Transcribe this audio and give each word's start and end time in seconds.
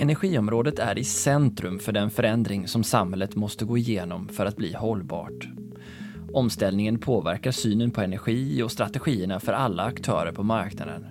Energiområdet 0.00 0.78
är 0.78 0.98
i 0.98 1.04
centrum 1.04 1.78
för 1.78 1.92
den 1.92 2.10
förändring 2.10 2.68
som 2.68 2.84
samhället 2.84 3.36
måste 3.36 3.64
gå 3.64 3.78
igenom 3.78 4.28
för 4.28 4.46
att 4.46 4.56
bli 4.56 4.72
hållbart. 4.72 5.48
Omställningen 6.32 6.98
påverkar 6.98 7.50
synen 7.50 7.90
på 7.90 8.00
energi 8.00 8.62
och 8.62 8.72
strategierna 8.72 9.40
för 9.40 9.52
alla 9.52 9.82
aktörer 9.82 10.32
på 10.32 10.42
marknaden. 10.42 11.06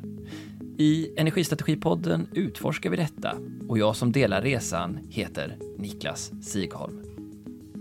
I 0.77 1.09
Energistrategipodden 1.18 2.27
utforskar 2.34 2.89
vi 2.89 2.98
detta 2.98 3.34
och 3.68 3.77
jag 3.77 3.95
som 3.95 4.12
delar 4.12 4.41
resan 4.41 4.99
heter 5.09 5.58
Niklas 5.77 6.31
Sigholm. 6.41 7.02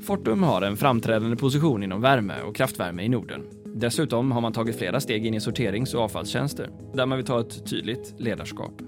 Fortum 0.02 0.42
har 0.42 0.62
en 0.62 0.77
framträdande 0.77 1.36
position 1.36 1.82
inom 1.82 2.00
värme 2.00 2.34
och 2.42 2.56
kraftvärme 2.56 3.02
i 3.02 3.09
Norden. 3.09 3.42
Dessutom 3.64 4.32
har 4.32 4.41
man 4.41 4.52
tagit 4.52 4.78
flera 4.78 5.00
steg 5.00 5.27
in 5.27 5.34
i 5.34 5.41
sorterings 5.41 5.95
och 5.95 6.00
avfallstjänster 6.00 6.70
där 6.95 7.06
man 7.06 7.18
vill 7.18 7.27
ta 7.27 7.41
ett 7.41 7.66
tydligt 7.70 8.14
ledarskap. 8.18 8.82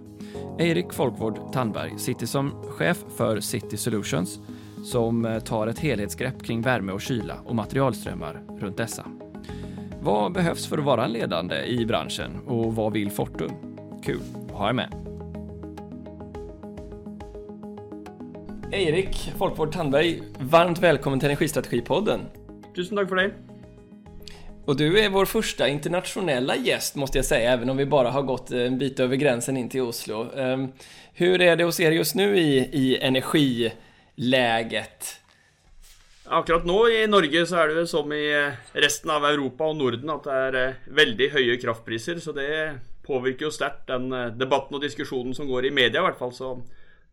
Erik 0.59 0.93
Folkvård 0.93 1.53
Tandberg 1.53 1.99
sitter 1.99 2.27
som 2.27 2.63
chef 2.63 3.05
for 3.17 3.41
City 3.41 3.77
Solutions 3.77 4.39
som 4.85 5.25
eh, 5.25 5.39
tar 5.39 5.67
ett 5.67 5.79
helhetsgrepp 5.79 6.43
kring 6.43 6.63
värme 6.63 6.93
och 6.93 7.01
kyla 7.01 7.35
och 7.45 7.54
materialströmmar 7.54 8.43
runt 8.61 8.77
dessa. 8.77 9.07
Vad 10.01 10.32
behövs 10.32 10.67
för 10.67 10.79
att 10.79 10.85
vara 10.85 11.04
en 11.04 11.13
ledande 11.13 11.64
i 11.64 11.87
branschen 11.87 12.31
och 12.46 12.75
vad 12.75 12.93
vill 12.93 13.11
Fortum? 13.11 13.51
Kul 14.04 14.21
att 14.49 14.54
ha 14.54 14.68
er 14.68 14.73
med. 14.73 14.95
Erik 18.73 19.32
Folkvård 19.39 19.73
Tandberg, 19.73 20.23
varmt 20.39 20.79
välkommen 20.79 21.21
till 21.21 21.29
Energistrategipodden. 21.29 22.21
Tusen 22.76 22.96
takk 22.96 23.09
for 23.09 23.17
det. 23.17 23.47
Och 24.68 24.77
du 24.77 25.00
är 25.00 25.08
vår 25.08 25.25
första 25.25 25.68
internationella 25.68 26.57
gäst 26.57 26.96
måste 26.96 27.18
jag 27.18 27.25
säga, 27.25 27.53
även 27.53 27.71
om 27.71 27.76
vi 27.76 27.86
bara 27.86 28.11
har 28.11 28.22
gått 28.22 28.50
en 28.50 28.79
bit 28.79 29.00
över 29.00 29.17
gränsen 29.17 29.57
in 29.57 29.68
till 29.68 29.81
Oslo. 29.81 30.32
Ehm, 30.36 30.72
hur 31.13 31.40
är 31.40 31.57
det 31.57 31.64
hos 31.64 31.81
er 31.81 31.90
just 31.90 32.15
nu 32.15 32.39
i, 32.39 32.59
i 32.59 32.98
energiläget? 32.98 33.77
Akkurat 36.25 36.67
nå 36.67 36.89
i 36.89 37.07
Norge 37.07 37.47
så 37.47 37.57
er 37.62 37.69
det 37.69 37.87
som 37.89 38.12
i 38.12 38.53
resten 38.73 39.11
av 39.11 39.25
Europa 39.25 39.65
og 39.65 39.77
Norden 39.79 40.11
at 40.12 40.29
det 40.29 40.37
er 40.37 40.59
eh, 40.61 40.75
veldig 41.01 41.31
høye 41.39 41.57
kraftpriser. 41.62 42.20
Så 42.20 42.33
det 42.37 42.77
påvirker 43.09 43.48
jo 43.48 43.51
sterkt 43.57 43.89
den 43.89 44.12
eh, 44.12 44.37
debatten 44.37 44.77
og 44.77 44.85
diskusjonen 44.85 45.33
som 45.33 45.48
går 45.48 45.64
i 45.70 45.73
media, 45.73 46.03
i 46.03 46.07
hvert 46.11 46.20
fall. 46.20 46.35
Så 46.37 46.61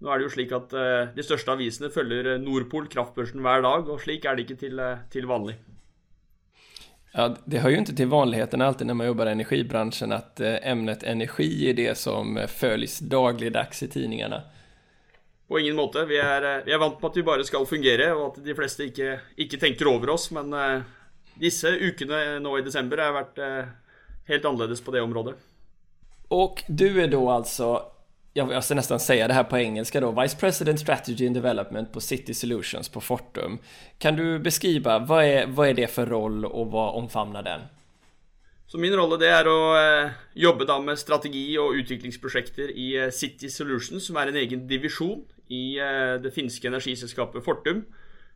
nå 0.03 0.11
er 0.11 0.19
det 0.19 0.27
jo 0.27 0.35
slik 0.35 0.51
at 0.59 0.75
eh, 0.75 1.07
de 1.15 1.23
største 1.23 1.55
avisene 1.55 1.87
følger 1.87 2.35
Nordpol, 2.35 2.91
kraftbørsen, 2.91 3.39
hver 3.47 3.63
dag. 3.63 3.87
Og 3.87 4.03
slik 4.03 4.27
er 4.27 4.35
det 4.35 4.43
ikke 4.43 4.59
til, 4.65 4.75
til 5.15 5.31
vanlig. 5.31 5.55
Ja, 7.17 7.35
det 7.45 7.59
hör 7.59 7.69
ju 7.69 7.77
inte 7.77 7.95
till 7.95 8.07
vanligheten 8.07 8.61
alltid 8.61 8.87
när 8.87 8.93
man 8.93 9.07
jobbar 9.07 9.27
i 9.27 9.31
energibranschen 9.31 10.11
att 10.11 10.39
eh, 10.39 10.67
ämnet 10.67 11.03
energi 11.03 11.69
är 11.69 11.73
det 11.73 11.97
som 11.97 12.37
eh, 12.37 12.47
följs 12.47 12.99
dagligdags 12.99 13.83
i 13.83 13.87
tidningarna. 13.87 14.41
På 15.47 15.59
ingen 15.59 15.75
måte. 15.75 16.05
Vi 16.05 16.17
er, 16.17 16.65
vi 16.65 16.73
er 16.73 16.77
vant 16.77 17.01
med 17.01 17.09
at 17.09 17.17
vi 17.17 17.23
bare 17.23 17.43
skal 17.45 17.65
fungere, 17.65 18.09
og 18.15 18.31
at 18.31 18.45
de 18.45 18.55
fleste 18.57 18.87
ikke, 18.89 19.19
ikke 19.37 19.59
tenker 19.61 19.87
over 19.87 20.09
oss. 20.09 20.31
Men 20.33 20.49
disse 21.37 21.69
ukene 21.69 22.39
nå 22.41 22.55
i 22.57 22.63
desember 22.65 22.97
har 22.97 23.13
vært 23.13 23.37
helt 24.25 24.47
annerledes 24.49 24.81
på 24.81 24.95
det 24.95 25.03
området. 25.05 25.35
Og 26.33 26.63
du 26.67 26.87
er 26.97 27.11
da 27.13 27.21
alltså 27.35 27.69
jag 28.37 28.63
ska 28.63 28.75
nästan 28.75 28.99
säga 28.99 29.27
det 29.27 29.33
här 29.33 29.43
på 29.43 29.57
engelska 29.57 29.99
då, 29.99 30.21
Vice 30.21 30.37
President 30.37 30.79
Strategy 30.79 31.27
and 31.27 31.35
Development 31.35 31.91
på 31.91 32.01
City 32.01 32.33
Solutions 32.33 32.89
på 32.89 33.01
Fortum. 33.01 33.57
Kan 33.97 34.15
du 34.15 34.39
beskriva, 34.39 34.99
vad 34.99 35.23
är, 35.25 35.47
vad 35.47 35.69
är 35.69 35.73
det 35.73 35.87
för 35.87 36.05
roll 36.05 36.45
och 36.45 36.71
vad 36.71 36.95
omfamnar 36.95 37.43
den? 37.43 37.61
Så 38.67 38.77
min 38.77 38.95
rolle 38.95 39.19
det 39.21 39.29
er 39.29 39.47
å 39.47 39.59
eh, 39.77 40.13
jobbe 40.33 40.65
da 40.67 40.79
med 40.81 40.99
strategi 40.99 41.43
og 41.61 41.77
utviklingsprosjekter 41.79 42.71
i 42.73 42.87
eh, 42.97 43.11
City 43.13 43.47
Solutions, 43.53 44.07
som 44.09 44.17
er 44.19 44.31
en 44.31 44.39
egen 44.41 44.65
divisjon 44.67 45.21
i 45.47 45.77
eh, 45.79 46.15
det 46.19 46.33
finske 46.35 46.67
energiselskapet 46.67 47.45
Fortum. 47.45 47.85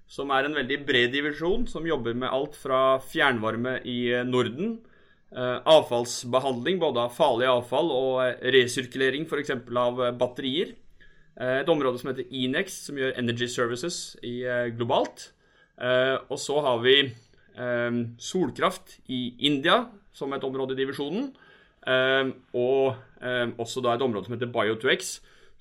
Som 0.08 0.32
er 0.32 0.46
en 0.46 0.56
veldig 0.56 0.78
bred 0.88 1.12
divisjon 1.12 1.68
som 1.68 1.88
jobber 1.88 2.16
med 2.16 2.30
alt 2.30 2.56
fra 2.56 3.02
fjernvarme 3.04 3.82
i 3.84 4.00
Norden 4.26 4.78
avfallsbehandling, 5.38 6.80
både 6.82 7.04
av 7.06 7.14
farlig 7.14 7.50
avfall 7.50 7.92
og 7.94 8.14
eh, 8.24 8.40
resirkulering 8.56 9.28
f.eks. 9.30 9.52
av 9.78 10.02
eh, 10.06 10.16
batterier. 10.18 10.76
Et 11.40 11.70
område 11.72 12.02
som 12.02 12.10
heter 12.10 12.28
Enex, 12.36 12.74
som 12.90 12.98
gjør 13.00 13.14
Energy 13.16 13.48
Services 13.48 14.18
i, 14.28 14.42
globalt. 14.76 15.30
Og 16.28 16.36
så 16.36 16.58
har 16.66 16.82
vi 16.84 16.96
solkraft 18.20 18.98
i 19.08 19.22
India 19.48 19.78
som 20.12 20.36
et 20.36 20.44
område 20.44 20.76
i 20.76 20.82
divisjonen. 20.82 21.30
Og 22.60 23.00
også 23.64 23.86
da 23.86 23.94
et 23.96 24.04
område 24.04 24.28
som 24.28 24.36
heter 24.36 24.52
Bio2X, 24.52 25.14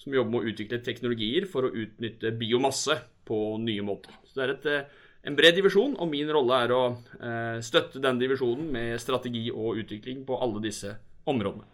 som 0.02 0.18
jobber 0.18 0.34
med 0.34 0.40
å 0.40 0.50
utvikle 0.50 0.82
teknologier 0.82 1.46
for 1.46 1.68
å 1.68 1.70
utnytte 1.84 2.34
biomasse 2.42 2.98
på 3.30 3.38
nye 3.62 3.86
måter. 3.86 4.18
Så 4.26 4.40
det 4.40 4.48
er 4.48 4.56
et 4.56 4.97
en 5.26 5.36
bred 5.36 5.56
divisjon, 5.58 5.96
og 5.98 6.10
min 6.10 6.30
rolle 6.32 6.60
er 6.64 6.74
å 6.74 6.82
eh, 7.18 7.58
støtte 7.64 8.02
den 8.02 8.20
divisjonen 8.20 8.70
med 8.72 9.00
strategi 9.02 9.48
og 9.50 9.80
utvikling 9.82 10.22
på 10.28 10.38
alle 10.38 10.62
disse 10.64 10.94
områdene. 11.28 11.66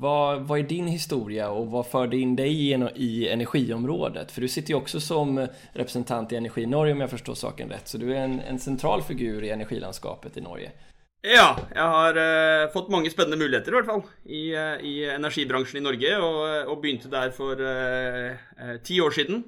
Hva, 0.00 0.40
hva 0.48 0.56
er 0.56 0.68
din 0.68 0.86
historie, 0.88 1.44
og 1.52 1.72
hva 1.72 1.82
førte 1.84 2.16
inn 2.16 2.32
deg 2.36 2.48
i, 2.48 2.70
i 3.04 3.10
energiområdet? 3.28 4.30
For 4.32 4.44
du 4.44 4.48
sitter 4.48 4.72
jo 4.72 4.78
også 4.80 5.00
som 5.04 5.34
representant 5.76 6.32
i 6.32 6.38
Energi 6.38 6.64
Norge 6.64 6.94
om 6.96 7.02
jeg 7.04 7.12
forstår 7.12 7.36
saken 7.36 7.74
rett. 7.74 7.90
så 7.90 8.00
du 8.00 8.06
er 8.08 8.22
en, 8.22 8.38
en 8.40 8.60
sentral 8.62 9.04
figur 9.04 9.44
i 9.44 9.52
energilandskapet 9.52 10.40
i 10.40 10.44
Norge. 10.46 10.72
Ja, 11.20 11.50
jeg 11.68 11.84
har 11.84 12.16
uh, 12.16 12.70
fått 12.72 12.88
mange 12.88 13.10
spennende 13.12 13.36
muligheter 13.36 13.74
i 13.74 13.76
hvert 13.76 13.90
fall 13.90 14.06
i, 14.24 14.44
uh, 14.56 14.80
i 14.80 14.94
energibransjen 15.12 15.82
i 15.82 15.84
Norge, 15.84 16.14
og, 16.16 16.38
og 16.72 16.80
begynte 16.80 17.12
der 17.12 17.28
for 17.36 17.60
uh, 17.60 18.78
ti 18.86 18.96
år 19.04 19.12
siden. 19.12 19.42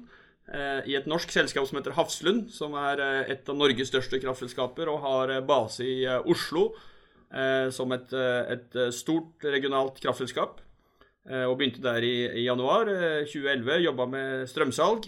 Eh, 0.53 0.85
i 0.91 0.93
et 0.93 1.07
norsk 1.09 1.31
selskap 1.33 1.65
som 1.65 1.79
heter 1.79 1.95
Hafslund, 1.97 2.51
som 2.53 2.75
er 2.77 2.99
eh, 3.01 3.31
et 3.33 3.47
av 3.49 3.57
Norges 3.57 3.89
største 3.89 4.19
kraftselskaper 4.21 4.91
og 4.91 4.99
har 5.01 5.31
eh, 5.33 5.45
base 5.45 5.85
i 5.85 6.01
Oslo 6.21 6.71
som 7.73 7.89
et, 7.95 8.11
et 8.13 8.75
stort 8.93 9.41
regionalt 9.41 9.95
kraftselskap. 9.97 10.59
Og 11.25 11.55
begynte 11.57 11.81
der 11.81 12.05
i, 12.05 12.27
i 12.29 12.43
januar 12.45 12.85
2011, 13.25 13.79
jobba 13.87 14.05
med 14.05 14.43
strømsalg. 14.51 15.07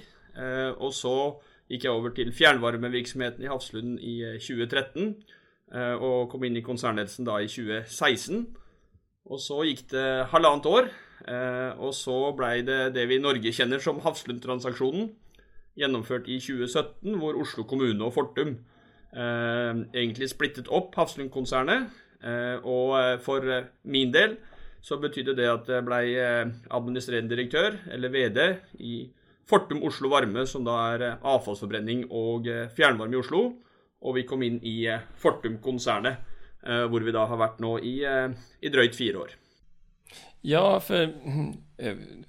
Og 0.82 0.90
så 0.98 1.14
gikk 1.70 1.86
jeg 1.86 1.94
over 1.94 2.16
til 2.18 2.32
fjernvarmevirksomheten 2.34 3.46
i 3.46 3.52
Hafslund 3.52 4.00
i 4.02 4.16
2013. 4.42 5.14
Og 6.02 6.34
kom 6.34 6.48
inn 6.50 6.58
i 6.58 6.66
konsernledelsen 6.66 7.30
da 7.30 7.38
i 7.46 7.52
2016. 7.52 8.42
Og 9.30 9.44
så 9.46 9.60
gikk 9.70 9.86
det 9.94 10.08
halvannet 10.34 10.72
år, 10.72 10.90
og 11.78 11.94
så 11.94 12.18
blei 12.34 12.56
det 12.66 12.96
det 12.98 13.06
vi 13.06 13.22
i 13.22 13.26
Norge 13.28 13.54
kjenner 13.54 13.86
som 13.86 14.02
Hafslund-transaksjonen 14.02 15.14
gjennomført 15.80 16.30
i 16.32 16.40
2017, 16.40 17.18
hvor 17.20 17.38
Oslo 17.42 17.66
kommune 17.68 18.04
og 18.06 18.14
Fortum 18.16 18.56
eh, 18.56 19.84
egentlig 19.96 20.30
splittet 20.32 20.72
opp 20.72 20.96
Hafslund-konsernet. 21.00 21.90
Eh, 22.26 22.58
og 22.64 22.96
eh, 23.00 23.16
for 23.24 23.46
eh, 23.52 23.68
min 23.92 24.14
del 24.14 24.38
så 24.86 25.00
betydde 25.02 25.36
det 25.38 25.50
at 25.50 25.70
jeg 25.72 25.86
ble 25.88 26.02
eh, 26.14 26.54
administrerende 26.74 27.34
direktør, 27.34 27.80
eller 27.92 28.14
VD, 28.14 28.42
i 28.80 28.96
Fortum 29.46 29.84
Oslo 29.86 30.10
Varme, 30.14 30.46
som 30.50 30.66
da 30.66 30.78
er 30.96 31.08
avfallsforbrenning 31.22 32.08
og 32.10 32.48
fjernvarme 32.74 33.14
i 33.14 33.20
Oslo. 33.20 33.44
Og 34.06 34.18
vi 34.18 34.26
kom 34.26 34.42
inn 34.46 34.58
i 34.66 34.80
Fortum-konsernet, 35.22 36.32
hvor 36.90 37.06
vi 37.06 37.14
da 37.14 37.28
har 37.30 37.38
vært 37.38 37.60
nå 37.62 37.76
i, 37.86 38.00
i 38.02 38.72
drøyt 38.74 38.98
fire 38.98 39.22
år. 39.22 39.36
Ja, 40.46 40.82
eh, 40.90 41.10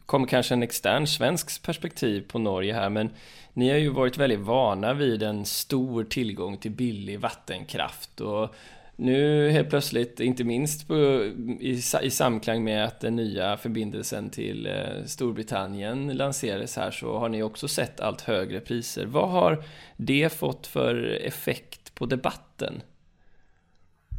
kommer 0.07 0.27
kanske 0.27 0.55
en 0.55 0.63
extern 0.63 1.07
svensk 1.07 1.63
perspektiv 1.63 2.25
på 2.29 2.39
Norge 2.39 2.75
här, 2.75 2.91
men 2.91 3.11
ni 3.53 3.71
har 3.71 3.79
ju 3.79 3.89
varit 3.89 4.19
väldigt 4.19 4.41
vana 4.41 4.95
vid 4.95 5.23
en 5.23 5.45
stor 5.45 6.05
tillgång 6.05 6.57
till 6.57 6.71
billig 6.71 7.21
vattenkraft 7.21 8.21
och 8.21 8.55
nu 8.97 9.51
helt 9.51 9.71
plötsligt, 9.71 10.21
inte 10.21 10.45
minst 10.45 10.89
på, 10.89 10.95
i, 11.61 11.83
i 12.03 12.11
samklang 12.11 12.65
med 12.65 12.85
att 12.85 13.01
den 13.01 13.17
nya 13.17 13.57
förbindelsen 13.57 14.31
till 14.31 14.67
eh, 14.67 15.05
Storbritannien 15.07 16.17
lanserades 16.17 16.77
här 16.77 16.91
så 16.91 17.19
har 17.19 17.29
ni 17.29 17.43
också 17.43 17.69
sett 17.69 18.01
allt 18.01 18.21
högre 18.21 18.61
priser. 18.61 19.07
Vad 19.07 19.31
har 19.31 19.65
det 19.97 20.33
fått 20.33 20.67
för 20.67 21.21
effekt 21.25 21.95
på 21.95 22.07
debatten? 22.07 22.83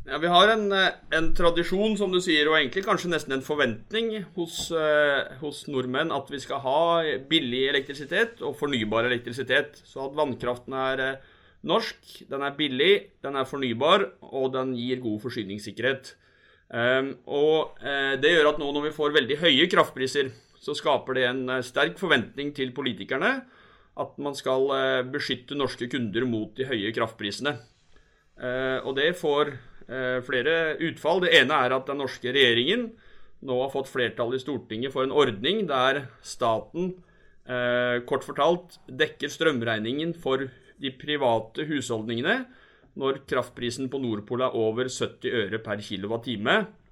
Ja, 0.07 0.17
Vi 0.17 0.27
har 0.27 0.47
en, 0.47 0.71
eh, 0.71 0.93
en, 1.11 1.33
tradisjon, 1.35 1.97
som 1.99 2.11
du 2.11 2.21
sier, 2.23 2.47
og 2.47 2.55
egentlig 2.55 2.85
kanskje 2.85 3.09
nesten 3.11 3.33
en 3.35 3.43
forventning 3.43 4.21
hos, 4.37 4.69
uh, 4.71 5.35
hos, 5.41 5.65
nordmenn 5.67 6.13
at 6.15 6.31
vi 6.31 6.39
skal 6.39 6.61
ha 6.63 6.83
billig 7.27 7.65
elektrisitet 7.73 8.39
og 8.39 8.55
fornybar 8.55 9.09
elektrisitet. 9.09 9.81
Så 9.83 10.05
at 10.05 10.15
vannkraften 10.15 10.77
er 10.79 11.03
uh, 11.03 11.27
norsk, 11.67 11.99
den 12.31 12.47
er 12.47 12.55
billig, 12.55 12.93
den 13.21 13.35
er 13.35 13.49
fornybar, 13.51 14.07
og 14.23 14.53
den 14.55 14.77
gir 14.79 15.03
god 15.03 15.19
forsyningssikkerhet. 15.27 16.15
Um, 16.71 17.13
og 17.27 17.79
det 18.19 18.31
gjør 18.31 18.49
at 18.49 18.57
nå 18.59 18.65
når 18.75 18.89
vi 18.89 18.95
får 18.95 19.13
veldig 19.15 19.37
høye 19.39 19.69
kraftpriser, 19.71 20.31
så 20.59 20.75
skaper 20.75 21.15
det 21.15 21.23
en 21.27 21.45
sterk 21.63 21.95
forventning 21.99 22.51
til 22.55 22.73
politikerne 22.75 23.37
at 23.97 24.19
man 24.19 24.35
skal 24.35 24.67
beskytte 25.11 25.55
norske 25.55 25.87
kunder 25.91 26.27
mot 26.27 26.51
de 26.59 26.67
høye 26.67 26.91
kraftprisene. 26.95 27.55
og 28.83 28.95
det 28.99 29.15
får 29.17 29.55
Eh, 29.55 29.76
flere 29.87 30.53
utfall. 30.83 31.21
Det 31.23 31.29
ene 31.37 31.59
er 31.63 31.75
at 31.77 31.87
den 31.87 32.01
norske 32.01 32.33
regjeringen 32.35 32.89
nå 33.47 33.59
har 33.61 33.69
fått 33.71 33.87
flertall 33.87 34.33
i 34.35 34.41
Stortinget 34.41 34.91
for 34.91 35.07
en 35.07 35.13
ordning 35.15 35.61
der 35.69 36.01
staten 36.25 36.91
Eh, 37.47 38.01
kort 38.03 38.25
fortalt 38.27 38.75
dekker 38.91 39.31
strømregningen 39.31 40.11
for 40.19 40.49
de 40.77 40.89
private 40.99 41.63
husholdningene 41.69 42.41
når 42.99 43.21
kraftprisen 43.29 43.87
på 43.93 44.01
Nordpol 44.03 44.41
er 44.43 44.57
over 44.57 44.89
70 44.91 45.31
øre 45.45 45.59
per 45.63 45.79
kWt 45.79 46.33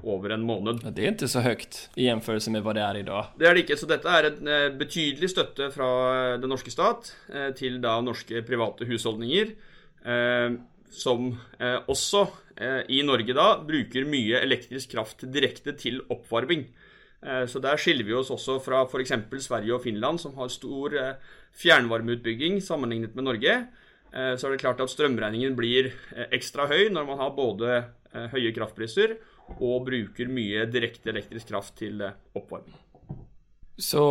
over 0.06 0.36
en 0.36 0.46
måned. 0.48 0.86
Det 0.96 1.04
er 1.04 1.12
ikke 1.12 1.28
så 1.28 1.42
høyt 1.44 1.80
i 1.98 2.06
gjenførelse 2.06 2.54
med 2.54 2.64
hva 2.64 2.76
det 2.78 2.86
er 2.86 3.00
i 3.02 3.04
dag. 3.08 3.34
Det 3.36 3.50
er 3.50 3.58
det 3.58 3.66
ikke, 3.66 3.80
så 3.82 3.90
dette 3.90 4.16
er 4.16 4.30
en 4.30 4.52
eh, 4.54 4.70
betydelig 4.80 5.32
støtte 5.34 5.68
fra 5.76 5.90
den 6.40 6.54
norske 6.54 6.72
stat 6.72 7.12
eh, 7.34 7.50
til 7.58 7.82
da 7.84 7.98
norske 8.06 8.46
private 8.48 8.88
husholdninger, 8.88 9.52
eh, 10.08 10.48
som 10.96 11.34
eh, 11.60 11.78
også 11.92 12.26
eh, 12.56 12.82
i 12.96 13.02
Norge 13.06 13.36
da 13.36 13.52
bruker 13.68 14.08
mye 14.10 14.42
elektrisk 14.42 14.96
kraft 14.96 15.26
direkte 15.32 15.76
til 15.78 16.02
oppvarming. 16.10 16.68
Eh, 17.22 17.46
så 17.52 17.62
der 17.64 17.80
skiller 17.82 18.08
vi 18.08 18.16
oss 18.18 18.34
også 18.34 18.60
fra 18.64 18.86
f.eks. 18.88 19.16
Sverige 19.46 19.76
og 19.76 19.84
Finland, 19.84 20.24
som 20.24 20.38
har 20.40 20.54
stor 20.54 20.96
fjernvarmeutbygging 21.56 22.62
sammenlignet 22.64 23.16
med 23.16 23.28
Norge. 23.30 23.58
Eh, 24.16 24.34
så 24.40 24.48
er 24.48 24.56
det 24.56 24.64
klart 24.64 24.82
at 24.84 24.92
strømregningen 24.92 25.58
blir 25.58 25.92
eh, 26.16 26.30
ekstra 26.36 26.70
høy 26.72 26.88
når 26.94 27.08
man 27.10 27.20
har 27.20 27.36
både 27.36 27.72
eh, 27.76 28.30
høye 28.32 28.54
kraftpriser 28.56 29.18
og 29.60 29.86
bruker 29.90 30.32
mye 30.32 30.66
direkte 30.72 31.12
elektrisk 31.12 31.52
kraft 31.52 31.76
til 31.82 32.02
oppvarming. 32.34 32.78
Så 33.78 34.02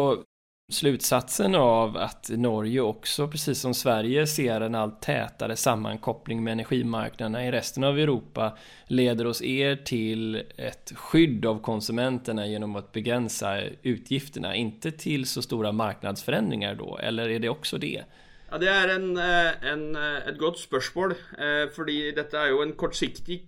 slutsatsen 0.73 1.55
av 1.55 1.97
at 1.97 2.31
Norge 2.41 2.81
også, 2.81 3.27
precis 3.29 3.61
som 3.61 3.75
Sverige, 3.77 4.27
ser 4.27 4.65
en 4.65 4.75
alt 4.75 5.01
tätare 5.05 5.57
sammankoppling 5.57 6.41
med 6.45 6.53
energimarknaderna 6.53 7.45
i 7.45 7.51
resten 7.53 7.85
av 7.85 7.99
Europa 7.99 8.55
leder 8.89 9.29
oss 9.29 9.43
er 9.45 9.83
til 9.85 10.41
et 10.57 10.95
skydd 10.97 11.45
av 11.47 11.61
konsumenterna 11.65 12.47
gjennom 12.49 12.79
å 12.81 12.85
begränsa 12.93 13.59
utgifterna, 13.83 14.55
ikke 14.57 14.95
til 15.05 15.29
så 15.29 15.45
store 15.45 15.73
marknadsförändringar 15.73 16.75
då, 16.81 16.97
eller 16.97 17.29
er 17.29 17.45
det 17.45 17.53
også 17.53 17.79
det? 17.79 18.05
Ja, 18.51 18.59
Det 18.59 18.69
er 18.69 18.89
en, 18.89 19.17
eh, 19.17 19.73
en, 19.73 19.97
eh, 19.97 20.29
et 20.29 20.39
godt 20.39 20.59
spørsmål. 20.59 21.17
Eh, 21.39 21.69
fordi 21.75 22.15
dette 22.15 22.35
er 22.35 22.51
jo 22.51 22.63
en 22.63 22.73
kortsiktig 22.73 23.43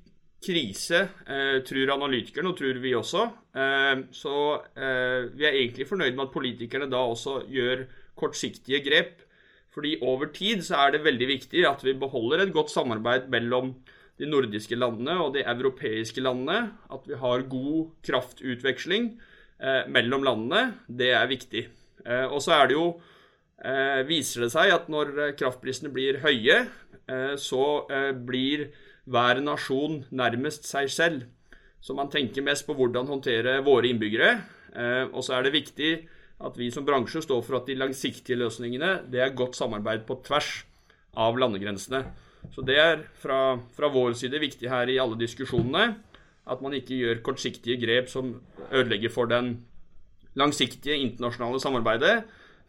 krise, 0.45 1.07
tror 1.67 1.93
analytikerne, 1.95 2.51
og 2.53 2.59
tror 2.59 2.81
vi 2.83 2.93
også. 2.95 3.23
Så 4.15 4.35
vi 4.77 5.47
er 5.47 5.57
egentlig 5.57 5.87
fornøyd 5.89 6.13
med 6.13 6.27
at 6.27 6.35
politikerne 6.35 6.91
da 6.93 7.01
også 7.01 7.41
gjør 7.51 7.87
kortsiktige 8.21 8.83
grep. 8.85 9.25
Fordi 9.75 9.97
over 10.05 10.29
tid 10.33 10.63
så 10.65 10.79
er 10.85 10.95
det 10.95 11.03
veldig 11.05 11.29
viktig 11.33 11.65
at 11.69 11.83
vi 11.85 11.97
beholder 11.99 12.45
et 12.45 12.53
godt 12.55 12.71
samarbeid 12.71 13.27
mellom 13.33 13.75
de 14.21 14.29
nordiske 14.29 14.77
landene 14.79 15.17
og 15.25 15.35
de 15.35 15.43
europeiske 15.45 16.23
landene. 16.23 16.71
At 16.93 17.09
vi 17.09 17.19
har 17.19 17.49
god 17.51 17.91
kraftutveksling 18.07 19.11
mellom 19.89 20.25
landene. 20.29 20.77
Det 20.87 21.11
er 21.17 21.33
viktig. 21.33 21.67
Og 22.31 22.39
så 22.45 22.61
er 22.61 22.71
det 22.71 22.79
jo 22.79 22.91
Eh, 23.65 24.03
viser 24.05 24.45
det 24.45 24.51
seg 24.53 24.71
at 24.75 24.91
når 24.93 25.13
eh, 25.17 25.35
kraftprisene 25.39 25.89
blir 25.93 26.21
høye, 26.21 26.59
eh, 27.09 27.35
så 27.41 27.87
blir 28.29 28.69
hver 29.07 29.41
nasjon 29.45 30.03
nærmest 30.11 30.67
seg 30.69 30.91
selv. 30.93 31.25
Så 31.81 31.95
man 31.95 32.11
tenker 32.11 32.45
mest 32.45 32.67
på 32.67 32.75
hvordan 32.75 33.09
håndtere 33.09 33.61
våre 33.65 33.91
innbyggere. 33.91 34.33
Og 35.15 35.23
så 35.25 35.37
er 35.37 35.47
det 35.47 35.55
viktig 35.55 35.91
at 36.47 36.57
vi 36.59 36.69
som 36.75 36.85
bransje 36.85 37.23
står 37.25 37.45
for 37.47 37.61
at 37.61 37.69
de 37.71 37.79
langsiktige 37.79 38.37
løsningene 38.37 39.07
det 39.13 39.23
er 39.23 39.37
godt 39.37 39.57
samarbeid 39.57 40.05
på 40.09 40.19
tvers 40.27 40.67
av 41.17 41.39
landegrensene. 41.41 42.03
Så 42.53 42.63
det 42.67 42.77
er 42.79 43.07
fra, 43.23 43.57
fra 43.77 43.89
vår 43.93 44.19
side 44.19 44.41
viktig 44.43 44.69
her 44.71 44.91
i 44.91 44.99
alle 45.03 45.19
diskusjonene 45.19 45.87
at 46.47 46.61
man 46.63 46.77
ikke 46.77 46.99
gjør 47.01 47.23
kortsiktige 47.27 47.79
grep 47.83 48.11
som 48.13 48.37
ødelegger 48.71 49.11
for 49.11 49.31
den 49.31 49.65
langsiktige 50.39 50.99
internasjonale 51.01 51.61
samarbeidet, 51.61 52.21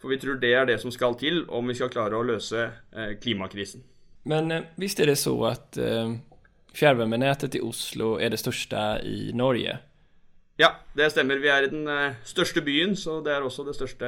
for 0.02 0.14
vi 0.14 0.18
tror 0.22 0.40
det 0.42 0.54
er 0.54 0.66
det 0.70 0.80
som 0.82 0.94
skal 0.94 1.18
til 1.20 1.44
om 1.50 1.68
vi 1.68 1.76
skal 1.78 1.92
klare 1.94 2.18
å 2.18 2.26
løse 2.26 2.64
eh, 2.64 3.14
klimakrisen. 3.22 3.84
Men 4.24 4.52
eh, 4.52 4.72
visst 4.76 5.00
er 5.00 5.12
det 5.12 5.20
så 5.22 5.36
at 5.50 5.78
eh, 5.78 6.16
fjernvarmenettet 6.78 7.58
i 7.58 7.64
Oslo 7.64 8.16
er 8.22 8.34
det 8.34 8.42
største 8.42 8.82
i 9.06 9.32
Norge? 9.38 9.78
Ja, 10.58 10.72
det 10.98 11.12
stemmer. 11.14 11.38
Vi 11.38 11.50
er 11.54 11.68
i 11.68 11.70
den 11.70 11.86
eh, 11.90 12.16
største 12.26 12.64
byen, 12.66 12.96
så 12.98 13.20
det 13.22 13.36
er 13.36 13.44
også 13.46 13.66
det 13.68 13.76
største, 13.78 14.08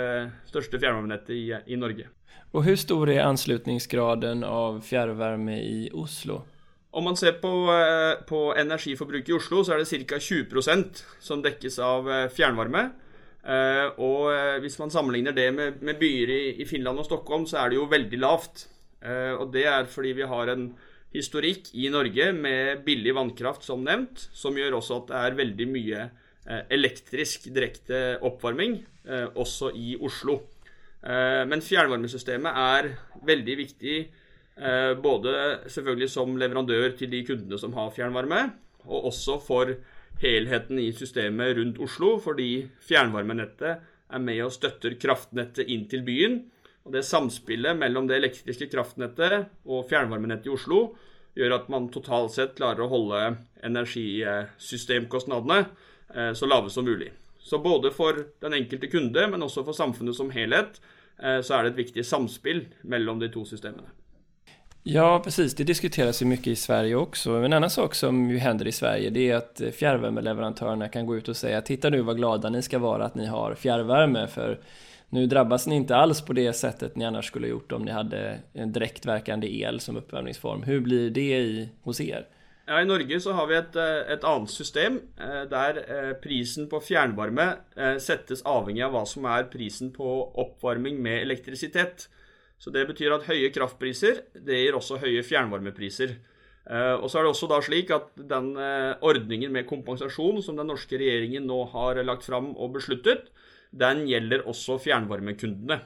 største 0.49 0.79
fjernvarmenettet 0.81 1.35
i, 1.35 1.43
i, 1.69 1.77
Norge. 1.77 2.07
Og 2.57 2.65
hvor 2.65 2.79
stor 2.81 3.11
er 3.13 3.27
anslutningsgraden 3.27 4.41
av 4.45 4.79
fjernvarme 4.85 5.59
i 5.61 5.91
Oslo? 5.93 6.41
Om 6.89 7.05
man 7.05 7.19
ser 7.19 7.37
på, 7.37 7.51
eh, 7.69 8.23
på 8.25 8.47
energiforbruket 8.57 9.29
i 9.29 9.37
Oslo, 9.37 9.61
så 9.61 9.75
er 9.75 9.83
det 9.83 10.07
ca. 10.09 10.17
20% 10.17 11.03
som 11.21 11.45
dekkes 11.45 11.77
av 11.85 12.09
fjernvarme. 12.33 12.89
Og 14.03 14.59
hvis 14.61 14.75
man 14.81 14.91
sammenligner 14.91 15.31
det 15.33 15.45
med, 15.55 15.77
med 15.81 15.95
byer 15.97 16.29
i, 16.33 16.41
i, 16.59 16.65
Finland 16.67 16.99
og 16.99 17.05
Stockholm, 17.07 17.45
så 17.47 17.61
er 17.61 17.71
det 17.71 17.77
jo 17.79 17.85
veldig 17.89 18.19
lavt. 18.19 18.65
Uh, 19.03 19.39
og 19.39 19.51
det 19.55 19.65
er 19.71 19.89
fordi 19.89 20.13
vi 20.17 20.27
har 20.27 20.51
en 20.53 20.69
historikk 21.15 21.71
i 21.73 21.87
Norge 21.89 22.31
med 22.37 22.83
billig 22.85 23.15
vannkraft, 23.17 23.65
som 23.65 23.81
nevnt, 23.85 24.27
som 24.35 24.57
gjør 24.57 24.77
også 24.77 24.99
at 25.01 25.09
det 25.09 25.21
er 25.23 25.39
veldig 25.39 25.69
mye 25.69 26.09
elektrisk 26.73 27.49
direkte 27.53 28.17
oppvarming, 28.25 28.79
også 29.37 29.69
i 29.77 29.91
Oslo. 30.01 30.39
men 31.49 31.61
fjernvarmesystemet 31.61 32.57
er 32.57 32.87
veldig 33.25 33.55
viktig 33.57 33.97
både 35.03 35.33
selvfølgelig 35.69 36.09
som 36.09 36.37
leverandør 36.41 36.95
til 36.97 37.11
de 37.11 37.21
kundene 37.27 37.59
som 37.59 37.75
har 37.77 37.93
fjernvarme, 37.93 38.39
og 38.85 39.11
også 39.11 39.37
for 39.45 39.75
helheten 40.23 40.79
i 40.81 40.91
systemet 40.95 41.57
rundt 41.57 41.79
Oslo, 41.83 42.17
fordi 42.19 42.67
fjernvarmenettet 42.87 43.77
er 44.09 44.23
med 44.23 44.41
og 44.43 44.53
støtter 44.55 44.97
kraftnettet 44.99 45.69
inn 45.69 45.85
til 45.89 46.03
byen. 46.07 46.41
Og 46.89 46.95
det 46.97 47.03
samspillet 47.05 47.77
mellom 47.77 48.07
det 48.09 48.15
elektriske 48.17 48.65
kraftnettet 48.71 49.45
og 49.69 49.83
fjernvarmenettet 49.91 50.47
i 50.49 50.53
Oslo 50.55 50.95
gjør 51.37 51.53
at 51.59 51.67
man 51.69 51.85
totalt 51.93 52.33
sett 52.33 52.55
klarer 52.57 52.81
å 52.81 52.89
holde 52.89 53.19
energisystemkostnadene 53.61 55.59
eh, 56.15 56.33
så 56.33 56.49
lave 56.49 56.73
som 56.73 56.89
mulig. 56.89 57.11
Så 57.37 57.61
både 57.61 57.91
for 57.93 58.25
den 58.41 58.57
enkelte 58.57 58.89
kunde, 58.89 59.27
men 59.29 59.45
også 59.45 59.61
for 59.67 59.77
samfunnet 59.77 60.17
som 60.17 60.33
helhet, 60.33 60.81
eh, 61.21 61.45
så 61.45 61.59
er 61.59 61.63
det 61.67 61.71
et 61.75 61.81
viktig 61.83 62.01
samspill 62.09 62.65
mellom 62.81 63.21
de 63.21 63.29
to 63.37 63.45
systemene. 63.45 63.93
Ja, 64.83 65.21
precis. 65.23 65.53
Det 65.53 65.69
diskuteres 65.69 66.21
ju 66.21 66.25
mycket 66.25 66.47
i 66.47 66.55
Sverige 66.55 66.95
också. 66.95 67.31
En 67.31 67.53
annen 67.53 67.69
sak 67.69 67.95
som 67.95 68.29
ju 68.31 68.37
händer 68.37 68.67
i 68.67 68.71
Sverige 68.71 69.09
det 69.09 69.29
är 69.29 69.35
att 69.35 69.61
fjärrvärmeleverantörerna 69.73 70.89
kan 70.89 71.05
gå 71.05 71.17
ut 71.17 71.27
och 71.27 71.37
säga 71.37 71.61
titta 71.61 71.89
nu 71.89 72.01
vad 72.01 72.17
glada 72.17 72.49
ni 72.49 72.61
ska 72.61 72.79
vara 72.79 73.05
att 73.05 73.15
ni 73.15 73.25
har 73.25 73.55
fjärrvärme 73.55 74.27
för 74.27 74.59
nu 75.09 75.25
drabbas 75.25 75.67
ni 75.67 75.75
inte 75.75 75.95
alls 75.95 76.21
på 76.21 76.33
det 76.33 76.53
sättet 76.53 76.95
ni 76.95 77.05
annars 77.05 77.25
skulle 77.25 77.47
gjort 77.47 77.71
om 77.71 77.81
ni 77.81 77.91
hade 77.91 78.39
en 78.53 78.71
direktverkande 78.71 79.47
el 79.47 79.79
som 79.79 79.97
uppvärmningsform. 79.97 80.63
Hur 80.63 80.79
blir 80.79 81.09
det 81.09 81.39
i, 81.39 81.69
hos 81.83 82.01
er? 82.01 82.27
Ja, 82.65 82.81
I 82.81 82.85
Norge 82.85 83.19
så 83.19 83.33
har 83.33 83.47
vi 83.47 83.55
et, 83.57 83.75
eh, 83.75 84.13
et 84.13 84.23
annet 84.23 84.49
system 84.49 84.99
eh, 85.17 85.43
der 85.49 85.79
eh, 85.81 86.13
prisen 86.21 86.69
på 86.69 86.79
fjernvarme 86.85 87.47
settes 87.97 88.43
avhengig 88.45 88.83
av 88.85 88.93
hva 88.93 89.05
som 89.09 89.25
er 89.25 89.49
prisen 89.49 89.89
på 89.95 90.09
oppvarming 90.37 91.01
med 91.01 91.23
elektrisitet. 91.23 92.05
Så 92.59 92.69
det 92.69 92.85
betyr 92.89 93.15
at 93.15 93.25
høye 93.25 93.49
kraftpriser 93.55 94.21
det 94.35 94.59
gir 94.61 94.77
også 94.77 94.99
høye 95.01 95.23
fjernvarmepriser. 95.25 96.19
Eh, 96.69 96.95
og 96.99 97.07
så 97.09 97.19
er 97.19 97.25
det 97.25 97.31
også 97.33 97.49
da 97.49 97.57
slik 97.65 97.89
at 97.95 98.11
den 98.29 98.51
eh, 98.59 98.93
ordningen 99.05 99.53
med 99.55 99.65
kompensasjon 99.69 100.41
som 100.45 100.59
den 100.59 100.69
norske 100.69 100.99
regjeringen 101.01 101.47
nå 101.49 101.63
har 101.71 101.97
lagt 102.05 102.27
fram 102.27 102.51
og 102.53 102.75
besluttet, 102.75 103.31
den 103.71 104.05
gjelder 104.09 104.45
også 104.49 104.79
fjernvarmekundene. 104.81 105.81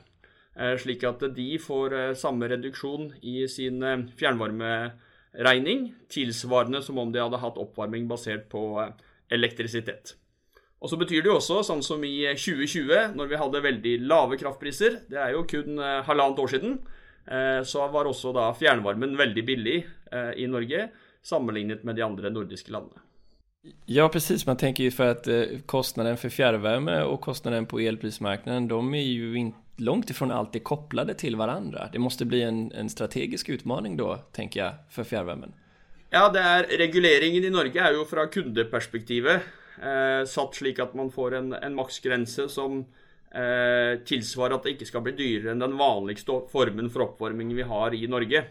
Eh, 0.55 0.75
slik 0.79 1.03
at 1.09 1.23
de 1.35 1.47
får 1.59 2.15
samme 2.19 2.47
reduksjon 2.51 3.11
i 3.21 3.47
sin 3.51 3.81
fjernvarmeregning, 4.19 5.87
tilsvarende 6.13 6.83
som 6.85 6.99
om 7.01 7.13
de 7.13 7.23
hadde 7.23 7.41
hatt 7.41 7.61
oppvarming 7.61 8.07
basert 8.09 8.49
på 8.53 8.67
elektrisitet. 9.33 10.15
Og 10.83 10.91
så 10.91 10.99
betyr 10.99 11.23
det 11.23 11.31
jo 11.31 11.37
også, 11.37 11.61
sånn 11.63 11.83
som 11.85 12.01
i 12.03 12.25
2020, 12.35 13.13
når 13.15 13.29
vi 13.31 13.39
hadde 13.39 13.63
veldig 13.63 13.93
lave 14.03 14.37
kraftpriser, 14.39 14.99
det 15.07 15.21
er 15.21 15.31
jo 15.31 15.45
kun 15.47 15.79
eh, 15.79 16.01
halvannet 16.03 16.41
år 16.43 16.51
siden, 16.51 16.75
eh, 17.23 17.61
så 17.63 17.87
var 17.93 18.09
også 18.09 18.33
da 18.35 18.49
fjernvarmen 18.59 19.15
veldig 19.19 19.45
billig 19.47 19.77
eh, 19.79 20.33
i 20.43 20.49
Norge, 20.51 20.89
sammenlignet 21.23 21.85
med 21.87 21.95
de 21.95 22.03
andre 22.03 22.33
nordiske 22.35 22.75
landene. 22.75 22.99
Ja, 23.85 24.09
precis. 24.09 24.45
Man 24.45 24.57
tenker 24.59 24.83
jo 24.87 24.91
for 24.91 25.13
at 25.13 25.27
kostnaden 25.71 26.17
for 26.19 26.33
fjärrvärme 26.33 26.97
og 27.07 27.21
kostnaden 27.23 27.67
på 27.69 27.79
elprismarknaden, 27.79 28.67
de 28.67 28.79
er 28.99 29.07
jo 29.07 29.33
inte 29.39 29.59
långt 29.77 30.09
ifrån 30.09 30.31
alltid 30.31 30.63
kopplade 30.63 31.13
til 31.13 31.35
hverandre. 31.35 31.89
Det 31.91 32.01
måste 32.01 32.25
bli 32.25 32.43
en, 32.43 32.71
en 32.75 32.89
strategisk 32.89 33.49
utmaning 33.49 33.97
da, 33.97 34.19
tenker 34.35 34.59
jeg, 34.59 34.79
for 34.93 35.07
fjärrvärmen. 35.07 35.53
Ja, 36.13 36.27
det 36.29 36.41
er, 36.45 36.67
reguleringen 36.77 37.45
i 37.47 37.53
Norge 37.53 37.81
er 37.81 37.95
jo 37.97 38.03
fra 38.05 38.27
kundeperspektivet 38.29 39.47
eh, 39.81 40.21
satt 40.29 40.59
slik 40.59 40.81
at 40.83 40.93
man 40.97 41.09
får 41.13 41.39
en, 41.39 41.53
en 41.57 41.77
maksgrense 41.77 42.45
som 42.53 42.83
eh, 43.33 43.97
tilsvarer 44.05 44.59
at 44.59 44.67
det 44.67 44.75
ikke 44.75 44.89
skal 44.91 45.05
bli 45.07 45.15
dyrere 45.17 45.55
enn 45.55 45.63
den 45.63 45.73
vanligste 45.79 46.37
formen 46.51 46.91
for 46.93 47.07
oppvarming 47.07 47.55
vi 47.57 47.65
har 47.65 47.97
i 47.97 48.05
Norge. 48.05 48.43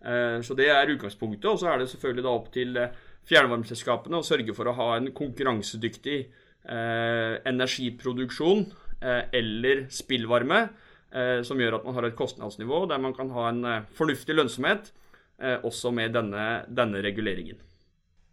Eh, 0.00 0.38
så 0.40 0.56
det 0.56 0.70
er 0.72 0.94
utgangspunktet. 0.94 1.50
Og 1.52 1.60
så 1.60 1.68
er 1.68 1.82
det 1.82 1.90
selvfølgelig 1.92 2.24
da 2.24 2.32
opp 2.32 2.48
til 2.54 2.80
eh, 2.80 2.96
fjernvarmeselskapene 3.28 4.18
og 4.18 4.26
sørge 4.26 4.54
for 4.56 4.68
å 4.68 4.76
ha 4.78 4.88
en 4.96 5.10
konkurransedyktig 5.14 6.18
eh, 6.22 7.34
energiproduksjon 7.48 8.64
eh, 9.00 9.22
eller 9.38 9.86
spillvarme 9.94 10.64
eh, 10.64 11.38
som 11.46 11.60
gjør 11.60 11.78
at 11.78 11.86
man 11.86 11.98
har 11.98 12.08
et 12.08 12.18
kostnadsnivå 12.18 12.84
der 12.90 13.02
man 13.02 13.14
kan 13.16 13.30
ha 13.36 13.48
en 13.50 13.64
eh, 13.68 13.88
fornuftig 13.98 14.36
lønnsomhet 14.38 14.92
eh, 15.42 15.58
også 15.62 15.94
med 15.94 16.16
denne, 16.18 16.46
denne 16.68 17.02
reguleringen. 17.04 17.60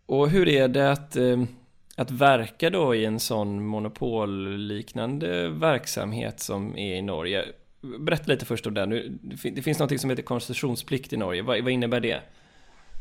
Og 0.10 0.32
hvordan 0.34 0.56
er 0.56 0.72
det 0.74 0.86
at 0.90 1.18
att 2.00 2.12
verka 2.12 2.70
då 2.70 2.96
i 2.96 3.02
en 3.06 3.18
sånn 3.20 3.58
monopolliknande 3.68 5.50
verksamhet 5.60 6.40
som 6.40 6.70
er 6.80 6.96
i 6.96 7.02
Norge? 7.04 7.42
Berätta 7.84 8.32
litt 8.32 8.46
først 8.48 8.70
om 8.70 8.78
det. 8.78 8.86
Det 9.20 9.64
finnes 9.66 9.82
noe 9.82 9.98
som 10.00 10.14
heter 10.14 10.24
konsesjonsplikt 10.24 11.14
i 11.14 11.20
Norge. 11.20 11.44
Hva 11.44 11.60
innebærer 11.60 12.06
det? 12.06 12.39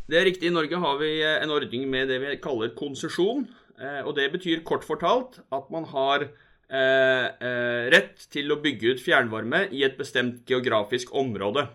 Det 0.08 0.16
er 0.16 0.24
riktig. 0.24 0.48
I 0.48 0.54
Norge 0.56 0.78
har 0.80 0.94
vi 1.02 1.10
eh, 1.20 1.36
en 1.42 1.50
ordning 1.52 1.82
med 1.92 2.08
det 2.08 2.16
vi 2.22 2.36
kaller 2.40 2.72
konsesjon. 2.76 3.44
Eh, 3.76 4.00
og 4.06 4.14
det 4.16 4.30
betyr 4.32 4.64
kort 4.64 4.86
fortalt 4.88 5.36
at 5.52 5.66
man 5.74 5.84
har 5.90 6.24
eh, 6.24 7.26
rett 7.92 8.24
til 8.32 8.48
å 8.48 8.56
bygge 8.62 8.94
ut 8.94 9.04
fjernvarme 9.04 9.66
i 9.68 9.84
et 9.84 9.98
bestemt 10.00 10.48
geografisk 10.48 11.12
område. 11.12 11.66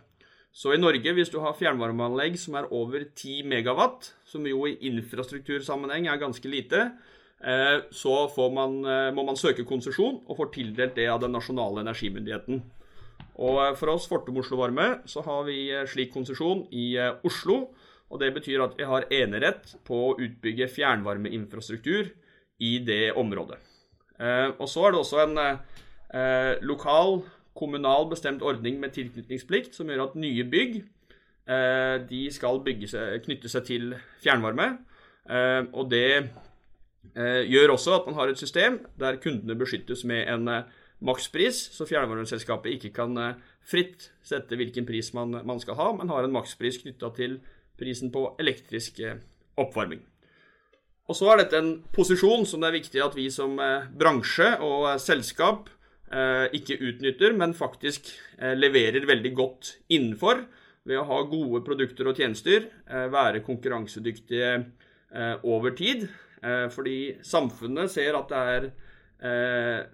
Så 0.53 0.73
i 0.73 0.81
Norge, 0.81 1.13
hvis 1.13 1.29
du 1.33 1.39
har 1.45 1.53
fjernvarmeanlegg 1.57 2.39
som 2.41 2.57
er 2.57 2.71
over 2.73 3.05
10 3.05 3.45
megawatt, 3.53 4.09
som 4.25 4.49
jo 4.49 4.65
i 4.69 4.79
infrastruktursammenheng 4.89 6.09
er 6.09 6.21
ganske 6.21 6.49
lite, 6.49 6.91
så 7.89 8.13
man, 8.53 8.75
må 9.17 9.23
man 9.25 9.35
søke 9.35 9.65
konsesjon 9.67 10.21
og 10.29 10.37
får 10.37 10.51
tildelt 10.53 10.93
det 10.95 11.09
av 11.09 11.23
den 11.25 11.33
nasjonale 11.33 11.81
energimyndigheten. 11.81 12.61
Og 13.41 13.57
for 13.79 13.95
oss 13.95 14.05
Fortum 14.07 14.37
Oslo 14.39 14.61
Varme 14.61 15.01
så 15.09 15.25
har 15.25 15.41
vi 15.49 15.57
slik 15.89 16.13
konsesjon 16.13 16.67
i 16.69 16.93
Oslo. 17.25 17.73
Og 18.13 18.19
Det 18.21 18.29
betyr 18.35 18.61
at 18.61 18.75
vi 18.77 18.85
har 18.85 19.07
enerett 19.09 19.73
på 19.87 19.99
å 20.11 20.17
utbygge 20.21 20.69
fjernvarmeinfrastruktur 20.69 22.11
i 22.61 22.77
det 22.85 23.15
området. 23.17 23.57
Eh, 24.19 24.49
og 24.59 24.69
Så 24.69 24.85
er 24.85 24.93
det 24.93 24.99
også 25.01 25.23
en 25.23 25.37
eh, 25.41 26.61
lokal, 26.61 27.23
kommunal 27.57 28.09
bestemt 28.09 28.41
ordning 28.45 28.79
med 28.79 28.93
tilknytningsplikt, 28.93 29.73
som 29.75 29.89
gjør 29.89 30.07
at 30.07 30.15
nye 30.17 30.45
bygg 30.45 30.77
eh, 31.49 31.97
de 32.09 32.21
skal 32.33 32.61
seg, 32.85 33.23
knytte 33.25 33.49
seg 33.49 33.65
til 33.65 33.95
fjernvarme. 34.21 34.75
Og 35.71 35.87
det 35.87 36.27
gjør 37.15 37.71
også 37.71 37.93
at 37.95 38.07
man 38.09 38.15
har 38.17 38.27
et 38.27 38.39
system 38.39 38.81
der 38.99 39.21
kundene 39.23 39.55
beskyttes 39.55 40.01
med 40.03 40.27
en 40.27 40.49
makspris, 40.99 41.55
så 41.71 41.87
fjernvarmeselskapet 41.87 42.75
ikke 42.75 42.91
kan 42.97 43.15
fritt 43.63 44.09
sette 44.19 44.59
hvilken 44.59 44.83
pris 44.83 45.13
man, 45.15 45.31
skal 45.63 45.79
ha, 45.79 45.87
men 45.95 46.11
har 46.11 46.27
en 46.27 46.35
makspris 46.35 46.81
knytta 46.81 47.13
til 47.15 47.37
prisen 47.79 48.11
på 48.13 48.27
elektrisk 48.41 48.99
eh, 49.03 49.21
oppvarming. 49.59 50.01
Og 51.09 51.17
så 51.19 51.29
er 51.33 51.41
dette 51.41 51.59
en 51.59 51.73
posisjon 51.93 52.45
som 52.47 52.63
det 52.63 52.69
er 52.69 52.77
viktig 52.77 53.01
at 53.03 53.15
vi 53.17 53.27
som 53.33 53.57
eh, 53.61 53.87
bransje 53.89 54.49
og 54.63 54.91
eh, 54.93 54.99
selskap 55.01 55.71
ikke 56.53 56.75
utnytter, 56.77 57.33
men 57.33 57.55
faktisk 57.57 58.11
leverer 58.37 59.07
veldig 59.09 59.29
godt 59.33 59.69
innenfor 59.95 60.43
ved 60.85 60.99
å 60.99 61.05
ha 61.09 61.15
gode 61.25 61.63
produkter 61.65 62.05
og 62.11 62.19
tjenester, 62.21 62.67
være 63.09 63.41
konkurransedyktige 63.41 64.51
over 65.49 65.73
tid. 65.73 66.03
Fordi 66.75 67.15
samfunnet 67.25 67.89
ser 67.95 68.19
at 68.19 68.29
det 68.29 68.43
er 68.53 69.89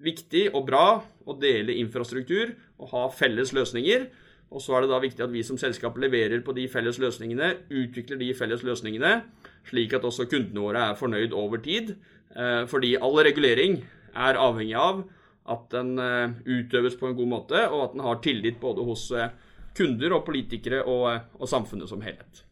viktig 0.00 0.46
og 0.54 0.64
bra 0.70 0.86
å 1.28 1.36
dele 1.36 1.76
infrastruktur 1.76 2.54
og 2.80 2.94
ha 2.94 3.04
felles 3.12 3.52
løsninger. 3.52 4.08
Og 4.50 4.62
så 4.62 4.74
er 4.74 4.82
det 4.82 4.90
da 4.90 4.98
viktig 5.02 5.22
at 5.22 5.30
vi 5.30 5.44
som 5.46 5.58
selskap 5.60 5.98
leverer 6.02 6.42
på 6.42 6.54
de 6.56 6.66
felles 6.70 6.98
løsningene, 6.98 7.52
utvikler 7.70 8.18
de 8.18 8.32
felles 8.34 8.64
løsningene, 8.66 9.20
slik 9.68 9.94
at 9.94 10.06
også 10.06 10.26
kundene 10.30 10.64
våre 10.64 10.88
er 10.90 10.98
fornøyd 10.98 11.34
over 11.36 11.62
tid. 11.62 11.94
Eh, 12.34 12.64
fordi 12.70 12.96
all 12.98 13.20
regulering 13.22 13.78
er 14.10 14.40
avhengig 14.42 14.74
av 14.74 15.04
at 15.50 15.70
den 15.70 15.94
eh, 16.02 16.34
utøves 16.50 16.98
på 16.98 17.06
en 17.06 17.16
god 17.18 17.30
måte, 17.30 17.62
og 17.70 17.84
at 17.84 17.94
den 17.94 18.04
har 18.06 18.18
tillit 18.24 18.58
både 18.62 18.86
hos 18.86 19.06
eh, 19.14 19.30
kunder 19.78 20.16
og 20.18 20.24
politikere 20.26 20.82
og, 20.82 21.06
og 21.38 21.50
samfunnet 21.50 21.90
som 21.90 22.02
helhet. 22.02 22.42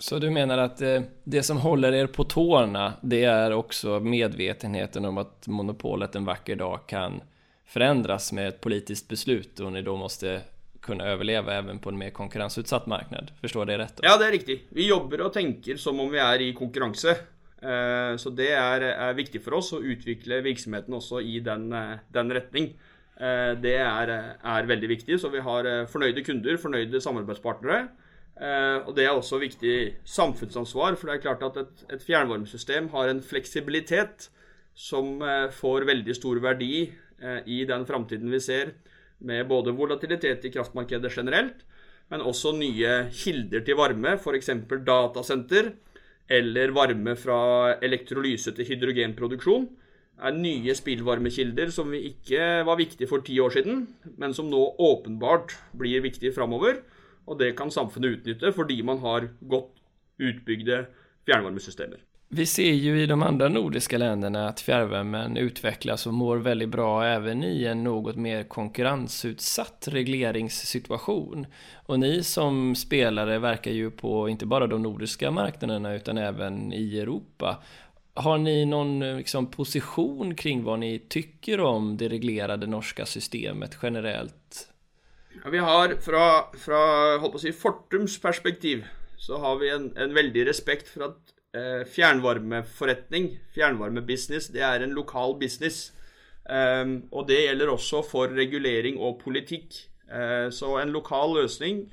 Så 0.00 0.16
du 0.22 0.30
mener 0.32 0.62
at 0.62 0.78
det 0.80 1.42
som 1.44 1.58
holder 1.60 1.92
dere 1.92 2.08
på 2.08 2.24
tårna, 2.24 2.94
det 3.02 3.24
er 3.28 3.52
også 3.52 3.98
medvetenheten 4.00 5.04
om 5.04 5.18
at 5.20 5.50
monopolet 5.50 6.14
en 6.16 6.24
vakker 6.24 6.56
dag 6.56 6.86
kan 6.88 7.18
forandres 7.68 8.30
med 8.32 8.48
et 8.48 8.62
politisk 8.64 9.10
beslut, 9.10 9.60
og 9.60 9.74
dere 9.74 9.84
da 9.84 9.96
måtte 10.00 10.38
kunne 10.80 11.12
overleve 11.12 11.54
även 11.54 11.78
på 11.78 11.88
en 11.88 11.98
mer 11.98 12.10
konkurrensutsatt 12.10 12.86
marknad. 12.86 13.30
Förstår 13.40 13.66
det 13.66 13.78
rätt? 13.78 14.00
Ja, 14.02 14.16
det 14.16 14.26
er 14.26 14.32
riktig. 14.32 14.64
Vi 14.68 14.88
jobber 14.88 15.26
og 15.26 15.32
tenker 15.32 15.76
som 15.76 16.00
om 16.00 16.10
vi 16.10 16.18
er 16.18 16.40
i 16.40 16.54
konkurranse. 16.56 17.16
Eh, 17.60 18.14
så 18.16 18.32
det 18.32 18.52
er, 18.56 18.86
er 18.88 19.16
viktig 19.18 19.42
for 19.44 19.58
oss 19.58 19.74
å 19.76 19.82
utvikle 19.84 20.40
virksomheten 20.44 20.96
også 20.96 21.20
i 21.20 21.40
den, 21.44 21.68
eh, 21.76 21.98
den 22.12 22.32
retning. 22.32 22.72
Eh, 23.20 23.52
det 23.60 23.76
er, 23.84 24.12
er, 24.40 24.68
veldig 24.68 24.92
viktig. 24.96 25.20
Så 25.20 25.32
vi 25.32 25.44
har 25.44 25.68
fornøyde 25.92 26.24
kunder, 26.24 26.60
fornøyde 26.60 27.02
samarbeidspartnere. 27.04 27.88
Og 28.40 28.94
det 28.96 29.04
er 29.04 29.10
også 29.12 29.36
viktig 29.36 29.72
samfunnsansvar, 30.08 30.94
for 30.96 31.10
det 31.10 31.18
er 31.18 31.24
klart 31.26 31.42
at 31.44 31.58
et, 31.60 31.82
et 31.92 32.04
fjernvarmesystem 32.06 32.86
har 32.94 33.10
en 33.10 33.18
fleksibilitet 33.20 34.30
som 34.72 35.20
får 35.52 35.84
veldig 35.84 36.14
stor 36.16 36.40
verdi 36.40 36.86
i 37.44 37.58
den 37.68 37.84
framtiden 37.84 38.32
vi 38.32 38.40
ser 38.40 38.72
med 39.20 39.48
både 39.48 39.74
volatilitet 39.76 40.44
i 40.46 40.52
kraftmarkedet 40.54 41.12
generelt, 41.14 41.64
men 42.10 42.24
også 42.26 42.52
nye 42.56 43.06
kilder 43.14 43.62
til 43.66 43.78
varme, 43.78 44.16
f.eks. 44.18 44.50
datasenter 44.86 45.72
eller 46.30 46.72
varme 46.74 47.16
fra 47.18 47.40
elektrolyse 47.82 48.54
til 48.54 48.68
hydrogenproduksjon, 48.68 49.68
er 50.20 50.36
nye 50.36 50.74
spillvarmekilder 50.76 51.70
som 51.72 51.92
ikke 51.96 52.64
var 52.68 52.78
viktige 52.80 53.08
for 53.08 53.24
ti 53.24 53.38
år 53.40 53.54
siden, 53.56 53.86
men 54.20 54.34
som 54.36 54.50
nå 54.52 54.60
åpenbart 54.78 55.56
blir 55.76 56.04
viktige 56.04 56.34
framover. 56.36 56.82
Og 57.30 57.38
det 57.40 57.54
kan 57.56 57.72
samfunnet 57.72 58.18
utnytte 58.18 58.52
fordi 58.52 58.80
man 58.84 59.00
har 59.00 59.30
godt 59.48 59.80
utbygde 60.20 60.84
fjernvarmesystemer. 61.28 62.02
Vi 62.32 62.46
ser 62.46 62.72
jo 62.72 62.96
i 62.96 63.06
de 63.06 63.22
andre 63.22 63.48
nordiske 63.48 63.98
länderna 63.98 64.48
at 64.48 64.60
fjärrvärmen 64.60 65.36
utvecklas 65.36 66.06
og 66.06 66.14
mår 66.14 66.36
veldig 66.36 66.68
bra 66.68 66.90
även 67.04 67.42
i 67.44 67.64
en 67.66 67.80
noe 67.82 68.12
mer 68.14 68.44
konkurrensutsatt 68.46 69.88
regleringssituation. 69.90 71.46
Og 71.90 71.98
ni 71.98 72.22
som 72.22 72.76
spelare 72.78 73.40
verkar 73.42 73.74
jo 73.74 73.90
på 73.90 74.12
ikke 74.30 74.46
bare 74.46 74.68
de 74.70 74.78
nordiske 74.78 75.30
marknaderna 75.30 75.94
utan 75.94 76.18
även 76.18 76.72
i 76.72 76.98
Europa. 77.00 77.56
Har 78.14 78.38
ni 78.38 78.62
noen 78.62 79.02
liksom, 79.18 79.50
position 79.50 80.36
kring 80.38 80.62
hva 80.62 80.78
ni 80.78 80.92
tycker 81.10 81.60
om 81.66 81.96
det 81.96 82.12
reglerade 82.14 82.70
norske 82.70 83.08
systemet 83.10 83.74
generellt? 83.82 84.68
Ja, 85.42 85.50
vi 85.50 85.58
har 85.58 85.98
fra, 85.98 86.46
fra 86.54 87.42
si, 87.42 87.50
Fortums 87.52 88.20
perspektiv 88.22 88.86
så 89.18 89.42
har 89.42 89.58
vi 89.58 89.74
en, 89.74 89.90
en 89.96 90.14
veldig 90.14 90.46
respekt 90.46 90.94
for 90.94 91.10
at 91.10 91.36
fjernvarmeforretning, 91.50 93.32
fjernvarmebusiness, 93.54 94.52
det 94.54 94.62
er 94.62 94.84
en 94.84 94.94
lokal 94.94 95.34
business. 95.40 95.90
Eh, 96.50 96.86
og 97.10 97.26
det 97.28 97.40
gjelder 97.44 97.72
også 97.72 98.04
for 98.06 98.30
regulering 98.34 99.00
og 99.00 99.18
politikk. 99.22 99.74
Eh, 100.10 100.48
så 100.54 100.76
en 100.80 100.94
lokal 100.94 101.34
løsning, 101.36 101.84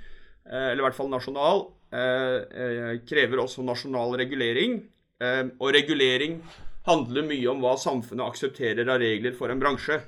eh, 0.45 0.71
eller 0.71 0.83
i 0.83 0.85
hvert 0.87 0.95
fall 0.95 1.09
nasjonal, 1.09 1.67
eh, 1.91 2.37
eh, 2.63 2.93
krever 3.09 3.37
også 3.37 3.63
nasjonal 3.63 4.17
regulering. 4.17 4.83
og 5.19 5.73
regulering 5.73 6.43
handler 6.85 7.23
mye 7.25 7.47
om 7.49 7.59
hva 7.59 7.71
samfunnet 7.73 8.21
aksepterer 8.21 8.87
av 8.87 8.99
regler 9.01 9.33
for 9.33 9.49
en 9.49 9.59
bransje. 9.59 9.99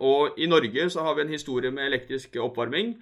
og 0.00 0.38
i 0.38 0.46
Norge 0.46 0.88
så 0.90 1.02
har 1.02 1.14
vi 1.14 1.20
en 1.20 1.28
historie 1.28 1.70
med 1.70 1.92
elektrisk 1.92 2.34
oppvarming 2.36 2.96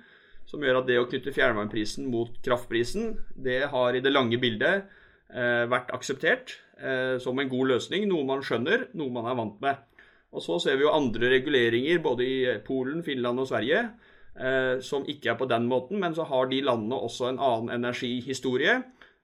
som 0.44 0.60
gjør 0.60 0.80
at 0.80 0.86
det 0.88 0.98
å 0.98 1.06
knytte 1.06 1.32
fjernvarmeprisen 1.32 2.10
mot 2.10 2.34
kraftprisen, 2.42 3.16
det 3.36 3.70
har 3.70 3.94
i 3.94 4.00
det 4.00 4.12
lange 4.12 4.40
bildet 4.40 4.82
Eh, 4.82 5.00
vært 5.32 5.92
akseptert 5.94 6.56
eh, 6.82 7.18
som 7.22 7.38
en 7.38 7.50
god 7.50 7.74
løsning. 7.74 8.06
Noe 8.10 8.26
man 8.28 8.44
skjønner, 8.44 8.88
noe 8.98 9.14
man 9.14 9.28
er 9.30 9.38
vant 9.38 9.60
med. 9.64 9.80
Og 10.32 10.44
så 10.44 10.58
ser 10.64 10.78
vi 10.78 10.86
jo 10.86 10.94
andre 10.94 11.30
reguleringer 11.34 12.00
både 12.04 12.26
i 12.26 12.36
Polen, 12.64 13.02
Finland 13.04 13.42
og 13.42 13.50
Sverige 13.50 13.82
eh, 13.84 14.78
som 14.84 15.06
ikke 15.08 15.34
er 15.34 15.40
på 15.40 15.48
den 15.50 15.68
måten, 15.68 16.00
men 16.00 16.16
så 16.16 16.24
har 16.28 16.48
de 16.48 16.62
landene 16.64 17.00
også 17.08 17.28
en 17.30 17.40
annen 17.42 17.74
energihistorie. 17.76 18.78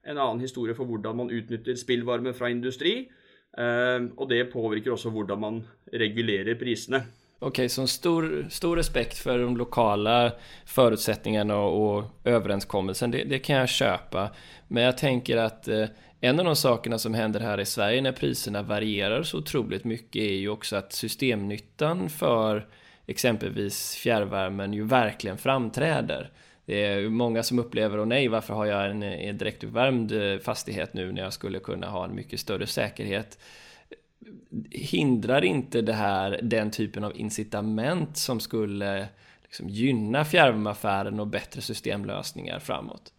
En 0.08 0.18
annen 0.18 0.44
historie 0.44 0.76
for 0.76 0.88
hvordan 0.88 1.16
man 1.24 1.32
utnytter 1.32 1.76
spillvarme 1.76 2.34
fra 2.36 2.52
industri. 2.52 3.10
Og 3.58 4.28
det 4.30 4.52
påvirker 4.52 4.92
også 4.92 5.10
hvordan 5.10 5.40
man 5.40 5.56
regulerer 5.90 6.54
prisene. 6.60 7.00
Ok, 7.40 7.60
så 7.70 7.86
stor, 7.86 8.46
stor 8.50 8.76
respekt 8.76 9.18
for 9.18 9.38
de 9.38 9.56
lokale 9.56 10.32
forutsetningene 10.66 11.54
og, 11.54 11.76
og 11.78 12.32
overenskommelsen, 12.34 13.14
det, 13.14 13.24
det, 13.30 13.38
kan 13.46 13.62
jeg 13.62 13.74
kjøpe. 13.76 14.24
Men 14.68 14.88
jeg 14.88 14.96
tenker 14.98 15.42
at 15.44 15.68
eh, 15.70 15.92
en 16.20 16.42
av 16.42 16.48
de 16.50 16.54
sakene 16.58 16.98
som 16.98 17.14
hender 17.14 17.44
her 17.46 17.62
i 17.62 17.66
Sverige 17.68 18.02
når 18.02 18.16
prisene 18.18 18.64
varierer 18.66 19.22
så 19.22 19.38
utrolig 19.38 19.84
mye, 19.86 20.08
er 20.18 20.34
jo 20.42 20.56
også 20.56 20.80
at 20.80 20.98
systemnytten 20.98 22.08
for 22.10 22.64
eksempelvis 23.06 23.78
fjärrvärmen 24.02 24.74
jo 24.74 24.90
virkelig 24.90 25.38
framträder. 25.40 26.30
Det 26.66 26.84
är 26.84 27.08
mange 27.08 27.42
som 27.42 27.58
opplever, 27.58 28.02
og 28.02 28.10
nei, 28.10 28.26
hvorfor 28.28 28.58
har 28.60 28.66
jeg 28.68 28.90
en, 28.96 29.02
en 29.06 29.38
direktuppvärmd 29.38 30.12
eh, 30.12 30.34
fastighet 30.42 30.98
nu 30.98 31.06
når 31.06 31.22
jeg 31.22 31.38
skulle 31.38 31.62
kunne 31.64 31.94
ha 31.94 32.02
en 32.04 32.18
mye 32.18 32.38
større 32.38 32.66
säkerhet? 32.66 33.38
Hindrar 34.70 35.44
inte 35.44 35.82
det 35.82 35.92
här 35.92 36.40
den 36.42 36.70
typen 36.70 37.04
av 37.04 37.16
incitament 37.16 38.16
som 38.16 38.40
skulle 38.40 39.08
liksom 39.42 39.68
gynna 39.68 40.24
fjärrvärmeaffären 40.24 41.20
och 41.20 41.26
bättre 41.26 41.60
systemlösningar 41.60 42.58
framåt? 42.58 43.12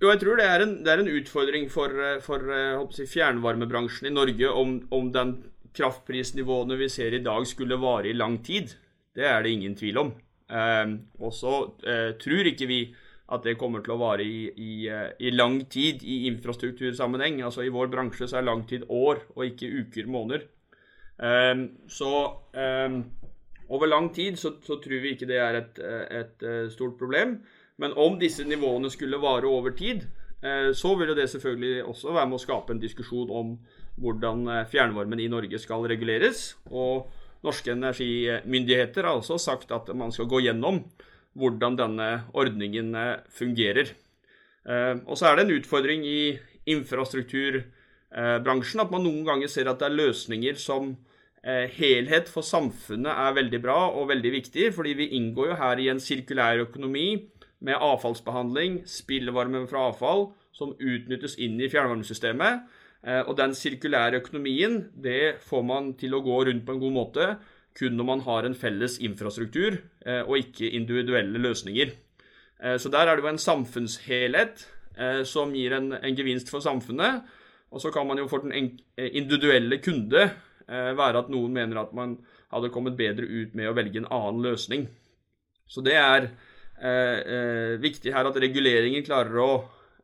Jo, 0.00 0.10
jeg 0.10 0.18
tror 0.18 0.36
det 0.40 0.46
er 0.50 0.62
en, 0.64 0.72
det 0.82 0.90
er 0.90 0.98
en 0.98 1.12
utfordring 1.14 1.68
for, 1.70 1.92
for 2.26 2.42
si, 2.90 3.04
fjernvarmebransjen 3.06 4.08
i 4.10 4.14
Norge 4.14 4.48
om, 4.50 4.80
om 4.90 5.12
den 5.14 5.36
kraftprisnivåene 5.76 6.76
vi 6.80 6.88
ser 6.90 7.14
i 7.14 7.22
dag, 7.22 7.46
skulle 7.46 7.78
vare 7.78 8.10
i 8.10 8.16
lang 8.16 8.40
tid. 8.42 8.74
Det 9.14 9.28
er 9.28 9.44
det 9.44 9.52
ingen 9.54 9.76
tvil 9.78 10.00
om. 10.02 10.10
Eh, 10.50 10.96
og 11.22 11.34
så 11.36 11.54
eh, 11.86 12.10
tror 12.18 12.50
ikke 12.50 12.66
vi 12.66 12.80
at 13.32 13.46
det 13.46 13.56
kommer 13.60 13.82
til 13.84 13.94
å 13.94 14.00
vare 14.00 14.24
i, 14.26 14.46
i, 14.50 14.72
eh, 14.92 15.10
i, 15.24 15.32
lang 15.32 15.62
tid 15.72 16.02
i 16.04 16.26
infrastruktursammenheng. 16.28 17.40
Altså 17.46 17.64
I 17.64 17.72
vår 17.72 17.90
bransje 17.92 18.28
så 18.28 18.40
er 18.40 18.48
lang 18.48 18.66
tid 18.68 18.84
år, 18.88 19.24
og 19.34 19.46
ikke 19.46 19.70
uker, 19.82 20.10
måneder. 20.10 20.46
Um, 21.22 21.66
så 21.92 22.10
um, 22.56 22.96
over 23.72 23.88
lang 23.88 24.08
tid 24.14 24.38
så, 24.40 24.54
så, 24.64 24.78
tror 24.82 25.02
vi 25.04 25.12
ikke 25.14 25.28
det 25.28 25.38
er 25.38 25.60
et, 25.60 25.78
et, 26.18 26.46
stort 26.72 26.98
problem. 27.00 27.38
Men 27.80 27.94
om 27.96 28.18
disse 28.20 28.44
nivåene 28.44 28.90
skulle 28.92 29.20
vare 29.22 29.48
over 29.48 29.72
tid, 29.76 30.04
så 30.74 30.90
vil 30.98 31.12
det 31.14 31.28
selvfølgelig 31.30 31.84
også 31.86 32.12
være 32.16 32.26
med 32.26 32.34
å 32.34 32.42
skape 32.42 32.74
en 32.74 32.80
diskusjon 32.82 33.28
om 33.30 33.52
hvordan 34.02 34.48
fjernvarmen 34.66 35.20
i 35.22 35.28
Norge 35.30 35.60
skal 35.62 35.86
reguleres. 35.86 36.56
Og 36.74 37.06
norske 37.46 37.70
energimyndigheter 37.70 39.06
har 39.06 39.20
også 39.20 39.38
sagt 39.38 39.70
at 39.74 39.90
man 39.96 40.12
skal 40.14 40.28
gå 40.30 40.42
gjennom 40.42 40.82
hvordan 41.38 41.78
denne 41.78 42.08
ordningen 42.32 42.96
fungerer. 43.32 43.86
Og 45.08 45.16
så 45.18 45.26
er 45.26 45.36
det 45.36 45.44
en 45.46 45.56
utfordring 45.56 46.00
i 46.06 46.38
infrastrukturbransjen 46.70 48.80
at 48.84 48.92
man 48.92 49.04
noen 49.06 49.24
ganger 49.26 49.48
ser 49.50 49.66
at 49.70 49.78
det 49.80 49.86
er 49.88 49.98
løsninger 49.98 50.54
som 50.60 50.82
Eh, 51.42 51.66
helhet 51.74 52.28
for 52.30 52.46
samfunnet 52.46 53.10
er 53.10 53.34
veldig 53.34 53.58
bra 53.64 53.78
og 53.98 54.06
veldig 54.12 54.30
viktig, 54.30 54.68
fordi 54.76 54.92
vi 54.94 55.08
inngår 55.18 55.48
jo 55.50 55.56
her 55.58 55.80
i 55.82 55.88
en 55.90 55.98
sirkulær 55.98 56.60
økonomi 56.62 57.16
med 57.66 57.82
avfallsbehandling, 57.82 58.84
spillvarme 58.86 59.64
fra 59.66 59.88
avfall, 59.88 60.28
som 60.54 60.76
utnyttes 60.78 61.34
inn 61.42 61.58
i 61.58 61.70
fjernvarmesystemet. 61.72 62.62
Eh, 63.02 63.24
og 63.26 63.34
den 63.40 63.56
sirkulære 63.58 64.20
økonomien, 64.22 64.84
det 64.94 65.42
får 65.42 65.66
man 65.66 65.90
til 65.98 66.14
å 66.14 66.22
gå 66.22 66.44
rundt 66.46 66.62
på 66.66 66.76
en 66.76 66.84
god 66.84 66.94
måte 66.94 67.26
kun 67.78 67.96
når 67.96 68.08
man 68.08 68.24
har 68.26 68.46
en 68.46 68.56
felles 68.58 68.98
infrastruktur 69.00 69.78
eh, 70.06 70.22
og 70.22 70.38
ikke 70.38 70.70
individuelle 70.70 71.40
løsninger. 71.42 71.98
Så 72.78 72.92
der 72.94 73.08
er 73.10 73.18
det 73.18 73.24
jo 73.24 73.26
en 73.32 73.40
samfunnshelhet 73.42 74.60
som 75.26 75.50
gir 75.50 75.72
en, 75.74 75.88
en 75.98 76.14
gevinst 76.14 76.46
for 76.46 76.62
samfunnet. 76.62 77.24
Og 77.74 77.82
så 77.82 77.90
kan 77.90 78.06
man 78.06 78.20
jo 78.20 78.28
for 78.30 78.44
den 78.44 78.76
individuelle 78.94 79.80
kunde 79.82 80.28
Eh, 80.72 80.92
være 80.96 81.22
at 81.24 81.30
noen 81.32 81.52
mener 81.54 81.82
at 81.82 81.92
man 81.96 82.16
hadde 82.52 82.70
kommet 82.72 82.96
bedre 82.98 83.26
ut 83.26 83.54
med 83.58 83.68
å 83.68 83.76
velge 83.76 84.02
en 84.02 84.10
annen 84.12 84.42
løsning. 84.44 84.86
Så 85.68 85.82
det 85.84 85.96
er 85.98 86.28
eh, 86.28 87.18
eh, 87.18 87.72
viktig 87.82 88.12
her 88.14 88.28
at 88.28 88.38
reguleringen 88.40 89.04
klarer 89.06 89.40
å 89.42 89.50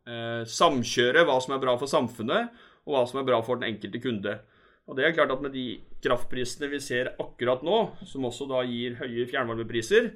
eh, 0.08 0.42
samkjøre 0.48 1.26
hva 1.28 1.38
som 1.44 1.56
er 1.56 1.62
bra 1.62 1.76
for 1.80 1.90
samfunnet, 1.90 2.54
og 2.88 2.94
hva 2.94 3.04
som 3.08 3.20
er 3.20 3.28
bra 3.28 3.40
for 3.44 3.60
den 3.60 3.74
enkelte 3.74 4.00
kunde. 4.02 4.38
Og 4.88 4.96
det 4.96 5.04
er 5.04 5.14
klart 5.16 5.32
at 5.34 5.44
Med 5.44 5.52
de 5.52 5.80
kraftprisene 6.04 6.70
vi 6.72 6.80
ser 6.80 7.12
akkurat 7.20 7.62
nå, 7.66 7.78
som 8.06 8.24
også 8.28 8.48
da 8.48 8.62
gir 8.64 8.96
høye 9.00 9.26
fjernvarmepriser, 9.28 10.12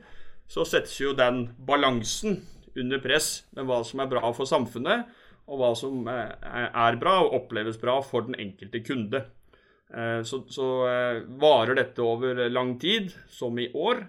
så 0.49 0.65
settes 0.69 0.95
jo 1.01 1.13
den 1.17 1.49
balansen 1.67 2.41
under 2.79 3.01
press 3.03 3.45
med 3.57 3.67
hva 3.69 3.83
som 3.85 4.03
er 4.03 4.11
bra 4.11 4.33
for 4.37 4.49
samfunnet, 4.49 5.05
og 5.51 5.61
hva 5.61 5.71
som 5.77 6.07
eh, 6.09 6.33
er 6.71 6.99
bra 7.01 7.19
og 7.25 7.37
oppleves 7.43 7.81
bra 7.83 7.99
for 8.05 8.29
den 8.29 8.39
enkelte 8.41 8.83
kunde. 8.87 9.25
Eh, 9.93 10.21
så, 10.29 10.43
så 10.53 10.69
eh, 10.89 11.23
varer 11.43 11.77
dette 11.79 12.05
over 12.05 12.45
lang 12.49 12.77
tid, 12.81 13.11
som 13.29 13.59
i 13.59 13.69
år, 13.75 14.05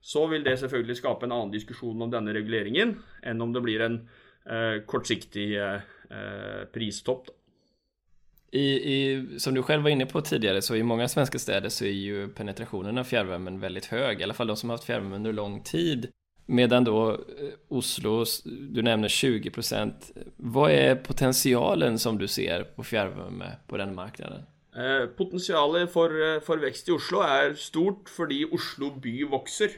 så 0.00 0.24
vil 0.30 0.46
det 0.46 0.56
selvfølgelig 0.60 0.98
skape 1.00 1.26
en 1.26 1.34
annen 1.34 1.54
diskusjon 1.54 2.06
om 2.06 2.10
denne 2.10 2.32
reguleringen 2.34 2.96
enn 3.26 3.44
om 3.44 3.52
det 3.52 3.62
blir 3.64 3.82
en 3.84 4.00
kortsiktig 4.88 5.58
pristopp. 6.72 7.26
I, 8.50 8.60
i, 8.60 9.26
som 9.38 9.54
du 9.54 9.62
själv 9.62 9.82
var 9.82 9.90
inne 9.90 10.06
på 10.06 10.20
tidigare 10.20 10.62
så 10.62 10.76
i 10.76 10.82
många 10.82 11.08
svenska 11.08 11.38
städer 11.38 11.68
så 11.68 11.84
är 11.84 11.88
ju 11.88 12.28
penetrationen 12.28 12.98
av 12.98 13.04
fjärrvärmen 13.04 13.60
väldigt 13.60 13.86
hög, 13.86 14.20
i 14.20 14.22
alla 14.22 14.34
fall 14.34 14.46
de 14.46 14.56
som 14.56 14.70
har 14.70 14.76
haft 14.76 14.84
fjärrvärme 14.84 15.16
under 15.16 15.32
lång 15.32 15.62
tid. 15.62 16.08
Medan 16.46 16.84
då 16.84 17.20
Oslo, 17.68 18.24
du 18.44 18.82
nämner 18.82 19.08
20% 19.08 19.92
Vad 20.36 20.70
är 20.70 20.94
potentialen 20.94 21.98
som 21.98 22.18
du 22.18 22.28
ser 22.28 22.64
på 22.64 22.84
fjärrvärme 22.84 23.56
på 23.66 23.76
den 23.76 23.94
marknaden? 23.94 24.42
Eh, 24.76 25.06
potensialet 25.06 25.92
for, 25.92 26.34
eh, 26.34 26.40
for, 26.40 26.56
vekst 26.56 26.88
i 26.88 26.92
Oslo 26.92 27.22
er 27.22 27.54
stort 27.54 28.08
fordi 28.08 28.44
Oslo 28.44 28.90
by 29.00 29.24
vokser. 29.24 29.70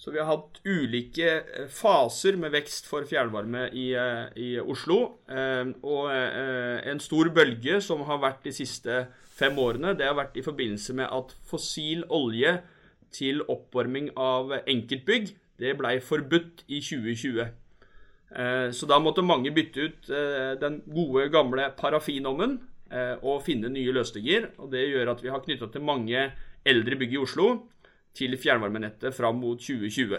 Så 0.00 0.14
vi 0.14 0.20
har 0.20 0.30
hatt 0.30 0.60
ulike 0.64 1.28
eh, 1.28 1.66
faser 1.68 2.38
med 2.40 2.54
vekst 2.54 2.88
for 2.88 3.04
fjernvarme 3.08 3.66
i, 3.76 3.90
i 4.40 4.50
Oslo. 4.60 4.98
Og 5.28 6.06
en 6.10 7.02
stor 7.04 7.28
bølge 7.36 7.82
som 7.84 8.06
har 8.08 8.22
vært 8.22 8.46
de 8.48 8.54
siste 8.56 9.02
fem 9.36 9.58
årene, 9.60 9.92
det 9.96 10.08
har 10.08 10.16
vært 10.16 10.38
i 10.40 10.44
forbindelse 10.44 10.96
med 10.96 11.12
at 11.12 11.34
fossil 11.48 12.06
olje 12.08 12.56
til 13.12 13.44
oppvarming 13.44 14.10
av 14.20 14.54
enkeltbygg, 14.60 15.34
det 15.60 15.76
blei 15.76 15.98
forbudt 16.04 16.64
i 16.68 16.80
2020. 16.80 17.52
Så 18.76 18.88
da 18.88 19.00
måtte 19.02 19.24
mange 19.26 19.52
bytte 19.52 19.88
ut 19.88 20.10
den 20.60 20.80
gode, 20.88 21.26
gamle 21.32 21.66
parafinovnen 21.76 22.58
Eh, 22.90 23.16
og 23.22 23.44
finne 23.46 23.70
nye 23.70 23.92
løsninger. 23.94 24.48
og 24.58 24.72
Det 24.72 24.82
gjør 24.90 25.12
at 25.12 25.22
vi 25.22 25.30
har 25.30 25.42
knytta 25.44 25.68
til 25.70 25.82
mange 25.86 26.32
eldre 26.66 26.96
bygg 26.98 27.12
i 27.14 27.22
Oslo 27.22 27.50
til 28.16 28.36
fjernvarmenettet 28.40 29.14
fram 29.16 29.40
mot 29.42 29.60
2020. 29.60 30.18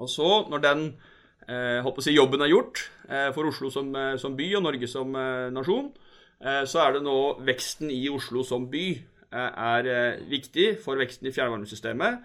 Og 0.00 0.08
så, 0.08 0.28
når 0.50 0.64
den 0.64 0.84
eh, 1.48 1.88
si, 2.00 2.14
jobben 2.14 2.44
er 2.44 2.52
gjort 2.52 2.82
eh, 3.08 3.30
for 3.36 3.50
Oslo 3.50 3.70
som, 3.72 3.90
eh, 3.96 4.16
som, 4.20 4.36
by 4.36 4.48
og 4.58 4.64
Norge 4.68 4.88
som 4.90 5.14
eh, 5.16 5.48
nasjon, 5.52 5.90
eh, 6.40 6.64
så 6.68 6.84
er 6.84 6.96
det 6.96 7.04
nå 7.06 7.16
veksten 7.46 7.92
i 7.92 8.02
Oslo 8.12 8.44
som 8.46 8.68
by 8.70 8.86
er 9.30 9.86
viktig 10.26 10.80
for 10.82 10.98
veksten 10.98 11.28
i 11.28 11.30
fjernvarmesystemet. 11.30 12.24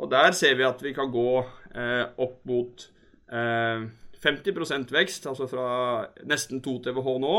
Og 0.00 0.08
der 0.08 0.32
ser 0.32 0.54
vi 0.56 0.64
at 0.64 0.80
vi 0.80 0.94
kan 0.96 1.10
gå 1.12 1.32
opp 1.36 2.38
mot 2.48 2.84
50% 3.28 4.94
vekst, 4.96 5.28
altså 5.28 5.44
fra 5.50 5.66
nesten 6.24 6.62
2 6.64 6.78
TWh 6.86 7.10
nå 7.20 7.34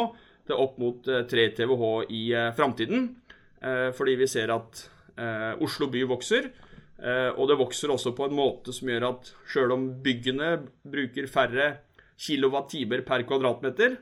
til 0.47 0.61
opp 0.63 0.77
mot 0.81 1.07
3 1.07 1.43
eh, 1.43 1.53
TWh 1.55 2.13
i 2.13 2.23
eh, 2.33 2.51
framtiden. 2.55 3.09
Eh, 3.61 3.89
fordi 3.95 4.15
vi 4.21 4.29
ser 4.31 4.53
at 4.55 4.85
Oslo 5.65 5.87
by 5.89 6.03
vokser. 6.05 6.51
Og 6.97 7.43
det 7.49 7.59
vokser 7.59 7.91
også 7.93 8.15
på 8.17 8.25
en 8.25 8.35
måte 8.37 8.73
som 8.73 8.89
gjør 8.89 9.03
at 9.11 9.27
sjøl 9.51 9.73
om 9.75 9.83
byggene 10.01 10.47
bruker 10.81 11.27
færre 11.29 11.67
kilowatt-timer 12.17 13.03
per 13.05 13.21
kvadratmeter, 13.29 13.99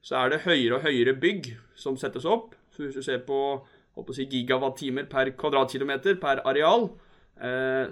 så 0.00 0.22
er 0.22 0.32
det 0.32 0.44
høyere 0.46 0.78
og 0.78 0.86
høyere 0.86 1.12
bygg 1.20 1.50
som 1.76 1.98
settes 2.00 2.24
opp. 2.24 2.54
Så 2.72 2.86
hvis 2.86 2.96
du 2.96 3.02
ser 3.04 3.20
på 3.26 3.60
si, 4.16 4.24
gigawatt-timer 4.30 5.08
per 5.10 5.34
kvadratkilometer 5.36 6.16
per 6.22 6.40
areal, 6.48 6.88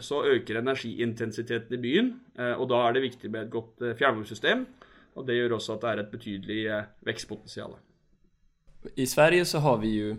så 0.00 0.22
øker 0.24 0.62
energiintensiteten 0.62 1.76
i 1.76 1.82
byen. 1.82 2.08
Og 2.56 2.64
da 2.72 2.80
er 2.86 2.96
det 2.96 3.04
viktig 3.04 3.30
med 3.30 3.44
et 3.44 3.52
godt 3.52 3.84
fjernvarmesystem. 3.98 4.64
Og 5.16 5.26
det 5.28 5.36
gjør 5.36 5.58
også 5.58 5.76
at 5.76 5.84
det 5.84 5.90
er 5.90 6.00
et 6.02 6.14
betydelig 6.14 6.62
vekstpotensial. 7.06 7.76
I 8.96 9.06
Sverige 9.06 9.44
så 9.44 9.60
har 9.64 9.76
vi 9.82 9.92
ju 9.98 10.16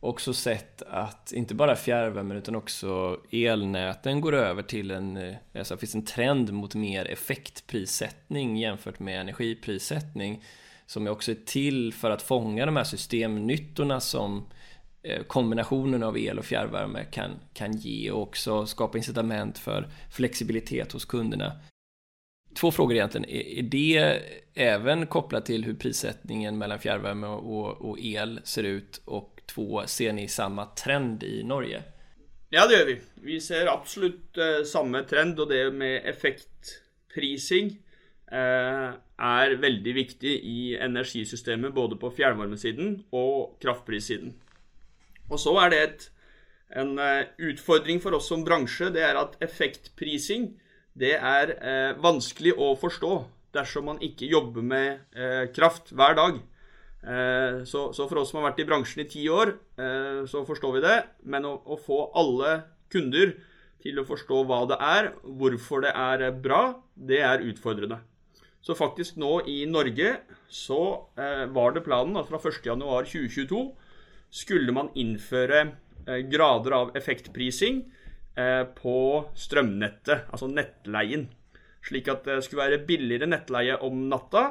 också 0.00 0.34
sett 0.34 0.82
att 0.82 1.32
inte 1.32 1.54
bara 1.54 1.76
fjärrvärmen 1.76 2.36
utan 2.36 2.56
också 2.56 3.20
elnäten 3.30 4.20
går 4.20 4.34
över 4.34 4.62
till 4.62 4.90
en, 4.90 5.16
eh, 5.16 5.36
alltså 5.54 5.74
det 5.74 5.80
finns 5.80 5.94
en 5.94 6.04
trend 6.04 6.52
mot 6.52 6.74
mer 6.74 7.04
effektprissättning 7.04 8.56
jämfört 8.56 8.98
med 8.98 9.20
energiprissättning 9.20 10.44
som 10.86 11.06
också 11.06 11.30
är 11.30 11.38
till 11.46 11.92
för 11.92 12.10
att 12.10 12.22
fånga 12.22 12.66
de 12.66 12.76
här 12.76 12.84
systemnyttorna 12.84 14.00
som 14.00 14.46
eh, 15.02 15.22
kombinationen 15.22 16.02
av 16.02 16.18
el 16.18 16.38
och 16.38 16.44
fjärrvärme 16.44 17.04
kan, 17.04 17.30
kan 17.52 17.72
ge 17.72 18.10
och 18.10 18.22
också 18.22 18.66
skapa 18.66 18.98
incitament 18.98 19.58
för 19.58 19.88
flexibilitet 20.10 20.92
hos 20.92 21.04
kunderna. 21.04 21.52
Två 22.54 22.70
frågor 22.70 22.96
egentligen. 22.96 23.30
Är, 23.30 23.62
det 23.62 24.22
även 24.54 25.06
kopplat 25.06 25.46
till 25.46 25.64
hur 25.64 25.74
prissättningen 25.74 26.58
mellan 26.58 26.78
fjärrvärme 26.78 27.26
och, 27.26 27.90
och 27.90 27.98
el 28.00 28.40
ser 28.44 28.62
ut? 28.62 29.00
Och 29.04 29.35
två, 29.50 29.86
ser 29.86 30.12
ni 30.16 30.28
samma 30.28 30.66
trend 30.78 31.24
i 31.24 31.42
Norge? 31.46 31.82
Ja, 32.54 32.66
det 32.66 32.78
gjør 32.78 32.90
vi. 32.90 32.96
Vi 33.26 33.38
ser 33.42 33.70
absolutt 33.70 34.38
uh, 34.38 34.62
samme 34.66 35.02
trend, 35.08 35.40
og 35.42 35.50
det 35.50 35.64
med 35.74 36.06
effektprising 36.08 37.72
uh, 38.32 38.96
er 39.16 39.56
veldig 39.62 39.94
viktig 39.96 40.34
i 40.46 40.58
energisystemet, 40.78 41.74
både 41.74 41.98
på 41.98 42.12
fjernvarmesiden 42.14 43.00
og 43.16 43.56
kraftprissiden. 43.62 44.36
Og 45.26 45.40
så 45.42 45.56
er 45.64 45.72
det 45.74 45.82
et, 45.82 46.06
en 46.82 46.94
uh, 47.00 47.24
utfordring 47.50 47.98
for 48.02 48.14
oss 48.18 48.30
som 48.30 48.46
bransje, 48.46 48.92
det 48.94 49.02
er 49.08 49.18
at 49.18 49.34
effektprising 49.42 50.52
det 50.96 51.16
er 51.16 51.52
eh, 51.60 51.92
vanskelig 52.00 52.54
å 52.56 52.72
forstå 52.80 53.12
dersom 53.56 53.90
man 53.90 53.98
ikke 54.04 54.28
jobber 54.30 54.64
med 54.64 55.16
eh, 55.16 55.44
kraft 55.52 55.92
hver 55.96 56.16
dag. 56.16 56.38
Eh, 57.04 57.64
så, 57.64 57.92
så, 57.92 58.06
for 58.08 58.20
oss 58.22 58.32
som 58.32 58.40
har 58.40 58.50
vært 58.50 58.64
i 58.64 58.68
bransjen 58.68 59.04
i 59.04 59.10
ti 59.10 59.26
år, 59.30 59.54
eh, 59.78 60.24
så 60.28 60.42
forstår 60.48 60.76
vi 60.76 60.84
det. 60.86 60.96
Men 61.28 61.46
å, 61.48 61.56
å, 61.62 61.78
få 61.78 62.06
alle 62.18 62.58
kunder 62.92 63.36
til 63.82 64.00
å 64.00 64.06
forstå 64.08 64.42
hva 64.48 64.64
det 64.70 64.78
er, 64.82 65.12
hvorfor 65.22 65.84
det 65.84 65.92
er 65.94 66.28
bra, 66.32 66.62
det 66.96 67.22
er 67.22 67.44
utfordrende. 67.46 68.00
Så 68.64 68.74
faktisk 68.74 69.18
nå 69.22 69.44
i 69.46 69.60
Norge 69.70 70.16
så 70.50 70.80
eh, 71.20 71.44
var 71.54 71.76
det 71.76 71.84
planen 71.86 72.18
at 72.18 72.30
fra 72.30 72.40
1.1.2022 72.42 73.66
skulle 74.34 74.74
man 74.74 74.90
innføre 74.98 75.68
grader 76.30 76.74
av 76.76 76.90
effektprising 76.98 77.80
på 78.78 78.98
strømnettet, 79.34 80.28
altså 80.30 80.46
nettleien. 80.50 81.24
Slik 81.82 82.10
at 82.12 82.26
det 82.28 82.36
skulle 82.44 82.66
være 82.66 82.84
billigere 82.86 83.26
nettleie 83.30 83.78
om 83.82 84.04
natta 84.10 84.44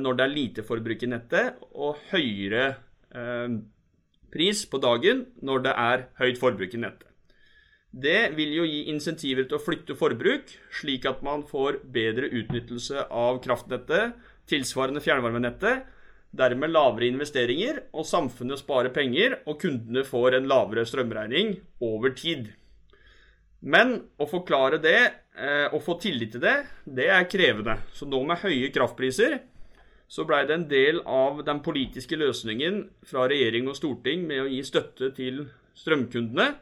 når 0.00 0.16
det 0.16 0.24
er 0.24 0.34
lite 0.34 0.64
forbruk 0.66 1.02
i 1.02 1.10
nettet, 1.10 1.58
og 1.74 1.98
høyere 2.12 2.68
eh, 3.14 3.58
pris 4.32 4.64
på 4.70 4.80
dagen 4.82 5.26
når 5.44 5.66
det 5.66 5.74
er 5.88 6.06
høyt 6.20 6.40
forbruk 6.40 6.74
i 6.74 6.82
nettet. 6.82 7.10
Det 7.96 8.34
vil 8.36 8.52
jo 8.52 8.64
gi 8.68 8.82
insentiver 8.92 9.46
til 9.48 9.56
å 9.56 9.62
flytte 9.62 9.96
forbruk, 9.96 10.50
slik 10.74 11.06
at 11.08 11.22
man 11.24 11.46
får 11.48 11.80
bedre 11.92 12.28
utnyttelse 12.28 13.06
av 13.08 13.38
kraftnettet, 13.44 14.16
tilsvarende 14.50 15.00
fjernvarmenettet, 15.00 15.86
dermed 16.36 16.74
lavere 16.74 17.08
investeringer, 17.08 17.80
og 17.96 18.04
samfunnet 18.04 18.60
sparer 18.60 18.92
penger, 18.92 19.38
og 19.48 19.62
kundene 19.62 20.04
får 20.04 20.36
en 20.36 20.50
lavere 20.50 20.84
strømregning 20.84 21.54
over 21.80 22.12
tid. 22.18 22.50
Men 23.64 23.96
å 24.20 24.28
forklare 24.28 24.76
det 24.82 24.98
eh, 25.00 25.72
og 25.72 25.80
få 25.86 25.96
tillit 26.02 26.34
til 26.34 26.44
det, 26.44 26.56
det 26.84 27.08
er 27.08 27.30
krevende. 27.30 27.78
Så 27.96 28.04
nå 28.04 28.20
med 28.28 28.42
høye 28.44 28.68
kraftpriser 28.74 29.38
så 30.08 30.24
blei 30.26 30.44
det 30.46 30.54
en 30.54 30.68
del 30.70 31.00
av 31.02 31.42
den 31.46 31.60
politiske 31.66 32.16
løsningen 32.18 32.84
fra 33.06 33.26
regjering 33.26 33.66
og 33.70 33.78
storting 33.78 34.22
med 34.28 34.44
å 34.44 34.50
gi 34.50 34.62
støtte 34.66 35.10
til 35.16 35.46
strømkundene. 35.76 36.52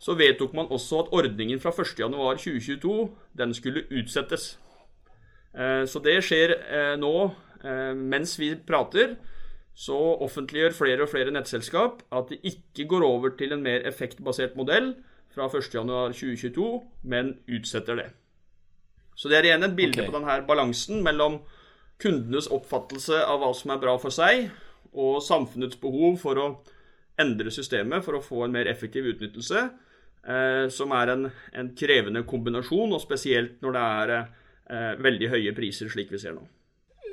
Så 0.00 0.16
vedtok 0.16 0.54
man 0.56 0.70
også 0.72 1.02
at 1.02 1.10
ordningen 1.12 1.60
fra 1.60 1.74
1.1.2022 1.76 2.94
den 3.36 3.52
skulle 3.56 3.84
utsettes. 3.92 4.54
Eh, 5.52 5.84
så 5.84 6.00
det 6.00 6.16
skjer 6.24 6.54
eh, 6.56 6.94
nå 7.00 7.12
eh, 7.28 7.92
mens 7.92 8.38
vi 8.40 8.54
prater. 8.56 9.18
Så 9.76 9.96
offentliggjør 10.24 10.74
flere 10.76 11.04
og 11.04 11.12
flere 11.12 11.32
nettselskap 11.36 12.00
at 12.16 12.32
de 12.32 12.40
ikke 12.48 12.88
går 12.88 13.04
over 13.04 13.36
til 13.36 13.52
en 13.52 13.62
mer 13.64 13.84
effektbasert 13.88 14.56
modell 14.56 14.94
fra 15.30 15.46
1.1.2022, 15.46 16.66
men 17.06 17.36
utsetter 17.48 18.00
det. 18.00 18.08
Så 19.14 19.28
det 19.28 19.38
er 19.38 19.50
igjen 19.50 19.68
et 19.68 19.76
bilde 19.76 20.00
okay. 20.00 20.08
på 20.08 20.16
denne 20.16 20.40
balansen 20.48 21.04
mellom 21.04 21.42
kundenes 22.00 22.48
oppfattelse 22.50 23.22
av 23.24 23.42
hva 23.42 23.52
som 23.56 23.74
er 23.74 23.80
bra 23.82 23.96
for 24.00 24.14
seg, 24.14 24.50
og 24.90 25.20
samfunnets 25.22 25.78
behov 25.80 26.18
for 26.22 26.40
å 26.40 26.48
endre 27.20 27.52
systemet 27.52 28.04
for 28.04 28.16
å 28.16 28.24
få 28.24 28.44
en 28.46 28.54
mer 28.54 28.70
effektiv 28.70 29.06
utnyttelse, 29.12 29.64
eh, 30.26 30.66
som 30.72 30.94
er 30.96 31.14
en, 31.14 31.26
en, 31.52 31.72
krevende 31.76 32.24
kombinasjon, 32.28 32.94
og 32.96 33.02
spesielt 33.02 33.60
når 33.64 33.76
det 33.76 33.84
er 33.88 34.14
eh, 34.16 34.94
veldig 35.08 35.32
høye 35.34 35.56
priser, 35.56 35.92
slik 35.92 36.12
vi 36.14 36.22
ser 36.22 36.36
nå. 36.38 36.46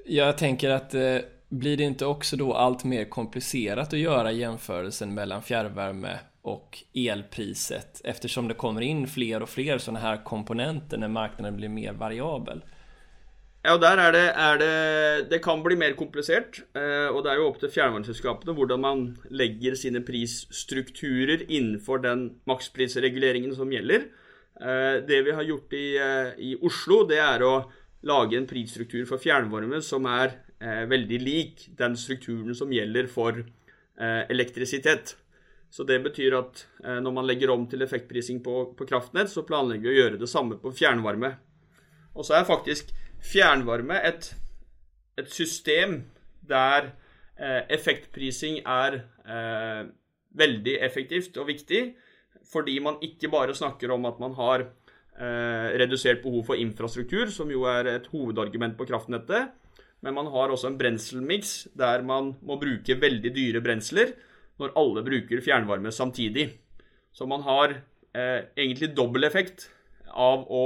Jeg 0.07 0.37
tenker 0.39 0.71
at 0.77 0.95
eh, 0.95 1.25
blir 1.49 1.77
det 1.79 1.91
ikke 1.93 2.09
også 2.11 2.39
da 2.39 2.49
alt 2.63 2.87
mer 2.87 3.05
komplisert 3.11 3.95
å 3.95 3.99
gjøre 3.99 4.35
jämförelsen 4.35 5.13
mellom 5.15 5.43
fjernvarme 5.43 6.17
og 6.47 6.79
elpriset 6.95 8.01
eftersom 8.07 8.47
det 8.47 8.55
kommer 8.59 8.83
inn 8.83 9.03
flere 9.11 9.43
og 9.43 9.51
flere 9.51 9.79
sånne 9.83 9.99
her 10.03 10.21
komponenter 10.27 10.99
når 10.99 11.11
marknaden 11.11 11.59
blir 11.59 11.71
mer 11.71 11.95
variabel? 11.99 12.63
Ja, 13.67 13.73
og 13.75 13.81
der 13.83 13.99
er 13.99 14.13
det, 14.15 14.27
er 14.31 14.59
det, 14.61 14.75
det 15.27 15.41
kan 15.43 15.59
bli 15.59 15.75
mer 15.75 15.91
komplisert. 15.99 16.61
Eh, 16.71 17.09
og 17.11 17.25
det 17.25 17.33
er 17.33 17.41
jo 17.41 17.49
opp 17.49 17.57
til 17.59 17.71
fjernvarmeselskapene 17.73 18.53
hvordan 18.55 18.79
man 18.79 19.01
legger 19.27 19.75
sine 19.75 19.99
prisstrukturer 20.07 21.43
innenfor 21.49 21.99
den 21.99 22.21
maksprisreguleringen 22.47 23.51
som 23.57 23.73
gjelder. 23.75 24.05
Eh, 24.55 25.01
det 25.03 25.19
vi 25.25 25.33
har 25.35 25.43
gjort 25.43 25.75
i, 25.75 25.87
eh, 25.99 26.29
i, 26.39 26.53
Oslo, 26.63 27.01
det 27.09 27.19
er 27.19 27.43
å 27.43 27.57
lage 28.07 28.39
en 28.39 28.47
prisstruktur 28.47 29.03
for 29.09 29.19
fjernvarme 29.19 29.81
som 29.83 30.07
er 30.15 30.37
veldig 30.87 31.17
lik 31.21 31.65
den 31.77 31.93
strukturen 31.99 32.55
som 32.57 32.71
gjelder 32.73 33.05
for 33.11 33.43
elektrisitet. 34.31 35.11
Så 35.69 35.83
det 35.85 35.99
betyr 36.01 36.33
at 36.33 36.63
når 37.03 37.13
man 37.13 37.27
legger 37.29 37.51
om 37.53 37.67
til 37.69 37.83
effektprising 37.85 38.39
på, 38.41 38.55
på 38.73 38.87
kraftnett, 38.89 39.29
så 39.29 39.43
planlegger 39.45 39.85
vi 39.85 39.91
å 39.91 39.99
gjøre 39.99 40.21
det 40.23 40.29
samme 40.31 40.57
på 40.57 40.71
fjernvarme. 40.73 41.35
Og 42.17 42.25
så 42.25 42.39
er 42.39 42.49
faktisk 42.49 42.89
fjernvarme 43.23 43.99
et, 44.07 44.31
et 45.17 45.29
system 45.31 46.01
der 46.47 46.91
eh, 47.37 47.63
effektprising 47.73 48.61
er 48.63 49.01
eh, 49.27 49.87
veldig 50.37 50.75
effektivt 50.85 51.37
og 51.41 51.49
viktig, 51.49 51.81
fordi 52.47 52.77
man 52.83 52.99
ikke 53.03 53.31
bare 53.31 53.55
snakker 53.57 53.91
om 53.91 54.05
at 54.07 54.19
man 54.21 54.35
har 54.37 54.63
eh, 54.63 55.67
redusert 55.81 56.21
behov 56.23 56.45
for 56.51 56.59
infrastruktur, 56.59 57.31
som 57.33 57.51
jo 57.51 57.65
er 57.69 57.89
et 57.97 58.07
hovedargument 58.13 58.77
på 58.77 58.87
kraftnettet, 58.89 59.51
men 60.05 60.13
man 60.13 60.29
har 60.31 60.53
også 60.53 60.69
en 60.71 60.77
brenselmiks 60.79 61.67
der 61.77 62.03
man 62.05 62.35
må 62.45 62.59
bruke 62.61 62.99
veldig 63.01 63.33
dyre 63.33 63.63
brensler 63.65 64.13
når 64.61 64.75
alle 64.77 65.03
bruker 65.05 65.41
fjernvarme 65.43 65.91
samtidig. 65.93 66.51
Så 67.13 67.25
man 67.29 67.41
har 67.45 67.79
eh, 68.13 68.45
egentlig 68.57 68.93
dobbel 68.97 69.25
effekt 69.27 69.69
av 70.13 70.45
å 70.49 70.63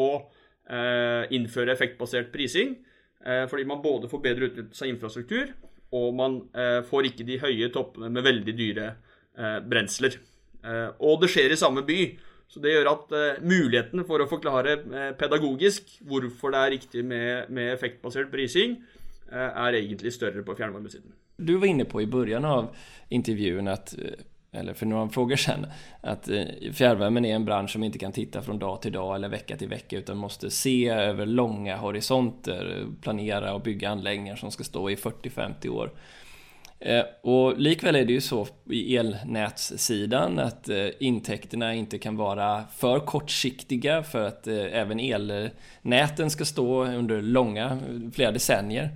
innføre 1.35 1.73
effektbasert 1.75 2.31
prising. 2.31 2.77
Eh, 3.25 3.45
fordi 3.47 3.65
man 3.65 3.81
både 3.81 4.09
får 4.09 4.23
bedre 4.23 4.49
utnyttelse 4.49 4.85
av 4.85 4.89
infrastruktur, 4.89 5.53
og 5.93 6.15
man 6.17 6.37
eh, 6.57 6.79
får 6.87 7.11
ikke 7.11 7.27
de 7.27 7.39
høye 7.41 7.69
toppene 7.73 8.09
med 8.13 8.25
veldig 8.25 8.57
dyre 8.57 8.91
brensler. 9.71 10.17
Og 10.99 11.21
det 11.21 11.29
skjer 11.31 11.53
i 11.53 11.57
samme 11.57 11.81
by. 11.87 11.95
Så 12.51 12.59
det 12.61 12.73
gjør 12.73 12.89
at 12.91 13.13
mulighetene 13.47 14.03
for 14.05 14.19
å 14.19 14.27
forklare 14.27 14.73
pedagogisk 15.17 15.87
hvorfor 16.03 16.51
det 16.51 16.59
er 16.59 16.73
riktig 16.73 17.03
med, 17.07 17.47
med 17.47 17.71
effektbasert 17.71 18.27
prising, 18.33 18.75
er 19.31 19.77
egentlig 19.79 20.11
større 20.11 20.43
på 20.43 20.57
fjernvarmesiden. 20.59 21.15
Du 21.39 21.55
var 21.55 21.71
inne 21.71 21.87
på 21.87 22.03
i 22.03 22.09
begynnelsen 22.11 22.49
av 22.51 22.67
intervjuet 23.15 23.71
at 23.71 23.95
eller 24.53 24.73
för 24.73 24.85
några 24.85 25.09
frågor 25.09 25.35
sedan, 25.35 25.65
att 26.01 26.29
eh, 26.29 26.43
fjärrvärmen 26.73 27.25
är 27.25 27.35
en 27.35 27.45
bransch 27.45 27.71
som 27.71 27.83
inte 27.83 27.99
kan 27.99 28.11
titta 28.11 28.41
från 28.41 28.59
dag 28.59 28.81
till 28.81 28.91
dag 28.91 29.15
eller 29.15 29.29
vecka 29.29 29.57
till 29.57 29.67
vecka 29.67 29.97
utan 29.97 30.17
måste 30.17 30.49
se 30.49 30.89
över 30.89 31.25
långa 31.25 31.77
horisonter, 31.77 32.85
planera 33.01 33.53
och 33.53 33.61
bygga 33.61 33.89
anläggningar 33.89 34.35
som 34.35 34.51
ska 34.51 34.63
stå 34.63 34.89
i 34.89 34.95
40-50 34.95 35.69
år. 35.69 35.91
Eh, 36.79 37.03
och 37.21 37.59
likväl 37.59 37.95
är 37.95 38.05
det 38.05 38.13
ju 38.13 38.21
så 38.21 38.47
i 38.69 38.97
elnätssidan 38.97 40.39
att 40.39 40.69
eh, 40.69 40.87
intäkterna 40.99 41.73
inte 41.73 41.97
kan 41.97 42.17
vara 42.17 42.63
för 42.75 42.99
kortsiktiga 42.99 44.03
för 44.03 44.27
att 44.27 44.47
även 44.47 44.99
elnäten 44.99 46.29
ska 46.29 46.45
stå 46.45 46.85
under 46.85 47.21
långa, 47.21 47.79
flera 48.13 48.31
decennier. 48.31 48.89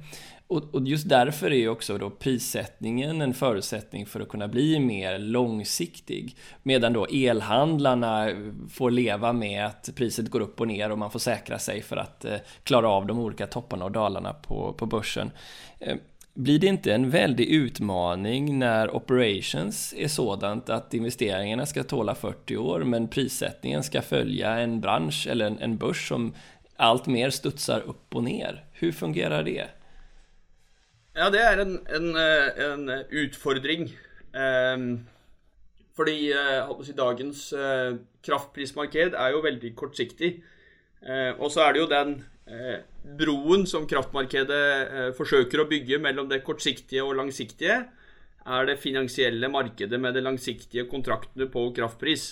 Och, 0.48 0.88
just 0.88 1.10
därför 1.10 1.54
är 1.54 1.70
också 1.70 1.98
då 1.98 2.10
prissättningen 2.10 3.22
en 3.22 3.34
förutsättning 3.34 4.06
för 4.06 4.20
att 4.20 4.30
kunna 4.30 4.48
bli 4.48 4.80
mer 4.80 5.20
långsiktig. 5.20 6.36
Medan 6.64 6.94
då 6.94 7.06
elhandlarna 7.06 8.30
får 8.70 8.92
leva 8.92 9.34
med 9.34 9.66
att 9.66 9.90
priset 9.96 10.30
går 10.30 10.40
upp 10.40 10.62
och 10.62 10.68
ner 10.68 10.92
och 10.92 10.98
man 10.98 11.12
får 11.12 11.20
säkra 11.20 11.60
sig 11.60 11.82
för 11.82 11.98
att 11.98 12.26
eh, 12.26 12.38
klara 12.64 12.90
av 12.90 13.06
de 13.06 13.20
olika 13.20 13.48
topparna 13.48 13.86
och 13.86 13.92
dalarna 13.92 14.34
på, 14.34 14.74
på 14.74 14.86
börsen. 14.86 15.32
Eh, 15.80 15.96
blir 16.34 16.60
det 16.60 16.68
inte 16.68 16.94
en 16.94 17.10
väldig 17.10 17.46
utmaning 17.50 18.60
när 18.60 18.96
operations 18.96 19.94
är 19.98 20.08
sådant 20.08 20.70
att 20.70 20.94
investeringarna 20.94 21.66
ska 21.66 21.84
tåla 21.84 22.16
40 22.16 22.58
år 22.58 22.84
men 22.84 23.08
prissättningen 23.08 23.84
ska 23.84 24.02
följa 24.02 24.60
en 24.60 24.82
bransch 24.82 25.28
eller 25.28 25.46
en, 25.46 25.60
en 25.60 25.78
börs 25.78 26.08
som 26.08 26.34
allt 26.76 27.06
mer 27.06 27.30
studsar 27.30 27.80
upp 27.80 28.16
och 28.16 28.24
ner? 28.24 28.64
Hur 28.72 28.92
fungerar 28.92 29.44
det? 29.44 29.68
Ja, 31.16 31.30
det 31.32 31.40
er 31.40 31.62
en, 31.64 31.78
en, 31.96 32.10
eh, 32.20 32.58
en 32.66 32.90
utfordring. 33.24 33.88
Um, 34.36 35.06
fordi 35.96 36.28
uh, 36.36 36.74
si, 36.84 36.92
dagens 36.92 37.46
uh, 37.56 37.96
kraftprismarked 38.26 39.16
er 39.16 39.32
jo 39.32 39.44
veldig 39.46 39.72
kortsiktig. 39.80 40.38
Og 41.38 41.52
så 41.54 41.62
er 41.62 41.76
det 41.76 41.82
jo 41.84 41.90
den 41.92 42.14
broen 43.20 43.68
som 43.70 43.84
kraftmarkedet 43.86 45.12
forsøker 45.14 45.62
å 45.62 45.68
bygge 45.70 46.00
mellom 46.02 46.26
det 46.32 46.40
kortsiktige 46.42 47.04
og 47.06 47.14
langsiktige, 47.20 47.76
er 48.42 48.66
det 48.66 48.80
finansielle 48.82 49.52
markedet 49.54 50.00
med 50.02 50.18
de 50.18 50.24
langsiktige 50.26 50.88
kontraktene 50.90 51.46
på 51.54 51.68
kraftpris. 51.78 52.24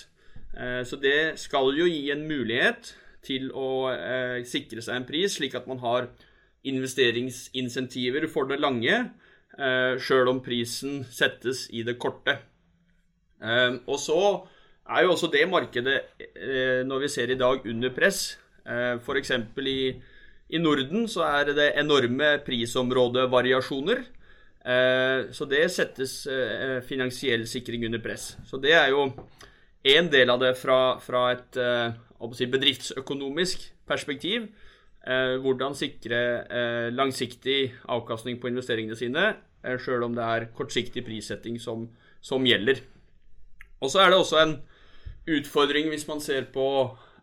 så 0.90 0.98
det 0.98 1.38
skal 1.38 1.70
jo 1.78 1.86
gi 1.86 2.10
en 2.10 2.26
mulighet 2.26 2.96
til 3.22 3.52
å 3.54 3.94
sikre 4.42 4.82
seg 4.82 4.98
en 4.98 5.06
pris, 5.06 5.38
slik 5.38 5.54
at 5.54 5.70
man 5.70 5.78
har 5.86 6.10
investeringsinsentiver 6.64 8.26
for 8.32 8.48
det 8.48 8.60
lange, 8.62 8.96
eh, 9.58 9.94
sjøl 10.00 10.30
om 10.32 10.40
prisen 10.44 11.04
settes 11.10 11.68
i 11.70 11.84
det 11.86 11.98
korte. 12.00 12.38
Eh, 13.42 13.76
og 13.86 13.98
så 14.00 14.18
er 14.88 15.04
jo 15.04 15.12
også 15.12 15.30
det 15.32 15.44
markedet, 15.48 16.00
eh, 16.20 16.82
når 16.84 17.04
vi 17.04 17.08
ser 17.08 17.30
i 17.30 17.38
dag, 17.38 17.66
under 17.66 17.90
press. 17.90 18.38
F.eks. 18.64 19.30
I, 19.60 20.00
i 20.48 20.58
Norden 20.58 21.04
så 21.06 21.20
er 21.26 21.52
det 21.52 21.74
enorme 21.76 22.38
prisområdevariasjoner. 22.46 24.04
Så 25.36 25.44
det 25.44 25.66
settes 25.68 26.26
finansiell 26.88 27.44
sikring 27.44 27.84
under 27.84 28.00
press. 28.00 28.38
Så 28.48 28.56
det 28.56 28.72
er 28.72 28.88
jo 28.88 29.12
en 29.84 30.08
del 30.08 30.32
av 30.32 30.40
det 30.40 30.54
fra, 30.56 30.96
fra 30.96 31.26
et 31.34 31.58
si, 32.32 32.48
bedriftsøkonomisk 32.48 33.68
perspektiv. 33.84 34.48
Hvordan 35.04 35.74
sikre 35.76 36.18
langsiktig 36.96 37.74
avkastning 37.92 38.38
på 38.40 38.48
investeringene 38.48 38.96
sine, 38.96 39.24
sjøl 39.84 40.06
om 40.06 40.14
det 40.16 40.24
er 40.24 40.46
kortsiktig 40.56 41.04
prissetting 41.04 41.58
som, 41.60 41.88
som 42.24 42.46
gjelder. 42.46 42.80
Og 43.84 43.92
så 43.92 44.00
er 44.00 44.12
det 44.12 44.18
også 44.18 44.40
en 44.40 44.54
utfordring 45.28 45.90
hvis 45.92 46.06
man 46.08 46.20
ser 46.24 46.48
på 46.54 46.66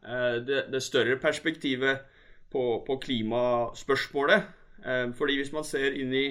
eh, 0.06 0.40
det, 0.46 0.66
det, 0.74 0.84
større 0.84 1.18
perspektivet 1.22 2.06
på, 2.52 2.84
på 2.88 2.98
klimaspørsmålet. 3.02 4.50
Eh, 4.86 5.08
fordi 5.18 5.38
hvis 5.40 5.54
man 5.54 5.66
ser 5.68 5.98
inn 5.98 6.14
i, 6.14 6.28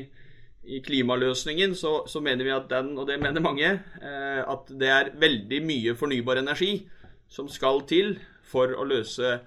i 0.64 0.80
klimaløsningen, 0.86 1.74
så, 1.74 2.00
så, 2.06 2.22
mener 2.22 2.46
vi 2.46 2.54
at 2.54 2.70
den, 2.70 2.96
og 2.98 3.08
det 3.08 3.20
mener 3.22 3.42
mange, 3.44 3.72
eh, 4.02 4.42
at 4.42 4.70
det 4.70 4.90
er 4.90 5.14
veldig 5.18 5.62
mye 5.66 5.96
fornybar 5.98 6.42
energi 6.42 6.88
som 7.30 7.48
skal 7.48 7.84
til 7.90 8.18
for 8.42 8.74
å 8.74 8.86
løse 8.86 9.38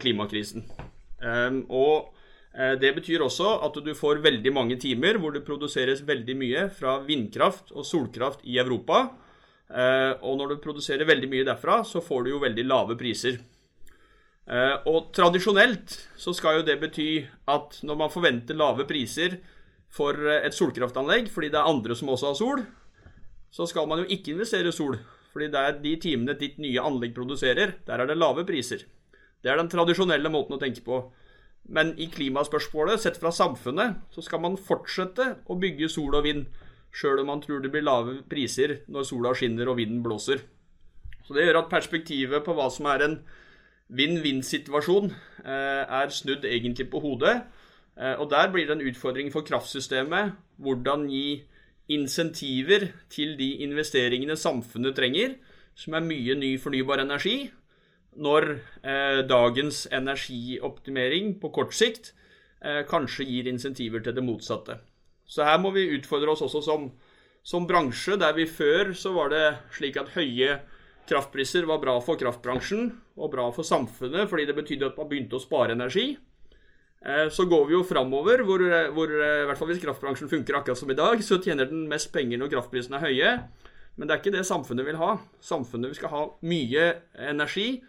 klimakrisen. 0.00 0.64
Og 1.20 2.10
det 2.80 2.90
betyr 2.96 3.22
også 3.22 3.50
at 3.62 3.76
du 3.84 3.90
får 3.94 4.22
veldig 4.24 4.52
mange 4.56 4.78
timer 4.80 5.18
hvor 5.20 5.34
det 5.34 5.44
produseres 5.46 6.00
veldig 6.08 6.34
mye 6.40 6.62
fra 6.74 6.96
vindkraft 7.04 7.70
og 7.70 7.86
solkraft 7.86 8.40
i 8.48 8.56
Europa. 8.58 9.04
Eh, 9.70 10.12
og 10.26 10.38
når 10.38 10.54
du 10.54 10.62
produserer 10.64 11.06
veldig 11.06 11.30
mye 11.30 11.46
derfra, 11.46 11.80
så 11.86 12.02
får 12.02 12.26
du 12.26 12.32
jo 12.32 12.42
veldig 12.42 12.66
lave 12.66 12.96
priser. 12.98 13.38
Eh, 14.50 14.76
og 14.90 15.12
tradisjonelt 15.14 15.94
så 16.18 16.34
skal 16.34 16.58
jo 16.58 16.66
det 16.66 16.80
bety 16.80 17.10
at 17.52 17.78
når 17.86 18.00
man 18.00 18.10
forventer 18.10 18.58
lave 18.58 18.86
priser 18.88 19.38
for 19.94 20.18
eh, 20.18 20.42
et 20.48 20.56
solkraftanlegg, 20.56 21.30
fordi 21.30 21.52
det 21.54 21.60
er 21.60 21.70
andre 21.70 21.94
som 21.98 22.10
også 22.10 22.32
har 22.32 22.38
sol, 22.40 22.64
så 23.50 23.66
skal 23.66 23.86
man 23.90 24.02
jo 24.02 24.10
ikke 24.10 24.34
investere 24.34 24.74
sol. 24.74 24.98
Fordi 25.30 25.46
det 25.52 25.60
er 25.62 25.78
de 25.78 25.94
timene 26.02 26.34
ditt 26.38 26.58
nye 26.58 26.82
anlegg 26.82 27.14
produserer, 27.14 27.76
der 27.86 28.02
er 28.02 28.10
det 28.10 28.18
lave 28.18 28.42
priser. 28.46 28.82
Det 29.42 29.50
er 29.50 29.60
den 29.60 29.70
tradisjonelle 29.72 30.32
måten 30.32 30.56
å 30.56 30.60
tenke 30.60 30.84
på. 30.84 31.02
Men 31.70 31.92
i 32.00 32.08
klimaspørsmålet, 32.12 33.00
sett 33.00 33.20
fra 33.20 33.32
samfunnet, 33.32 34.00
så 34.14 34.24
skal 34.24 34.42
man 34.42 34.58
fortsette 34.58 35.26
å 35.46 35.58
bygge 35.60 35.90
sol 35.92 36.16
og 36.18 36.26
vind 36.26 36.46
sjøl 36.90 37.22
om 37.22 37.30
man 37.30 37.42
tror 37.44 37.60
det 37.62 37.70
blir 37.70 37.86
lave 37.86 38.20
priser 38.28 38.80
når 38.90 39.06
sola 39.06 39.34
skinner 39.38 39.70
og 39.70 39.78
vinden 39.78 40.02
blåser. 40.02 40.42
Så 41.26 41.34
Det 41.34 41.46
gjør 41.46 41.62
at 41.62 41.70
perspektivet 41.70 42.44
på 42.44 42.54
hva 42.56 42.66
som 42.74 42.88
er 42.90 43.04
en 43.04 43.20
vinn-vinn-situasjon, 43.90 45.12
eh, 45.44 45.84
er 45.86 46.10
snudd 46.10 46.44
egentlig 46.44 46.90
på 46.90 47.00
hodet. 47.00 47.44
Eh, 47.96 48.14
og 48.18 48.30
Der 48.30 48.50
blir 48.50 48.66
det 48.66 48.76
en 48.76 48.88
utfordring 48.88 49.30
for 49.30 49.42
kraftsystemet. 49.42 50.34
Hvordan 50.58 51.08
gi 51.08 51.44
insentiver 51.88 52.92
til 53.10 53.36
de 53.36 53.62
investeringene 53.62 54.36
samfunnet 54.36 54.96
trenger, 54.96 55.34
som 55.74 55.94
er 55.94 56.00
mye 56.00 56.34
ny 56.34 56.58
fornybar 56.58 56.98
energi, 56.98 57.50
når 58.16 58.48
eh, 58.82 59.20
dagens 59.28 59.84
energioptimering 59.92 61.36
på 61.42 61.52
kort 61.54 61.76
sikt 61.76 62.14
kanskje 62.60 63.24
gir 63.24 63.46
insentiver 63.48 64.02
til 64.04 64.12
det 64.12 64.20
motsatte. 64.20 64.74
Så 65.24 65.46
her 65.46 65.56
må 65.62 65.70
vi 65.72 65.86
utfordre 65.94 66.34
oss 66.34 66.42
også 66.44 66.60
som, 66.60 66.90
som 67.40 67.64
bransje, 67.64 68.18
der 68.20 68.34
vi 68.36 68.44
før 68.44 68.90
så 68.92 69.14
var 69.14 69.30
det 69.32 69.44
slik 69.72 69.96
at 69.96 70.10
høye 70.12 70.58
kraftpriser 71.08 71.64
var 71.70 71.80
bra 71.82 71.96
for 72.04 72.20
kraftbransjen 72.20 72.90
og 73.16 73.32
bra 73.32 73.46
for 73.54 73.66
samfunnet, 73.66 74.28
fordi 74.30 74.46
det 74.48 74.58
betydde 74.58 74.90
at 74.90 74.98
man 75.00 75.08
begynte 75.10 75.38
å 75.38 75.42
spare 75.42 75.74
energi. 75.76 76.12
Eh, 77.00 77.28
så 77.32 77.46
går 77.48 77.64
vi 77.68 77.76
jo 77.78 77.86
framover, 77.86 78.44
hvor, 78.46 78.62
hvor, 78.94 79.14
eh, 79.16 79.42
i 79.42 79.46
hvert 79.48 79.58
fall 79.58 79.70
hvis 79.72 79.82
kraftbransjen 79.82 80.30
funker 80.30 80.58
akkurat 80.58 80.78
som 80.78 80.90
i 80.92 80.98
dag, 80.98 81.22
så 81.24 81.40
tjener 81.42 81.70
den 81.70 81.86
mest 81.90 82.12
penger 82.12 82.40
når 82.40 82.52
kraftprisene 82.54 83.00
er 83.00 83.06
høye. 83.06 83.32
Men 83.96 84.08
det 84.08 84.14
er 84.14 84.20
ikke 84.22 84.34
det 84.36 84.46
samfunnet 84.48 84.86
vil 84.86 85.00
ha. 85.00 85.14
Samfunnet 85.44 85.90
vil 85.90 85.98
skal 85.98 86.12
ha 86.14 86.26
mye 86.46 86.84
energi 87.30 87.80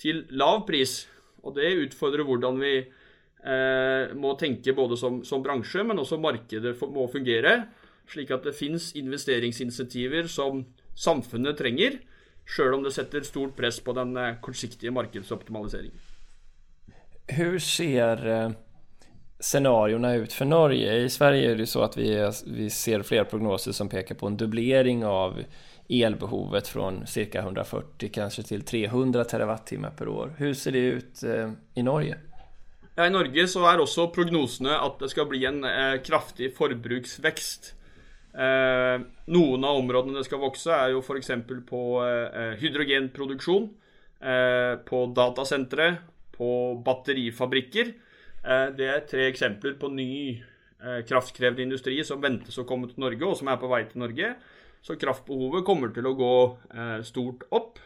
til 0.00 0.24
lav 0.30 0.64
pris. 0.68 1.02
Og 1.44 1.54
det 1.58 1.74
utfordrer 1.84 2.26
hvordan 2.26 2.58
vi 2.62 2.74
eh, 2.78 4.14
må 4.18 4.34
tenke 4.40 4.74
både 4.76 4.98
som, 5.00 5.22
som, 5.26 5.42
bransje, 5.44 5.84
men 5.86 6.00
også 6.00 6.20
markedet 6.22 6.74
må 6.92 7.06
fungere. 7.12 7.60
Slik 8.08 8.32
at 8.32 8.46
det 8.48 8.56
fins 8.56 8.92
investeringsinsentiver 8.96 10.30
som 10.32 10.64
samfunnet 10.98 11.58
trenger, 11.60 12.00
sjøl 12.48 12.78
om 12.78 12.86
det 12.86 12.94
setter 12.96 13.26
stort 13.26 13.54
press 13.58 13.82
på 13.84 13.94
den 13.96 14.16
eh, 14.16 14.38
kortsiktige 14.42 14.94
markedsoptimaliseringen. 14.96 16.06
Hvordan 17.28 17.60
ser 17.60 18.24
eh, 18.32 18.56
scenarioene 19.38 20.14
ut 20.24 20.34
for 20.34 20.48
Norge? 20.48 20.94
I 21.04 21.12
Sverige 21.12 21.52
er 21.52 21.60
det 21.60 21.68
så 21.68 21.84
at 21.86 21.98
vi, 21.98 22.10
vi 22.56 22.70
ser 22.72 23.04
flere 23.06 23.28
prognoser 23.28 23.76
som 23.76 23.90
peker 23.92 24.16
på 24.18 24.30
en 24.30 24.38
dublering 24.40 25.04
av 25.06 25.42
elbehovet 25.88 26.68
fra 26.68 26.90
ca. 27.06 27.40
140 27.40 28.12
kanske 28.12 28.44
til 28.44 28.64
300 28.68 29.24
terawattimmar 29.24 29.96
per 29.96 30.10
år. 30.12 30.34
Hvordan 30.36 30.58
ser 30.60 30.76
det 30.76 30.84
ut 30.98 31.22
eh, 31.24 31.54
i 31.80 31.84
Norge? 31.86 32.18
Ja, 32.98 33.06
I 33.06 33.14
Norge 33.14 33.46
så 33.48 33.64
er 33.70 33.80
også 33.80 34.10
prognosene 34.12 34.74
at 34.74 35.00
det 35.00 35.12
skal 35.12 35.28
bli 35.30 35.44
en 35.48 35.62
eh, 35.64 36.00
kraftig 36.04 36.52
forbruksvekst. 36.58 37.72
Eh, 38.38 38.96
noen 39.34 39.64
av 39.66 39.80
områdene 39.80 40.20
det 40.20 40.26
skal 40.28 40.42
vokse, 40.42 40.70
er 40.70 40.92
jo 40.92 41.00
f.eks. 41.02 41.32
på 41.66 41.82
eh, 42.04 42.52
hydrogenproduksjon, 42.60 43.70
eh, 44.20 44.74
på 44.86 45.00
datasentre, 45.16 45.88
på 46.36 46.50
batterifabrikker. 46.86 47.96
Det 48.78 48.86
er 48.86 49.00
tre 49.04 49.24
eksempler 49.26 49.74
på 49.76 49.88
ny 49.90 50.12
kraftkrevende 50.78 51.64
industri 51.66 51.96
som 52.06 52.20
ventes 52.22 52.54
å 52.62 52.64
komme 52.64 52.86
til 52.86 53.02
Norge, 53.02 53.26
og 53.26 53.34
som 53.36 53.50
er 53.50 53.58
på 53.58 53.68
vei 53.68 53.80
til 53.90 53.98
Norge. 54.04 54.28
Så 54.88 54.96
kraftbehovet 54.96 55.66
kommer 55.68 55.92
til 55.92 56.08
å 56.08 56.16
gå 56.16 56.34
eh, 56.72 56.98
stort 57.04 57.44
opp. 57.52 57.76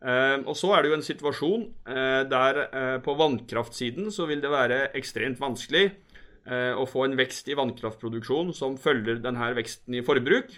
Ehm, 0.00 0.46
og 0.48 0.56
så 0.56 0.72
er 0.72 0.82
det 0.82 0.90
jo 0.90 0.96
en 0.96 1.04
situasjon 1.04 1.64
eh, 1.92 2.22
der 2.30 2.62
eh, 2.64 2.96
på 3.04 3.12
vannkraftsiden 3.20 4.08
så 4.14 4.24
vil 4.30 4.40
det 4.40 4.52
være 4.52 4.78
ekstremt 4.96 5.40
vanskelig 5.42 5.90
eh, 5.90 6.72
å 6.72 6.86
få 6.88 7.04
en 7.04 7.18
vekst 7.20 7.50
i 7.52 7.56
vannkraftproduksjon 7.58 8.54
som 8.56 8.78
følger 8.80 9.20
denne 9.20 9.52
veksten 9.58 10.00
i 10.00 10.04
forbruk. 10.06 10.56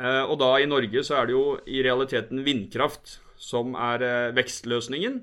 Og 0.00 0.36
da 0.38 0.48
i 0.62 0.68
Norge 0.70 1.02
så 1.04 1.16
er 1.18 1.26
det 1.28 1.34
jo 1.34 1.46
i 1.68 1.80
realiteten 1.84 2.38
vindkraft 2.46 3.18
som 3.36 3.74
er 3.74 4.30
vekstløsningen. 4.32 5.16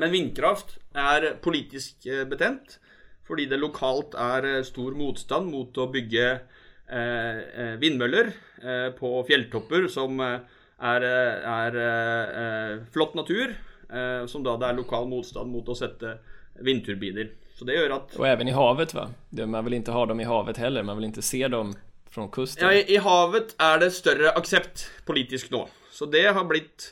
Men 0.00 0.10
vindkraft 0.10 0.72
er 0.98 1.36
politisk 1.44 2.08
betent 2.32 2.80
fordi 3.28 3.44
det 3.52 3.60
lokalt 3.60 4.16
er 4.18 4.64
stor 4.66 4.96
motstand 4.98 5.52
mot 5.52 5.78
å 5.78 5.86
bygge 5.92 6.26
vindmøller 7.82 8.32
på 8.98 9.10
fjelltopper 9.24 9.86
som 9.88 10.18
er, 10.82 11.06
er 11.46 11.78
eh, 11.82 12.72
flott 12.92 13.14
natur, 13.14 13.54
eh, 13.92 14.24
som 14.26 14.44
da 14.44 14.56
det 14.58 14.70
er 14.70 14.78
lokal 14.80 15.08
motstand 15.10 15.52
mot 15.52 15.68
å 15.68 15.76
sette 15.78 16.16
vindturbiner. 16.62 17.30
Så 17.56 17.66
det 17.68 17.76
gjør 17.76 17.98
at 17.98 18.16
Og 18.18 18.26
even 18.26 18.50
i 18.50 18.56
havet, 18.56 18.94
va? 18.96 19.08
Man 19.44 19.66
vil 19.66 19.78
ikke 19.78 19.94
ha 19.94 20.06
dem 20.10 20.22
i 20.22 20.28
havet 20.28 20.58
heller, 20.60 20.86
man 20.86 20.98
vil 20.98 21.10
ikke 21.10 21.24
se 21.24 21.42
dem 21.52 21.74
fra 22.12 22.26
kysten? 22.32 22.64
Ja, 22.64 22.72
i, 22.74 22.82
i, 22.96 22.98
havet 23.02 23.54
er 23.60 23.78
det 23.82 23.92
større 23.94 24.34
aksept 24.38 24.88
politisk 25.08 25.52
nå. 25.54 25.66
Så 25.92 26.08
det 26.10 26.24
har 26.32 26.48
blitt 26.48 26.90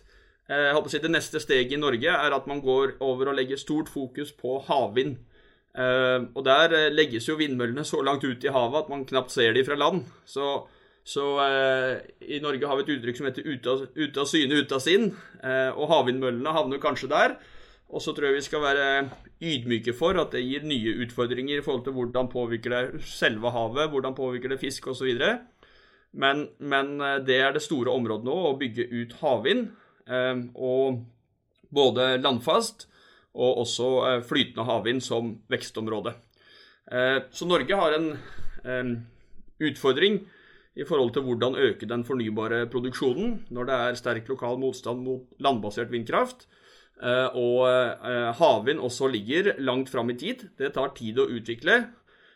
eh, 0.49 0.69
jeg 0.69 0.77
håper 0.77 0.93
å 0.93 0.93
si 0.93 1.03
Det 1.03 1.13
neste 1.13 1.43
steget 1.43 1.75
i 1.75 1.81
Norge 1.81 2.15
er 2.15 2.37
at 2.37 2.47
man 2.51 2.63
går 2.65 2.99
over 3.05 3.33
og 3.33 3.41
legger 3.41 3.61
stort 3.61 3.91
fokus 3.91 4.33
på 4.37 4.61
havvind. 4.69 5.19
Uh, 5.71 6.27
og 6.35 6.43
der 6.45 6.91
legges 6.91 7.29
jo 7.29 7.37
vindmøllene 7.39 7.85
så 7.87 8.01
langt 8.03 8.25
ut 8.27 8.43
i 8.43 8.51
havet 8.51 8.85
at 8.85 8.89
man 8.91 9.05
knapt 9.07 9.31
ser 9.31 9.55
de 9.55 9.63
fra 9.65 9.79
land. 9.79 10.03
Så 10.27 10.67
så 11.05 11.25
eh, 11.43 12.01
i 12.37 12.41
Norge 12.43 12.69
har 12.69 12.77
vi 12.79 12.85
et 12.85 12.93
uttrykk 12.99 13.19
som 13.19 13.29
heter 13.29 13.47
'ute 13.47 13.73
av, 13.73 13.87
ut 13.97 14.19
av 14.21 14.29
syne, 14.29 14.59
ute 14.61 14.77
av 14.77 14.83
sinn'. 14.85 15.09
Eh, 15.43 15.71
og 15.73 15.89
havvindmøllene 15.91 16.55
havner 16.55 16.83
kanskje 16.83 17.11
der. 17.11 17.39
Og 17.91 18.03
så 18.05 18.15
tror 18.15 18.29
jeg 18.29 18.39
vi 18.39 18.47
skal 18.47 18.63
være 18.63 18.89
ydmyke 19.43 19.95
for 19.97 20.15
at 20.21 20.31
det 20.37 20.45
gir 20.45 20.63
nye 20.63 20.93
utfordringer 21.03 21.59
i 21.59 21.65
forhold 21.65 21.85
til 21.85 21.97
hvordan 21.97 22.29
påvirker 22.31 22.71
det 22.71 23.03
selve 23.03 23.51
havet, 23.51 23.91
hvordan 23.91 24.15
påvirker 24.15 24.53
det 24.53 24.61
fisk 24.61 24.87
osv. 24.93 25.11
Men, 26.13 26.49
men 26.59 27.01
eh, 27.01 27.19
det 27.27 27.41
er 27.41 27.57
det 27.57 27.65
store 27.65 27.91
området 27.91 28.29
nå, 28.29 28.37
å 28.37 28.59
bygge 28.61 28.87
ut 28.93 29.17
havvind. 29.25 29.73
Eh, 30.07 30.37
og 30.55 31.03
både 31.75 32.21
landfast 32.21 32.87
og 33.35 33.63
også 33.65 33.89
eh, 34.09 34.23
flytende 34.27 34.67
havvind 34.69 35.03
som 35.05 35.35
vekstområde. 35.51 36.15
Eh, 36.91 37.19
så 37.31 37.49
Norge 37.49 37.81
har 37.83 37.97
en 37.97 38.13
utfordring 39.61 40.21
i 40.77 40.85
forhold 40.85 41.15
til 41.15 41.25
hvordan 41.25 41.57
øke 41.57 41.89
den 41.89 42.05
fornybare 42.05 42.67
produksjonen 42.71 43.47
når 43.51 43.69
det 43.69 43.77
er 43.77 43.99
sterk 43.99 44.29
lokal 44.29 44.59
motstand 44.61 45.03
mot 45.05 45.25
landbasert 45.41 45.93
vindkraft. 45.93 46.47
Eh, 47.01 47.37
og 47.37 47.65
eh, 47.69 48.29
havvind 48.37 48.81
også 48.85 49.09
ligger 49.09 49.55
langt 49.59 49.89
fram 49.89 50.11
i 50.13 50.19
tid. 50.21 50.49
Det 50.59 50.75
tar 50.75 50.93
tid 50.97 51.19
å 51.19 51.29
utvikle. 51.33 51.81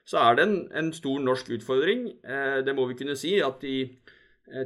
Så 0.05 0.21
er 0.21 0.37
det 0.37 0.47
en, 0.49 0.57
en 0.77 0.93
stor 0.93 1.21
norsk 1.21 1.51
utfordring. 1.59 2.09
Eh, 2.25 2.61
det 2.65 2.75
må 2.77 2.89
vi 2.89 2.97
kunne 2.99 3.17
si 3.17 3.37
at 3.45 3.65
i 3.65 3.79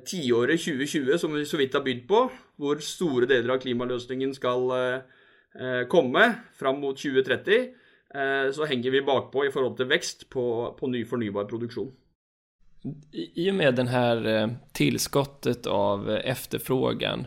tiåret 0.07 0.59
2020, 0.59 1.19
som 1.23 1.35
vi 1.37 1.45
så 1.47 1.59
vidt 1.61 1.77
har 1.77 1.85
begynt 1.85 2.09
på, 2.09 2.25
hvor 2.59 2.81
store 2.83 3.29
deler 3.31 3.55
av 3.55 3.61
klimaløsningen 3.62 4.33
skal 4.35 4.73
komme 5.88 6.24
fram 6.58 6.80
mot 6.80 6.98
2030, 6.98 7.68
så 8.54 8.66
henger 8.68 8.90
vi 8.90 9.00
bakpå 9.02 9.46
i 9.46 9.50
forhold 9.50 9.76
til 9.78 9.88
vekst 9.90 10.26
på, 10.30 10.44
på 10.78 10.90
ny 10.92 11.04
fornybar 11.08 11.48
produksjon. 11.50 11.90
I 13.34 13.50
og 13.50 13.54
med 13.54 13.74
den 13.74 13.88
här 13.88 14.26
eh, 14.26 14.50
tillskottet 14.72 15.66
av 15.66 16.11
efterfrågan 16.11 17.26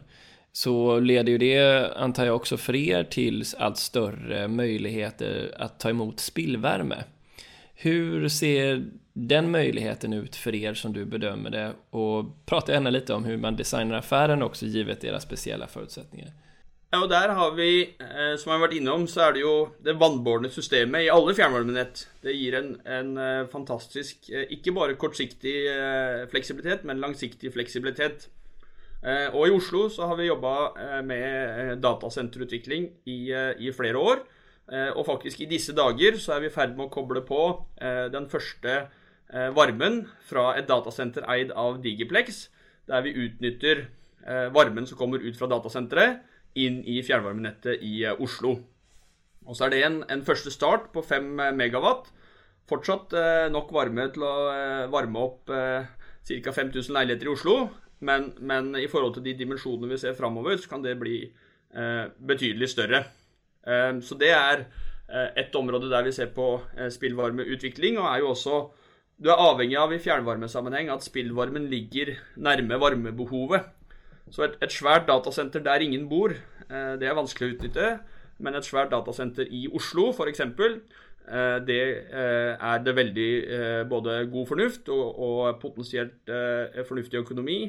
så 0.51 0.99
leder 0.99 1.31
ju 1.31 1.38
det, 1.38 1.93
antar 1.95 2.25
jeg 2.25 2.34
også 2.34 2.57
for 2.60 2.75
er, 2.75 3.03
til 3.03 3.43
allt 3.57 3.79
større 3.79 4.47
muligheter 4.51 5.53
å 5.63 5.69
ta 5.79 5.93
imot 5.93 6.19
spillvärme. 6.19 6.97
Hur 7.84 8.27
ser 8.27 8.84
den 9.13 9.51
muligheten 9.51 10.13
ut 10.13 10.36
for 10.36 10.55
er 10.55 10.73
som 10.73 10.93
du 10.93 11.05
bedömer 11.05 11.55
det? 11.55 11.67
Og 11.95 12.34
prata 12.45 12.75
gjerne 12.75 12.91
litt 12.91 13.10
om 13.10 13.23
hvordan 13.23 13.45
man 13.47 13.60
designer 13.60 14.01
affären 14.01 14.43
også 14.43 14.67
givet 14.67 15.01
deres 15.01 15.23
spesielle 15.23 15.67
förutsättningar. 15.67 16.36
Ja, 16.91 17.06
og 17.06 17.08
der 17.08 17.32
har 17.32 17.54
vi, 17.56 17.95
eh, 18.04 18.34
som 18.36 18.49
jeg 18.51 18.58
har 18.58 18.65
vært 18.65 18.73
innom, 18.75 19.06
så 19.08 19.21
er 19.23 19.36
det 19.38 19.45
jo 19.45 19.69
det 19.80 19.93
vannbårne 19.95 20.49
systemet 20.51 21.06
i 21.06 21.12
alle 21.13 21.32
fjernvarmenett. 21.32 22.01
Det 22.19 22.34
gir 22.36 22.58
en, 22.60 22.73
en 22.84 23.13
eh, 23.15 23.47
fantastisk, 23.47 24.27
eh, 24.27 24.49
ikke 24.51 24.73
bare 24.75 24.97
kortsiktig 24.99 25.54
fleksibilitet, 26.34 26.84
men 26.84 26.99
langsiktig 26.99 27.54
fleksibilitet. 27.56 28.27
Og 29.34 29.47
i 29.47 29.54
Oslo 29.56 29.88
så 29.89 30.06
har 30.06 30.17
vi 30.19 30.27
jobba 30.27 31.01
med 31.01 31.80
datasenterutvikling 31.82 32.84
i, 33.10 33.34
i, 33.34 33.71
flere 33.73 33.97
år. 33.97 34.19
Og 34.93 35.01
faktisk 35.08 35.41
i 35.41 35.47
disse 35.49 35.73
dager 35.73 36.19
så 36.21 36.36
er 36.36 36.43
vi 36.43 36.51
i 36.51 36.54
ferd 36.54 36.75
med 36.77 36.86
å 36.86 36.93
koble 36.93 37.23
på 37.25 37.39
den 38.13 38.27
første 38.30 38.75
varmen 39.58 40.04
fra 40.30 40.51
et 40.54 40.69
datasenter 40.69 41.25
eid 41.34 41.49
av 41.58 41.82
Digiplex, 41.82 42.43
der 42.86 43.01
vi 43.01 43.15
utnytter 43.25 43.88
varmen 44.54 44.86
som 44.86 45.01
kommer 45.01 45.25
ut 45.25 45.39
fra 45.39 45.49
datasenteret 45.49 46.21
inn 46.60 46.82
i 46.84 47.00
fjernvarmenettet 47.06 47.84
i 47.86 48.02
eh, 48.04 48.22
Oslo. 48.22 48.58
Og 49.48 49.58
så 49.58 49.66
er 49.66 49.74
det 49.74 49.84
en, 49.86 50.02
en 50.12 50.26
første 50.26 50.54
start 50.54 50.92
på 50.94 51.04
5 51.06 51.32
eh, 51.40 51.54
megawatt. 51.58 52.10
Fortsatt 52.70 53.14
eh, 53.18 53.48
nok 53.52 53.72
varme 53.74 54.08
til 54.14 54.26
å 54.26 54.34
varme 54.94 55.24
opp 55.26 55.52
eh, 55.54 55.88
ca. 56.30 56.54
5000 56.54 56.94
leiligheter 56.96 57.30
i 57.30 57.34
Oslo. 57.34 57.56
Men, 58.06 58.32
men, 58.40 58.74
i 58.78 58.90
forhold 58.90 59.18
til 59.18 59.26
de 59.26 59.36
dimensjonene 59.38 59.90
vi 59.92 60.00
ser 60.02 60.18
framover, 60.18 60.58
så 60.58 60.72
kan 60.72 60.82
det 60.82 60.98
bli 60.98 61.24
betydelig 61.72 62.68
større. 62.68 62.98
Så 64.04 64.18
det 64.20 64.32
er 64.34 64.64
et 65.40 65.54
område 65.56 65.88
der 65.88 66.04
vi 66.04 66.12
ser 66.12 66.32
på 66.34 66.48
spillvarmeutvikling, 66.92 68.00
og 68.02 68.08
er 68.10 68.24
jo 68.24 68.32
også 68.34 68.58
Du 69.22 69.30
er 69.30 69.40
avhengig 69.40 69.78
av 69.78 69.94
i 69.94 70.02
fjernvarmesammenheng 70.02 70.90
at 70.90 71.06
spillvarmen 71.06 71.70
ligger 71.70 72.16
nærme 72.42 72.82
varmebehovet. 72.82 73.70
Så 74.32 74.46
et, 74.48 74.56
et 74.63 74.72
svært 74.74 75.08
datasenter 75.10 75.63
der 75.63 75.84
ingen 75.84 76.08
bor, 76.10 76.32
eh, 76.32 76.94
det 77.00 77.08
er 77.08 77.17
vanskelig 77.17 77.50
å 77.50 77.56
utnytte. 77.56 77.91
Men 78.41 78.58
et 78.58 78.65
svært 78.65 78.94
datasenter 78.94 79.50
i 79.52 79.67
Oslo, 79.76 80.10
f.eks., 80.15 80.41
eh, 80.41 81.58
det 81.67 81.82
eh, 82.10 82.56
er 82.56 82.82
det 82.86 82.96
veldig 82.98 83.30
både 83.91 84.24
god 84.32 84.48
fornuft 84.50 84.89
og, 84.89 85.20
og 85.20 85.60
potensielt 85.62 86.32
fornuftig 86.88 87.22
økonomi 87.22 87.60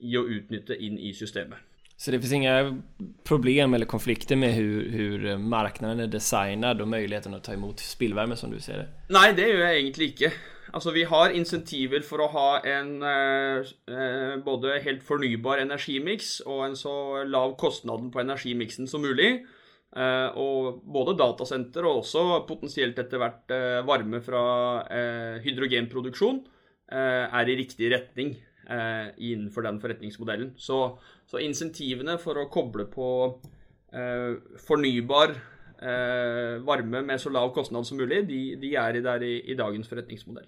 i 0.00 0.16
å 0.16 0.28
utnytte 0.28 0.76
inn 0.76 1.00
i 1.00 1.12
systemet. 1.16 1.58
Så 2.00 2.10
det 2.10 2.22
finns 2.22 2.32
inga 2.32 2.52
problem 3.28 3.74
eller 3.76 3.84
konflikter 3.86 4.36
med 4.36 4.54
hur, 4.56 4.86
hur 4.88 5.36
marknaden 5.36 6.00
är 6.00 6.06
designad 6.06 6.80
och 6.80 6.88
möjligheten 6.88 7.34
att 7.34 7.44
ta 7.44 7.52
emot 7.52 7.80
spillvärme 7.80 8.36
som 8.36 8.50
du 8.50 8.60
ser 8.60 8.78
det? 8.78 8.86
Nej, 9.08 9.34
det 9.36 9.48
gjør 9.50 9.66
jeg 9.66 9.82
egentlig 9.82 10.08
ikke. 10.14 10.30
Altså, 10.70 10.92
vi 10.94 11.02
har 11.08 11.32
insentiver 11.34 12.04
for 12.06 12.22
å 12.22 12.28
ha 12.30 12.48
en 12.68 12.90
eh, 13.02 13.70
eh, 13.90 14.34
både 14.44 14.76
helt 14.84 15.02
fornybar 15.02 15.62
energimiks 15.64 16.36
og 16.46 16.62
en 16.68 16.76
så 16.78 16.92
lav 17.26 17.56
kostnaden 17.58 18.12
på 18.14 18.22
energimiksen 18.22 18.86
som 18.90 19.02
mulig. 19.02 19.40
Eh, 19.90 20.38
og 20.38 20.84
både 20.86 21.16
datasenter 21.18 21.86
og 21.88 22.04
også 22.04 22.22
potensielt 22.46 22.98
etter 23.02 23.18
hvert 23.18 23.54
eh, 23.54 23.80
varme 23.86 24.20
fra 24.22 24.42
eh, 24.86 25.40
hydrogenproduksjon 25.42 26.38
eh, 26.38 27.24
er 27.26 27.50
i 27.50 27.58
riktig 27.58 27.90
retning 27.96 28.36
innenfor 28.70 29.64
den 29.66 29.80
forretningsmodellen. 29.82 30.52
Så, 30.54 30.76
så, 31.26 31.40
insentivene 31.42 32.14
for 32.22 32.38
å 32.38 32.44
koble 32.54 32.84
på 32.86 33.08
fornybar 34.62 35.32
varme 36.62 37.02
med 37.02 37.18
så 37.18 37.34
lav 37.34 37.50
kostnad 37.56 37.88
som 37.88 37.98
mulig, 37.98 38.20
de, 38.30 38.38
de 38.62 38.70
er 38.78 39.00
der 39.02 39.26
i, 39.26 39.32
i 39.50 39.58
dagens 39.58 39.90
forretningsmodell. 39.90 40.46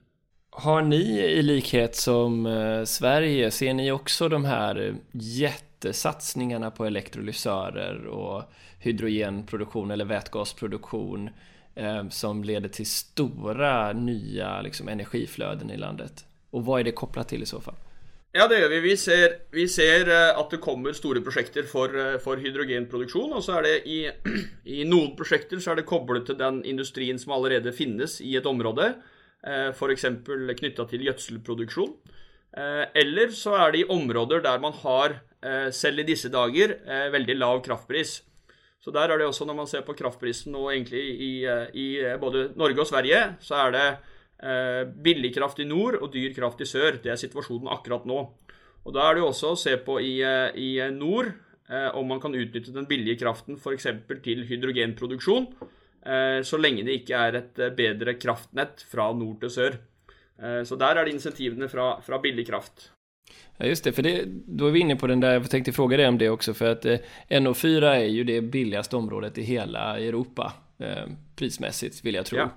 Har 0.55 0.83
ni 0.83 1.21
i 1.21 1.43
likhet 1.43 1.97
som 1.97 2.47
eh, 2.47 2.85
Sverige, 2.85 3.51
ser 3.51 3.75
ni 3.75 3.93
också 3.93 4.29
de 4.29 4.45
här 4.45 4.95
jättesatsningarna 5.13 6.71
på 6.71 6.85
elektrolysörer 6.87 8.07
och 8.07 8.43
hydrogenproduktion 8.79 9.91
eller 9.91 10.05
vätgasproduktion 10.05 11.31
eh, 11.75 12.09
som 12.09 12.45
leder 12.45 12.69
till 12.69 12.87
stora 12.87 13.93
nya 13.93 14.63
liksom, 14.63 14.89
energiflöden 14.89 15.71
i 15.71 15.77
landet? 15.77 16.25
Og 16.53 16.67
hva 16.67 16.81
er 16.81 16.91
det 16.91 16.99
kopplat 17.01 17.33
til 17.33 17.43
i 17.43 17.49
så 17.49 17.61
fall? 17.65 17.79
Ja, 18.33 18.47
det 18.49 18.63
gjør 18.63 18.71
vi. 18.73 18.81
Vi 18.81 18.97
ser, 18.97 19.35
vi 19.53 19.65
ser 19.69 20.09
eh, 20.09 20.39
at 20.41 20.53
det 20.53 20.61
kommer 20.65 20.93
store 20.97 21.21
prosjekter 21.25 21.67
for, 21.69 21.93
eh, 21.93 22.19
for 22.21 22.41
hydrogenproduksjon. 22.41 23.33
Og 23.37 23.45
så 23.45 23.59
er 23.59 23.67
det 23.67 23.75
i, 23.89 23.99
i, 24.77 24.85
noen 24.89 25.13
prosjekter 25.17 25.61
så 25.61 25.73
er 25.73 25.83
det 25.83 25.89
koblet 25.89 26.29
til 26.29 26.39
den 26.41 26.63
industrien 26.69 27.21
som 27.21 27.35
allerede 27.37 27.75
finnes 27.77 28.21
i 28.25 28.37
et 28.41 28.49
område. 28.49 28.95
Eh, 29.43 29.73
f.eks. 29.75 30.05
knytta 30.59 30.87
til 30.87 31.07
gjødselproduksjon. 31.09 31.95
Eh, 32.53 32.85
eller 33.03 33.33
så 33.35 33.57
er 33.59 33.73
det 33.73 33.83
i 33.83 33.89
områder 33.91 34.43
der 34.45 34.61
man 34.63 34.75
har, 34.85 35.19
eh, 35.43 35.71
selv 35.71 35.99
i 35.99 36.07
disse 36.07 36.31
dager, 36.31 36.79
veldig 37.11 37.39
lav 37.39 37.63
kraftpris. 37.63 38.23
Så 38.83 38.91
der 38.93 39.11
er 39.11 39.19
det 39.19 39.27
også, 39.27 39.47
når 39.47 39.57
man 39.57 39.67
ser 39.67 39.83
på 39.83 39.95
kraftprisen 39.95 40.53
nå 40.53 40.71
egentlig 40.71 41.03
i, 41.03 41.33
i 41.75 42.17
både 42.19 42.53
Norge 42.57 42.81
og 42.81 42.87
Sverige, 42.87 43.37
så 43.39 43.55
er 43.55 43.71
det 43.71 43.87
billig 44.99 45.31
kraft 45.37 45.61
i 45.61 45.65
nord 45.65 46.01
og 46.03 46.11
dyr 46.13 46.35
kraft 46.35 46.61
i 46.61 46.67
sør. 46.67 46.99
Det 46.99 47.13
er 47.13 47.15
situasjonen 47.15 47.71
akkurat 47.71 48.05
nå. 48.05 48.19
Og 48.85 48.93
Da 48.93 49.07
er 49.07 49.15
det 49.15 49.23
jo 49.23 49.29
også 49.29 49.53
å 49.53 49.57
se 49.57 49.77
på 49.79 50.01
i, 50.03 50.19
i 50.59 50.91
nord 50.91 51.31
om 51.95 52.09
man 52.09 52.19
kan 52.19 52.35
utnytte 52.35 52.75
den 52.75 52.89
billige 52.91 53.23
kraften 53.23 53.55
f.eks. 53.55 53.87
til 54.25 54.43
hydrogenproduksjon. 54.51 55.47
Eh, 56.07 56.43
så 56.43 56.59
lenge 56.59 56.83
det 56.87 57.03
ikke 57.03 57.19
er 57.29 57.39
et 57.39 57.59
eh, 57.63 57.75
bedre 57.77 58.17
kraftnett 58.19 58.85
fra 58.91 59.13
nord 59.15 59.41
til 59.45 59.55
sør. 59.55 59.79
Eh, 60.43 60.63
så 60.67 60.79
der 60.81 60.99
er 60.99 61.07
det 61.07 61.15
insentivene 61.15 61.69
fra, 61.71 61.95
fra 62.03 62.19
billig 62.23 62.47
kraft. 62.49 62.91
Ja 63.57 63.67
just 63.67 63.85
det, 63.85 63.93
för 63.93 64.03
det, 64.03 64.25
då 64.47 64.67
är 64.67 64.71
vi 64.71 64.81
inne 64.81 64.97
på 64.97 65.07
den 65.07 65.21
där, 65.21 65.33
jag 65.33 65.51
tänkte 65.51 65.73
fråga 65.73 65.97
dig 65.97 66.09
om 66.09 66.19
det 66.19 66.31
också, 66.31 66.55
för 66.55 66.73
att 66.73 66.85
eh, 66.85 66.99
NO4 67.29 67.83
är 67.83 68.05
ju 68.05 68.25
det 68.25 68.41
billigaste 68.41 68.97
området 68.97 69.39
i 69.39 69.43
hela 69.43 69.99
Europa, 69.99 70.53
eh, 70.79 71.13
prismässigt 71.37 72.05
vill 72.05 72.15
jag 72.15 72.27
tro. 72.27 72.39
Ja. 72.39 72.49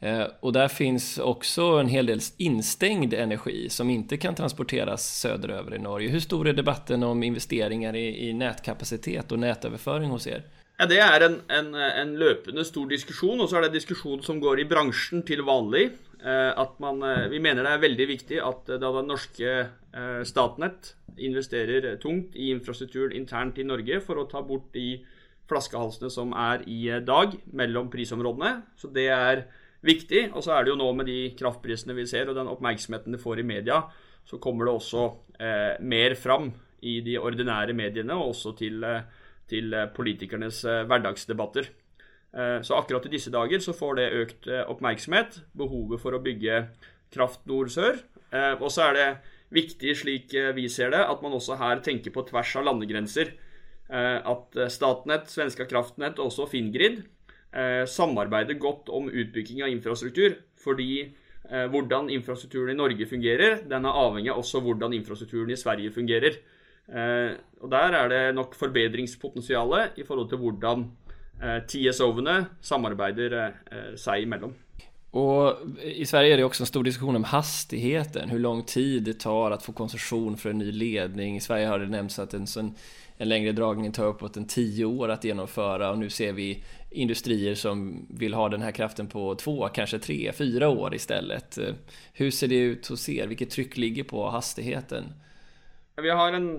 Eh, 0.00 0.26
och 0.40 0.52
där 0.52 0.68
finns 0.68 1.18
också 1.18 1.62
en 1.62 1.88
hel 1.88 2.06
del 2.06 2.20
instängd 2.36 3.14
energi 3.14 3.68
som 3.68 3.90
inte 3.90 4.16
kan 4.16 4.34
transporteras 4.34 5.18
söderöver 5.20 5.74
i 5.74 5.78
Norge. 5.78 6.08
Hur 6.08 6.20
stor 6.20 6.48
är 6.48 6.52
debatten 6.52 7.02
om 7.02 7.22
investeringar 7.22 7.96
i, 7.96 8.28
i 8.28 8.32
nätkapacitet 8.32 9.32
och 9.32 9.38
nätöverföring 9.38 10.10
hos 10.10 10.26
er? 10.26 10.42
Ja, 10.78 10.86
Det 10.86 11.00
er 11.02 11.24
en, 11.26 11.40
en, 11.50 11.72
en, 11.74 12.10
løpende 12.20 12.62
stor 12.62 12.86
diskusjon, 12.86 13.40
og 13.42 13.48
så 13.50 13.58
er 13.58 13.64
det 13.64 13.72
en 13.72 13.80
diskusjon 13.80 14.20
som 14.22 14.38
går 14.38 14.60
i 14.62 14.66
bransjen 14.70 15.24
til 15.26 15.42
vanlig. 15.42 15.88
Eh, 16.22 16.52
at 16.54 16.78
man, 16.78 17.02
eh, 17.02 17.26
Vi 17.32 17.40
mener 17.42 17.66
det 17.66 17.72
er 17.72 17.82
veldig 17.82 18.06
viktig 18.06 18.38
at 18.38 18.70
da 18.78 18.92
den 18.94 19.10
norske 19.10 19.50
eh, 19.66 20.22
Statnett 20.22 20.94
investerer 21.18 21.96
tungt 21.98 22.38
i 22.38 22.52
infrastrukturen 22.54 23.16
internt 23.18 23.58
i 23.58 23.66
Norge 23.66 23.98
for 24.00 24.22
å 24.22 24.28
ta 24.30 24.40
bort 24.40 24.70
de 24.72 25.02
flaskehalsene 25.50 26.12
som 26.14 26.30
er 26.30 26.62
i 26.70 26.86
dag 27.02 27.34
mellom 27.50 27.90
prisområdene. 27.90 28.62
Så 28.78 28.86
det 28.94 29.10
er 29.10 29.48
viktig. 29.82 30.28
Og 30.30 30.46
så 30.46 30.54
er 30.54 30.62
det 30.62 30.76
jo 30.76 30.78
nå 30.78 30.92
med 30.94 31.10
de 31.10 31.20
kraftprisene 31.38 31.96
vi 31.98 32.06
ser, 32.06 32.30
og 32.30 32.38
den 32.38 32.50
oppmerksomheten 32.54 33.18
det 33.18 33.22
får 33.22 33.42
i 33.42 33.50
media, 33.50 33.82
så 34.22 34.38
kommer 34.38 34.68
det 34.68 34.78
også 34.78 35.10
eh, 35.40 35.74
mer 35.82 36.14
fram 36.14 36.52
i 36.86 37.00
de 37.02 37.18
ordinære 37.18 37.74
mediene, 37.74 38.14
og 38.14 38.36
også 38.36 38.54
til 38.58 38.84
eh, 38.86 39.02
til 39.50 39.74
eh, 39.74 39.88
politikernes 39.94 40.62
eh, 40.68 40.84
hverdagsdebatter. 40.88 41.70
Eh, 42.36 42.58
så 42.66 42.78
akkurat 42.78 43.08
i 43.08 43.14
disse 43.14 43.32
dager 43.34 43.62
så 43.64 43.74
får 43.76 43.98
det 43.98 44.12
økt 44.22 44.48
oppmerksomhet, 44.68 45.42
behovet 45.56 46.02
for 46.02 46.16
å 46.16 46.22
bygge 46.22 46.62
kraft 47.14 47.44
nord-sør. 47.48 48.02
Og 48.60 48.66
så 48.68 48.90
er 48.90 48.96
det 48.98 49.06
viktig, 49.56 49.94
slik 49.96 50.34
vi 50.52 50.66
ser 50.68 50.90
det, 50.92 51.00
at 51.00 51.22
man 51.24 51.32
også 51.32 51.56
her 51.56 51.80
tenker 51.80 52.12
på 52.12 52.26
tvers 52.28 52.50
av 52.60 52.66
landegrenser. 52.66 53.30
At 53.88 54.58
Statnett, 54.68 55.30
Svenska 55.32 55.64
kraftnett 55.64 56.20
og 56.20 56.28
også 56.28 56.44
Fingrid 56.52 56.98
samarbeider 57.88 58.60
godt 58.60 58.92
om 58.92 59.08
utbygging 59.08 59.62
av 59.64 59.72
infrastruktur. 59.72 60.36
Fordi 60.60 61.06
hvordan 61.72 62.12
infrastrukturen 62.12 62.74
i 62.74 62.76
Norge 62.76 63.08
fungerer, 63.08 63.62
den 63.64 63.88
er 63.88 64.02
avhengig 64.04 64.34
av 64.34 64.42
også 64.42 64.60
hvordan 64.66 64.98
infrastrukturen 64.98 65.56
i 65.56 65.56
Sverige 65.56 65.96
fungerer. 65.96 66.36
Og 67.62 67.70
Der 67.70 67.94
er 67.98 68.08
det 68.08 68.22
nok 68.34 68.54
forbedringspotensial 68.54 69.90
i 69.96 70.06
forhold 70.06 70.28
til 70.30 70.38
hvordan 70.38 70.86
eh, 71.42 71.60
TSO-ene 71.66 72.38
samarbeider 72.62 73.38
eh, 73.42 73.92
seg 73.98 74.26
imellom. 74.26 74.54
Og 75.16 75.80
i 75.80 76.04
Sverige 76.04 76.34
er 76.34 76.36
det 76.36 76.44
også 76.44 76.66
en 76.66 76.68
stor 76.68 76.84
diskusjon 76.84 77.16
om 77.16 77.26
hastigheten, 77.30 78.28
hvor 78.28 78.42
lang 78.42 78.60
tid 78.68 79.06
det 79.06 79.20
tar 79.24 79.54
å 79.54 79.60
få 79.62 79.72
konsesjon 79.72 80.36
for 80.36 80.52
en 80.52 80.60
ny 80.60 80.68
ledning. 80.68 81.38
I 81.38 81.42
Sverige 81.42 81.70
har 81.70 81.80
det 81.80 81.88
nevnt 81.94 82.18
at 82.20 82.36
en, 82.36 82.44
sån, 82.46 82.74
en 83.16 83.30
lengre 83.30 83.54
dragning 83.56 83.94
tar 83.96 84.12
uppåt 84.12 84.36
en 84.36 84.46
ti 84.46 84.66
år 84.84 85.14
å 85.14 85.16
gjennomføre. 85.16 85.88
og 85.88 86.02
Nå 86.02 86.10
ser 86.12 86.36
vi 86.36 86.50
industrier 86.90 87.56
som 87.56 87.86
vil 88.20 88.36
ha 88.36 88.50
denne 88.52 88.68
kraften 88.76 89.08
på 89.08 89.30
to, 89.40 89.56
kanskje 89.72 90.02
tre, 90.04 90.18
fire 90.36 90.68
år 90.68 90.94
i 90.94 91.00
stedet. 91.00 91.56
Hvordan 91.56 92.36
ser 92.36 92.52
det 92.52 92.60
ut 92.74 92.92
hos 92.92 93.08
dere? 93.08 93.30
Hvilket 93.32 93.56
trykk 93.56 93.80
ligger 93.80 94.10
på 94.12 94.28
hastigheten? 94.28 95.14
Vi 95.98 96.12
har 96.12 96.36
en, 96.36 96.50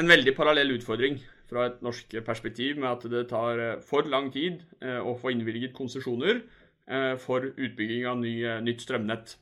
en 0.00 0.08
veldig 0.08 0.34
parallell 0.36 0.72
utfordring 0.78 1.18
fra 1.52 1.68
et 1.68 1.80
norsk 1.84 2.16
perspektiv 2.24 2.80
med 2.80 2.88
at 2.90 3.06
det 3.12 3.26
tar 3.30 3.60
eh, 3.60 3.80
for 3.84 4.08
lang 4.08 4.30
tid 4.32 4.62
eh, 4.80 4.98
å 4.98 5.14
få 5.20 5.34
innvilget 5.34 5.74
konsesjoner 5.76 6.40
eh, 6.40 7.14
for 7.20 7.44
utbygging 7.50 8.06
av 8.08 8.20
ny, 8.22 8.36
nytt 8.64 8.84
strømnett. 8.86 9.38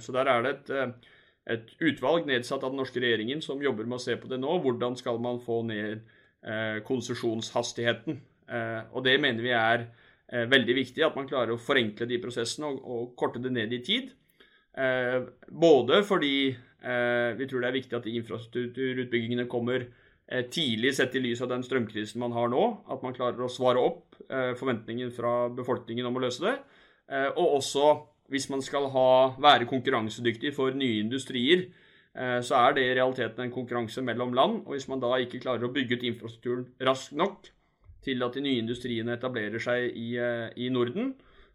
Så 0.00 0.14
der 0.14 0.28
er 0.32 0.44
det 0.46 0.50
et, 0.54 1.08
et, 1.52 1.72
utvalg 1.90 2.24
nedsatt 2.24 2.62
av 2.64 2.70
den 2.70 2.78
norske 2.80 3.02
regjeringen 3.02 3.42
som 3.44 3.60
jobber 3.60 3.84
med 3.84 3.98
å 3.98 4.00
se 4.00 4.14
på 4.16 4.30
det 4.30 4.38
nå. 4.40 4.54
Hvordan 4.64 4.94
skal 4.96 5.18
man 5.20 5.42
få 5.44 5.58
ned 5.68 6.06
konsesjonshastigheten? 6.88 8.16
Og 8.96 9.04
det 9.04 9.18
mener 9.20 9.44
vi 9.44 9.52
er 9.52 9.84
veldig 10.48 10.76
viktig, 10.78 11.02
at 11.04 11.18
man 11.18 11.28
klarer 11.28 11.52
å 11.52 11.60
forenkle 11.60 12.08
de 12.08 12.20
prosessene 12.22 12.70
og, 12.70 12.80
og 12.80 13.12
korte 13.20 13.42
det 13.44 13.52
ned 13.58 13.74
i 13.76 13.82
tid. 13.84 14.14
Både 15.52 16.00
fordi 16.08 16.32
vi 16.78 17.46
tror 17.50 17.64
det 17.64 17.68
er 17.68 17.74
viktig 17.74 17.96
at 17.98 18.04
infrastrukturutbyggingene 18.06 19.48
kommer 19.50 19.88
Eh, 20.28 20.44
tidlig 20.52 20.92
sett 20.94 21.14
i 21.16 21.22
lys 21.24 21.40
av 21.40 21.48
den 21.48 21.62
strømkrisen 21.64 22.20
man 22.20 22.34
har 22.36 22.50
nå, 22.52 22.62
at 22.92 23.00
man 23.04 23.14
klarer 23.16 23.40
å 23.40 23.48
svare 23.48 23.80
opp 23.80 24.18
eh, 24.28 24.52
forventningen 24.60 25.08
fra 25.14 25.48
befolkningen 25.56 26.04
om 26.04 26.18
å 26.18 26.22
løse 26.26 26.44
det. 26.44 26.54
Eh, 27.08 27.30
og 27.30 27.54
også 27.62 27.84
hvis 28.28 28.50
man 28.52 28.60
skal 28.60 28.90
ha, 28.92 29.10
være 29.40 29.68
konkurransedyktig 29.70 30.52
for 30.52 30.76
nye 30.76 31.00
industrier, 31.00 31.70
så 32.18 32.56
er 32.58 32.72
det 32.74 32.82
i 32.82 32.94
realiteten 32.96 33.44
en 33.44 33.52
konkurranse 33.54 34.02
mellom 34.02 34.32
land. 34.34 34.56
Og 34.66 34.74
hvis 34.74 34.88
man 34.90 34.98
da 34.98 35.12
ikke 35.22 35.38
klarer 35.44 35.64
å 35.64 35.70
bygge 35.70 35.96
ut 35.96 36.06
infrastrukturen 36.08 36.64
raskt 36.82 37.14
nok 37.16 37.46
til 38.04 38.24
at 38.26 38.34
de 38.34 38.42
nye 38.42 38.60
industriene 38.64 39.14
etablerer 39.14 39.62
seg 39.62 39.94
i, 39.96 40.08
i 40.18 40.68
Norden, 40.74 41.12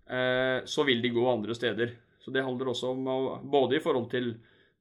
så 0.07 0.85
vil 0.87 1.03
de 1.03 1.11
gå 1.13 1.25
andre 1.27 1.57
steder. 1.57 1.91
Så 2.23 2.31
det 2.31 2.45
handler 2.47 2.71
også 2.71 2.93
om 2.93 3.03
både 3.51 3.77
i 3.77 3.83
forhold 3.83 4.07
til 4.13 4.31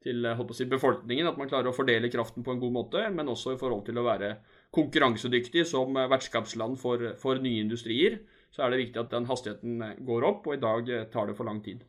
til 0.04 0.26
eh, 0.26 0.42
si, 0.56 0.66
befolkningen, 0.70 1.30
at 1.30 1.38
man 1.40 1.50
klarer 1.50 1.70
å 1.70 1.76
fordele 1.76 2.10
kraften 2.12 2.44
på 2.44 2.54
en 2.54 2.60
god 2.62 2.74
måte, 2.74 3.04
men 3.14 3.30
også 3.30 3.54
i 3.54 3.60
forhold 3.60 3.84
til 3.86 4.00
å 4.00 4.06
være 4.06 4.34
konkurransedyktig 4.74 5.66
som 5.68 5.96
eh, 5.96 6.10
vertskapsland 6.10 6.78
for, 6.80 7.12
for 7.20 7.42
nye 7.42 7.62
industrier, 7.62 8.20
så 8.52 8.66
er 8.66 8.72
det 8.72 8.82
viktig 8.82 9.00
at 9.02 9.14
den 9.14 9.28
hastigheten 9.30 9.82
eh, 9.82 9.96
går 10.04 10.28
opp, 10.28 10.48
og 10.48 10.58
i 10.58 10.62
dag 10.62 10.92
tar 11.12 11.30
det 11.30 11.38
for 11.38 11.48
lang 11.48 11.62
tid. 11.64 11.84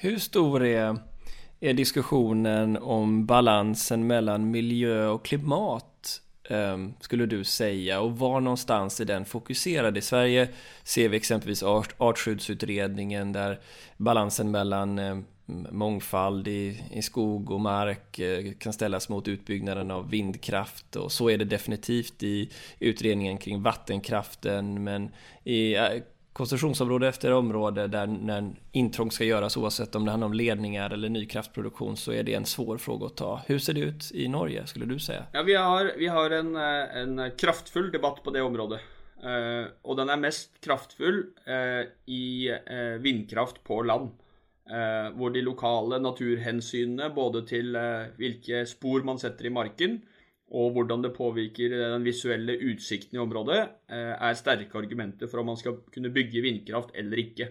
Hvor 0.00 0.20
stor 0.22 0.62
er, 0.64 1.00
er 1.60 1.76
diskusjonen 1.76 2.78
om 2.80 3.24
balansen 3.28 4.06
mellom 4.06 4.46
miljø 4.52 4.94
og 5.10 5.24
klimat 5.26 6.20
ehm, 6.52 6.92
skulle 7.02 7.26
du 7.26 7.40
si? 7.44 7.90
Og 7.96 8.12
hvor 8.20 8.38
är 8.38 9.04
den 9.04 9.24
fokuserad? 9.24 9.96
I 9.96 10.00
Sverige 10.00 10.48
ser 10.84 11.08
vi 11.08 11.16
eksempelvis 11.16 11.62
art, 11.62 11.94
artskyddsutredningen 11.98 13.32
där 13.32 13.58
balansen 13.98 14.50
mellom 14.50 14.98
ehm, 14.98 15.24
mångfald 15.70 16.48
i, 16.48 16.84
i 16.90 17.02
skog 17.02 17.50
och 17.50 17.60
mark 17.60 18.18
eh, 18.18 18.52
kan 18.58 18.72
ställas 18.72 19.08
mot 19.08 19.28
utbyggnaden 19.28 19.90
av 19.90 20.10
vindkraft 20.10 20.96
och 20.96 21.12
så 21.12 21.30
är 21.30 21.38
det 21.38 21.44
definitivt 21.44 22.22
i 22.22 22.50
utredningen 22.78 23.38
kring 23.38 23.62
vattenkraften 23.62 24.84
men 24.84 25.10
i 25.44 25.74
eh, 25.74 25.88
koncessionsområde 26.32 27.08
efter 27.08 27.32
område 27.32 27.86
där 27.86 28.06
när 28.06 28.54
intrång 28.72 29.10
ska 29.10 29.24
göras 29.24 29.56
oavsett 29.56 29.94
om 29.94 30.04
det 30.04 30.10
handlar 30.10 30.26
om 30.26 30.34
ledningar 30.34 30.90
eller 30.90 31.08
ny 31.08 31.26
kraftproduktion 31.26 31.96
så 31.96 32.12
är 32.12 32.22
det 32.22 32.34
en 32.34 32.46
svår 32.46 32.78
fråga 32.78 33.06
att 33.06 33.16
ta. 33.16 33.40
Hur 33.46 33.58
ser 33.58 33.74
det 33.74 33.80
ut 33.80 34.10
i 34.14 34.28
Norge 34.28 34.66
skulle 34.66 34.86
du 34.86 34.98
säga? 34.98 35.24
Ja, 35.32 35.42
vi 35.42 35.54
har, 35.54 35.92
vi 35.98 36.06
har 36.06 36.30
en, 36.30 36.56
eh, 36.56 36.96
en 36.96 37.30
kraftfull 37.38 37.90
debatt 37.90 38.22
på 38.24 38.30
det 38.30 38.42
området. 38.42 38.80
Uh, 39.24 39.72
og 39.82 39.96
den 39.96 40.10
er 40.12 40.20
mest 40.20 40.58
kraftfull 40.60 41.22
uh, 41.48 41.88
i 42.04 42.52
uh, 42.52 42.96
vindkraft 43.00 43.62
på 43.64 43.80
land. 43.82 44.12
Eh, 44.66 45.12
hvor 45.14 45.30
de 45.30 45.44
lokale 45.46 46.00
naturhensynene, 46.02 47.12
både 47.14 47.44
til 47.46 47.76
eh, 47.78 48.08
hvilke 48.18 48.64
spor 48.66 49.04
man 49.06 49.20
setter 49.22 49.46
i 49.46 49.52
marken, 49.54 50.00
og 50.50 50.72
hvordan 50.74 51.04
det 51.04 51.12
påvirker 51.14 51.70
den 51.70 52.06
visuelle 52.06 52.56
utsikten 52.72 53.14
i 53.14 53.22
området, 53.22 53.60
eh, 53.86 54.14
er 54.18 54.34
sterke 54.34 54.74
argumenter 54.78 55.30
for 55.30 55.42
om 55.42 55.52
man 55.52 55.60
skal 55.60 55.78
kunne 55.94 56.10
bygge 56.10 56.42
vindkraft 56.42 56.90
eller 56.98 57.22
ikke. 57.22 57.48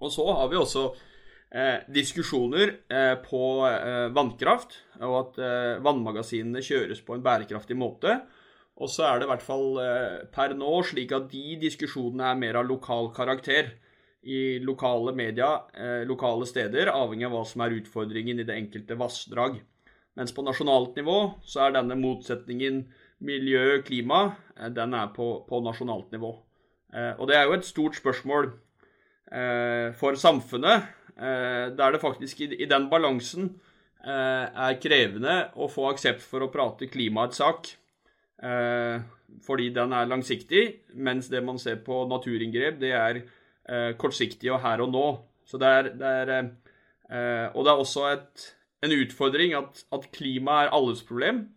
Og 0.00 0.12
så 0.12 0.28
har 0.28 0.52
vi 0.52 0.60
også 0.60 0.84
eh, 1.56 1.88
diskusjoner 1.88 2.76
eh, 2.92 3.16
på 3.24 3.42
eh, 3.70 4.12
vannkraft, 4.12 4.76
og 5.00 5.18
at 5.22 5.42
vannmagasinene 5.80 6.60
kjøres 6.60 7.00
på 7.00 7.16
en 7.16 7.24
bærekraftig 7.24 7.80
måte. 7.80 8.20
Og 8.76 8.92
så 8.92 9.08
er 9.08 9.20
det 9.20 9.28
i 9.28 9.32
hvert 9.32 9.44
fall 9.44 9.80
per 10.32 10.52
nå 10.56 10.82
slik 10.88 11.12
at 11.12 11.32
de 11.32 11.56
diskusjonene 11.60 12.28
er 12.28 12.38
mer 12.40 12.60
av 12.60 12.68
lokal 12.68 13.10
karakter 13.16 13.72
i 14.22 14.58
lokale 14.58 15.14
media, 15.16 15.62
eh, 15.74 16.06
lokale 16.06 16.46
steder, 16.46 16.92
avhengig 16.92 17.26
av 17.26 17.34
hva 17.34 17.44
som 17.48 17.62
er 17.64 17.76
utfordringen 17.78 18.40
i 18.40 18.44
det 18.44 18.56
enkelte 18.56 18.98
vassdrag. 19.00 19.60
Mens 20.18 20.34
på 20.36 20.44
nasjonalt 20.44 20.96
nivå 20.98 21.18
så 21.46 21.66
er 21.66 21.78
denne 21.78 21.96
motsetningen 21.96 22.82
miljø-klima 23.24 24.34
eh, 24.58 24.68
den 24.76 24.94
er 24.94 25.08
på, 25.16 25.32
på, 25.48 25.62
nasjonalt 25.64 26.12
nivå. 26.12 26.34
Eh, 26.92 27.14
og 27.16 27.30
det 27.30 27.38
er 27.38 27.48
jo 27.48 27.56
et 27.56 27.68
stort 27.68 27.96
spørsmål 27.96 28.52
eh, 29.32 29.96
for 29.96 30.20
samfunnet, 30.20 30.90
eh, 31.16 31.72
der 31.72 31.96
det 31.96 32.04
faktisk 32.04 32.44
i, 32.44 32.52
i 32.60 32.68
den 32.68 32.90
balansen 32.92 33.54
er 34.00 34.78
krevende 34.80 35.50
å 35.60 35.66
få 35.68 35.90
aksept 35.90 36.22
for 36.24 36.40
å 36.40 36.46
prate 36.48 36.86
klimaets 36.88 37.36
sak. 37.36 37.66
fordi 39.44 39.66
den 39.76 39.92
er 39.92 40.08
langsiktig, 40.08 40.62
mens 40.94 41.28
det 41.28 41.42
man 41.44 41.58
ser 41.60 41.82
på 41.84 42.06
naturinngrep, 42.08 42.78
det 42.80 42.94
er 42.96 43.20
eh, 43.70 43.92
kortsiktig 43.98 44.50
og 44.52 44.60
her 44.64 44.82
og 44.84 44.92
nå. 44.92 45.06
Så 45.46 45.58
det 45.60 45.68
er, 45.68 45.90
det 45.98 46.10
er 46.22 46.32
eh, 46.36 47.46
Og 47.54 47.64
det 47.64 47.72
er 47.72 47.82
også 47.82 48.06
et, 48.12 48.46
en 48.84 48.96
utfordring 48.96 49.54
at, 49.58 49.84
at 49.92 50.10
klima 50.14 50.64
er 50.64 50.74
alles 50.76 51.02
problem, 51.06 51.48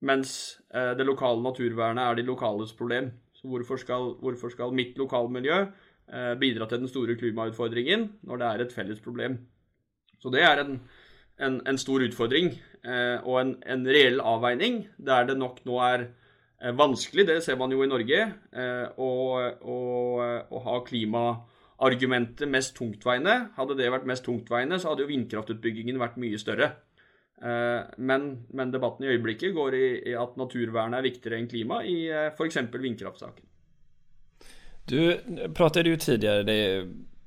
mens 0.00 0.60
eh, 0.74 0.94
det 0.98 1.06
lokale 1.06 1.42
naturvernet 1.42 2.04
er 2.04 2.18
de 2.18 2.28
lokales 2.28 2.72
problem. 2.72 3.12
Så 3.34 3.48
hvorfor 3.48 3.76
skal, 3.76 4.14
hvorfor 4.20 4.50
skal 4.50 4.74
mitt 4.74 4.98
lokalmiljø 4.98 5.66
bidra 6.40 6.64
til 6.64 6.78
den 6.80 6.88
store 6.88 7.14
klimautfordringen 7.20 8.06
når 8.24 8.38
det 8.40 8.46
er 8.46 8.62
et 8.64 8.72
felles 8.72 9.00
problem? 9.04 9.36
Så 10.18 10.30
det 10.32 10.40
er 10.42 10.62
en, 10.62 10.80
en, 11.38 11.60
en 11.68 11.78
stor 11.78 12.02
utfordring 12.02 12.48
og 13.22 13.36
en, 13.42 13.52
en 13.68 13.84
reell 13.86 14.16
avveining 14.24 14.86
der 14.96 15.28
det 15.28 15.36
nok 15.38 15.60
nå 15.68 15.76
er 15.84 16.06
vanskelig, 16.58 17.26
det 17.28 17.38
ser 17.44 17.58
man 17.60 17.70
jo 17.70 17.84
i 17.84 17.90
Norge, 17.90 18.18
eh, 18.50 18.84
å, 18.98 19.10
å, 19.62 20.60
ha 20.64 20.76
klimaargumentet 20.86 22.50
mest 22.50 22.74
tungtveiende. 22.78 23.36
Hadde 23.56 23.78
det 23.78 23.90
vært 23.94 24.08
mest 24.10 24.26
tungtveiende, 24.26 24.80
så 24.80 24.92
hadde 24.92 25.06
jo 25.06 25.12
vindkraftutbyggingen 25.12 26.00
vært 26.02 26.18
mye 26.18 26.40
større. 26.40 26.72
Eh, 27.38 27.82
men, 27.98 28.30
men 28.50 28.72
debatten 28.74 29.06
i 29.06 29.12
øyeblikket 29.12 29.54
går 29.54 29.78
i, 29.78 29.86
i 30.10 30.16
at 30.18 30.34
naturvernet 30.40 30.98
er 30.98 31.06
viktigere 31.06 31.38
enn 31.38 31.50
klima 31.50 31.84
i 31.86 32.00
f.eks. 32.32 32.58
vindkraftsaken. 32.74 33.46
Du 34.88 34.98
pratet 35.54 35.86
jo 35.86 35.98
tidligere 36.00 36.46
det 36.48 36.60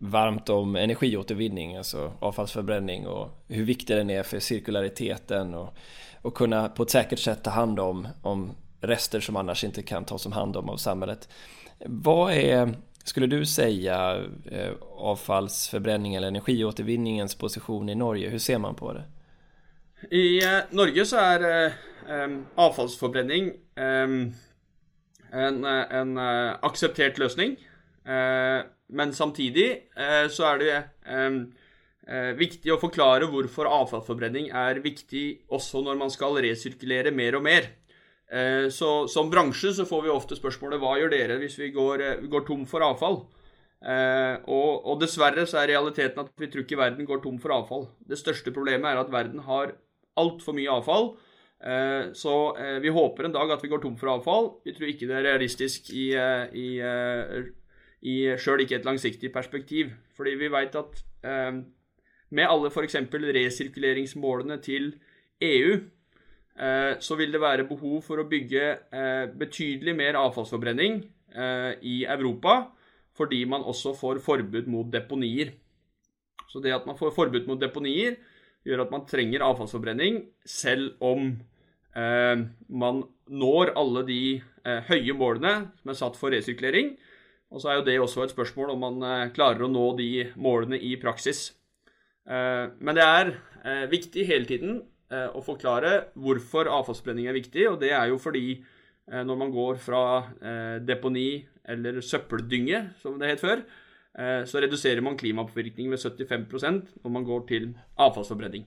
varmt 0.01 0.49
om 0.49 0.75
energiåtervinning, 0.75 1.75
altså 1.77 2.07
avfallsforbrenning, 2.25 3.05
og 3.07 3.51
hvor 3.53 3.67
viktig 3.67 3.99
den 3.99 4.09
er 4.09 4.25
for 4.25 4.41
sirkulariteten, 4.41 5.53
og 5.53 6.25
å 6.25 6.31
kunne 6.33 6.63
på 6.75 6.85
et 6.85 6.95
säkert 6.95 7.21
sett 7.21 7.43
ta 7.45 7.53
hand 7.53 7.79
om, 7.79 8.07
om 8.25 8.47
rester 8.81 9.19
som 9.19 9.35
annars 9.35 9.63
inte 9.63 9.83
kan 9.83 10.05
tas 10.05 10.25
om 10.25 10.31
hand 10.31 10.57
om 10.57 10.69
av 10.69 10.77
samhället. 10.77 11.29
Vad 11.85 12.33
är, 12.33 12.73
skulle 13.03 13.27
du 13.27 13.45
säga, 13.45 14.25
eh, 14.51 14.71
avfallsförbränning 14.97 16.15
eller 16.15 16.27
energiåtervinningens 16.27 17.35
position 17.35 17.89
i 17.89 17.95
Norge? 17.95 18.29
Hur 18.29 18.39
ser 18.39 18.57
man 18.57 18.75
på 18.75 18.93
det? 18.93 19.03
I 20.15 20.43
eh, 20.43 20.59
Norge 20.69 21.05
så 21.05 21.17
er 21.17 21.73
um, 22.09 22.45
avfallsforbrenning 22.55 23.51
en, 25.31 25.65
en 25.65 26.17
akseptert 26.61 27.17
løsning. 27.17 27.55
Men 28.87 29.13
samtidig 29.13 29.67
så 30.29 30.47
er 30.49 30.57
det 30.59 30.73
viktig 32.35 32.73
å 32.73 32.79
forklare 32.81 33.29
hvorfor 33.31 33.69
avfallsforbrenning 33.69 34.49
er 34.49 34.81
viktig 34.83 35.45
også 35.53 35.85
når 35.85 36.01
man 36.01 36.11
skal 36.11 36.35
resirkulere 36.43 37.13
mer 37.15 37.37
og 37.37 37.45
mer. 37.45 37.69
Eh, 38.31 38.69
så 38.71 39.07
som 39.11 39.29
bransje 39.29 39.73
så 39.75 39.85
får 39.85 40.05
vi 40.05 40.11
ofte 40.13 40.37
spørsmålet 40.39 40.79
hva 40.79 40.95
gjør 41.01 41.11
dere 41.11 41.35
hvis 41.41 41.57
vi 41.59 41.71
går, 41.75 42.03
eh, 42.05 42.27
går 42.31 42.45
tom 42.47 42.63
for 42.69 42.85
avfall? 42.85 43.25
Eh, 43.81 44.35
og, 44.45 44.85
og, 44.85 45.01
dessverre 45.01 45.43
så 45.49 45.59
er 45.59 45.73
realiteten 45.73 46.21
at 46.23 46.29
vi 46.39 46.47
tror 46.47 46.63
ikke 46.63 46.79
verden 46.79 47.09
går 47.09 47.19
tom 47.23 47.41
for 47.43 47.51
avfall. 47.57 47.89
Det 48.07 48.19
største 48.19 48.53
problemet 48.55 48.87
er 48.87 49.01
at 49.01 49.11
verden 49.11 49.43
har 49.47 49.75
altfor 50.21 50.55
mye 50.55 50.71
avfall. 50.79 51.13
Så 52.17 52.31
vi 52.81 52.89
håper 52.89 53.27
en 53.27 53.33
dag 53.35 53.51
at 53.53 53.61
vi 53.61 53.69
går 53.69 53.83
tom 53.83 53.93
for 53.93 54.09
avfall. 54.09 54.47
Vi 54.65 54.73
tror 54.73 54.87
ikke 54.89 55.05
det 55.05 55.13
er 55.19 55.27
realistisk 55.27 55.91
i, 55.93 56.07
i, 56.57 56.69
i 58.01 58.15
sjøl 58.41 58.63
ikke 58.63 58.79
et 58.79 58.87
langsiktig 58.87 59.29
perspektiv. 59.29 59.91
Fordi 60.17 60.33
vi 60.39 60.49
veit 60.49 60.73
at 60.73 61.03
med 62.33 62.49
alle 62.49 62.71
f.eks. 62.73 62.97
resirkuleringsmålene 63.37 64.57
til 64.65 64.95
EU, 65.45 65.77
så 67.01 67.15
vil 67.17 67.31
det 67.33 67.39
være 67.41 67.63
behov 67.69 68.01
for 68.05 68.21
å 68.21 68.27
bygge 68.29 68.63
eh, 68.93 69.23
betydelig 69.39 69.95
mer 69.97 70.17
avfallsforbrenning 70.19 70.99
eh, 71.33 71.71
i 71.87 72.01
Europa, 72.03 72.57
fordi 73.17 73.43
man 73.49 73.63
også 73.67 73.93
får 73.97 74.19
forbud 74.23 74.67
mot 74.71 74.89
deponier. 74.91 75.53
Så 76.51 76.59
det 76.59 76.73
at 76.75 76.85
man 76.85 76.99
får 76.99 77.13
forbud 77.15 77.47
mot 77.47 77.61
deponier, 77.61 78.19
gjør 78.67 78.83
at 78.85 78.91
man 78.93 79.07
trenger 79.09 79.45
avfallsforbrenning, 79.47 80.19
selv 80.45 80.99
om 81.01 81.31
eh, 81.95 82.43
man 82.67 83.03
når 83.31 83.73
alle 83.79 84.03
de 84.07 84.21
eh, 84.37 84.83
høye 84.91 85.15
målene 85.17 85.55
som 85.79 85.93
er 85.93 85.97
satt 85.97 86.19
for 86.19 86.35
resirkulering. 86.35 86.93
Og 87.51 87.63
så 87.63 87.71
er 87.71 87.79
jo 87.79 87.87
det 87.87 87.97
også 87.99 88.25
et 88.25 88.35
spørsmål 88.35 88.75
om 88.75 88.85
man 88.85 89.07
eh, 89.07 89.31
klarer 89.35 89.65
å 89.65 89.71
nå 89.71 89.87
de 89.99 90.11
målene 90.39 90.79
i 90.79 90.93
praksis. 91.01 91.49
Eh, 92.27 92.65
men 92.79 92.97
det 92.97 93.05
er 93.05 93.33
eh, 93.63 93.85
viktig 93.91 94.27
hele 94.29 94.47
tiden 94.49 94.81
eh, 94.81 94.85
å 95.11 95.41
forklare 95.43 96.13
hvorfor 96.15 96.69
avfallsforbrenning 96.71 97.27
er 97.27 97.35
viktig, 97.35 97.65
og 97.67 97.79
det 97.81 97.89
er 97.91 98.07
jo 98.07 98.19
fordi 98.21 98.61
når 99.11 99.39
man 99.41 99.49
går 99.51 99.79
fra 99.83 100.03
deponi 100.79 101.41
eller 101.67 101.99
søppeldynge, 102.05 102.79
som 103.01 103.17
det 103.19 103.33
het 103.33 103.43
før, 103.43 103.65
Eh, 104.19 104.43
så 104.45 104.59
reduserer 104.59 105.01
man 105.03 105.17
klimapåvirkning 105.17 105.89
med 105.91 105.99
75% 105.99 106.97
når 107.03 107.13
man 107.15 107.27
går 107.27 107.45
til 107.47 107.69
avfallsforbrenning. 107.95 108.65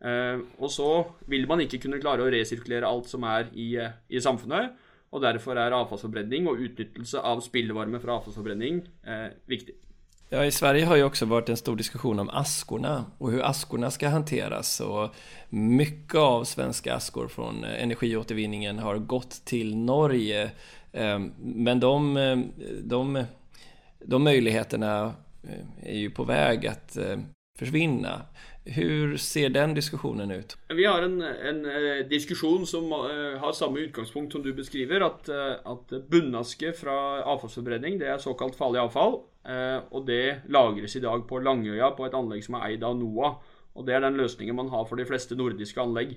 Eh, 0.00 0.40
og 0.58 0.70
så 0.72 0.90
vil 1.28 1.44
man 1.48 1.60
ikke 1.60 1.82
kunne 1.82 2.00
klare 2.00 2.24
å 2.24 2.30
resirkulere 2.32 2.88
alt 2.88 3.10
som 3.10 3.26
er 3.28 3.50
i, 3.52 3.76
eh, 3.76 3.92
i 4.08 4.20
samfunnet. 4.20 4.72
Og 5.12 5.22
derfor 5.22 5.58
er 5.58 5.76
avfallsforbrenning 5.76 6.48
og 6.48 6.62
utnyttelse 6.64 7.18
av 7.18 7.42
spillevarme 7.42 8.00
fra 8.00 8.16
avfallsforbrenning 8.18 8.86
eh, 9.04 9.30
viktig. 9.46 9.74
Ja, 10.32 10.44
I 10.44 10.50
Sverige 10.50 10.84
har 10.84 10.96
ju 10.96 11.04
också 11.04 11.26
varit 11.26 11.48
en 11.48 11.56
stor 11.56 11.76
diskussion 11.76 12.18
om 12.18 12.28
askorna 12.28 13.04
och 13.18 13.30
hur 13.30 13.42
askorna 13.42 13.90
ska 13.90 14.08
hanteras. 14.08 14.80
Och 14.80 15.14
mycket 15.48 16.14
av 16.14 16.44
svenska 16.44 16.94
askor 16.94 17.28
från 17.28 17.64
energiåtervinningen 17.64 18.78
har 18.78 18.98
gått 18.98 19.44
till 19.44 19.76
Norge. 19.76 20.50
Men 21.38 21.80
de, 21.80 22.14
de 22.82 23.24
de 24.04 24.24
möjligheterna 24.24 25.14
eh, 25.48 25.92
är 25.92 25.98
ju 25.98 26.10
på 26.10 26.24
väg 26.24 26.66
att 26.66 26.98
försvinna. 27.58 28.22
Hur 28.64 29.16
ser 29.16 29.48
den 29.48 29.74
diskusjonen 29.74 30.30
ut? 30.30 30.56
Vi 30.68 30.84
har 30.84 31.02
en, 31.02 31.22
en 31.22 31.64
eh, 31.64 32.06
diskusjon 32.08 32.66
som 32.66 32.92
har 33.40 33.52
samme 33.52 33.80
utgangspunkt 33.80 34.32
som 34.32 34.42
du 34.42 34.52
beskriver, 34.54 35.00
at, 35.00 35.28
at 35.64 36.08
bunnaske 36.08 36.72
fra 36.72 37.22
avfallsforbrenning 37.22 37.98
det 37.98 38.08
er 38.08 38.18
såkalt 38.18 38.56
farlig 38.56 38.80
avfall. 38.80 39.20
Og 39.46 40.02
det 40.04 40.42
lagres 40.52 40.96
i 40.96 41.00
dag 41.00 41.22
på 41.28 41.38
Langøya 41.40 41.90
på 41.96 42.04
et 42.04 42.16
anlegg 42.16 42.44
som 42.44 42.58
er 42.58 42.66
eid 42.68 42.82
av 42.84 42.98
NOAH. 42.98 43.38
Og 43.78 43.86
det 43.86 43.94
er 43.96 44.02
den 44.04 44.18
løsningen 44.20 44.56
man 44.58 44.68
har 44.68 44.84
for 44.84 45.00
de 45.00 45.06
fleste 45.08 45.38
nordiske 45.38 45.80
anlegg. 45.80 46.16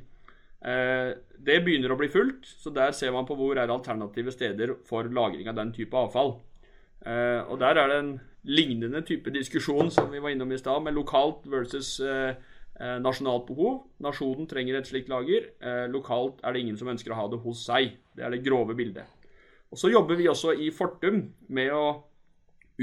Det 0.60 1.56
begynner 1.64 1.94
å 1.94 1.98
bli 2.00 2.10
fullt, 2.12 2.48
så 2.60 2.72
der 2.76 2.92
ser 2.96 3.14
man 3.16 3.28
på 3.28 3.38
hvor 3.40 3.60
er 3.60 3.72
alternative 3.72 4.32
steder 4.36 4.76
for 4.88 5.08
lagring 5.08 5.48
av 5.48 5.56
den 5.56 5.72
type 5.76 5.96
avfall. 5.96 6.36
Uh, 7.04 7.44
og 7.52 7.58
der 7.60 7.76
er 7.80 7.90
det 7.92 7.98
en 8.00 8.14
lignende 8.48 9.02
type 9.04 9.32
diskusjon 9.32 9.92
som 9.92 10.08
vi 10.12 10.22
var 10.24 10.32
innom 10.32 10.52
i 10.56 10.60
stad, 10.60 10.84
med 10.84 10.96
lokalt 10.96 11.48
versus 11.52 11.98
nasjonalt 12.74 13.46
behov. 13.48 13.84
Nasjonen 14.02 14.48
trenger 14.50 14.80
et 14.80 14.88
slikt 14.90 15.12
lager. 15.12 15.46
lokalt 15.94 16.40
er 16.44 16.54
det 16.54 16.64
ingen 16.64 16.78
som 16.78 16.90
ønsker 16.90 17.14
å 17.14 17.20
ha 17.20 17.28
det 17.30 17.40
hos 17.44 17.62
seg. 17.68 17.94
Det 18.18 18.26
er 18.26 18.34
det 18.34 18.42
grove 18.44 18.74
bildet. 18.76 19.06
Og 19.72 19.78
Så 19.78 19.92
jobber 19.94 20.18
vi 20.18 20.28
også 20.28 20.56
i 20.58 20.72
Fortum 20.74 21.22
med 21.54 21.72
å 21.74 21.86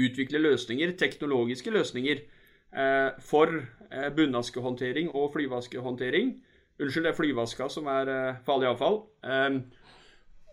utvikle 0.07 0.41
løsninger, 0.41 0.95
teknologiske 0.99 1.73
løsninger, 1.73 2.23
for 3.19 3.51
bunnaskehåndtering 4.15 5.09
og 5.11 5.33
flyvaskehåndtering. 5.33 6.29
Unnskyld, 6.79 7.03
det 7.03 7.09
er 7.11 7.17
flyvaska 7.17 7.67
som 7.67 7.89
er 7.91 8.11
farlig 8.45 8.69
avfall. 8.69 9.01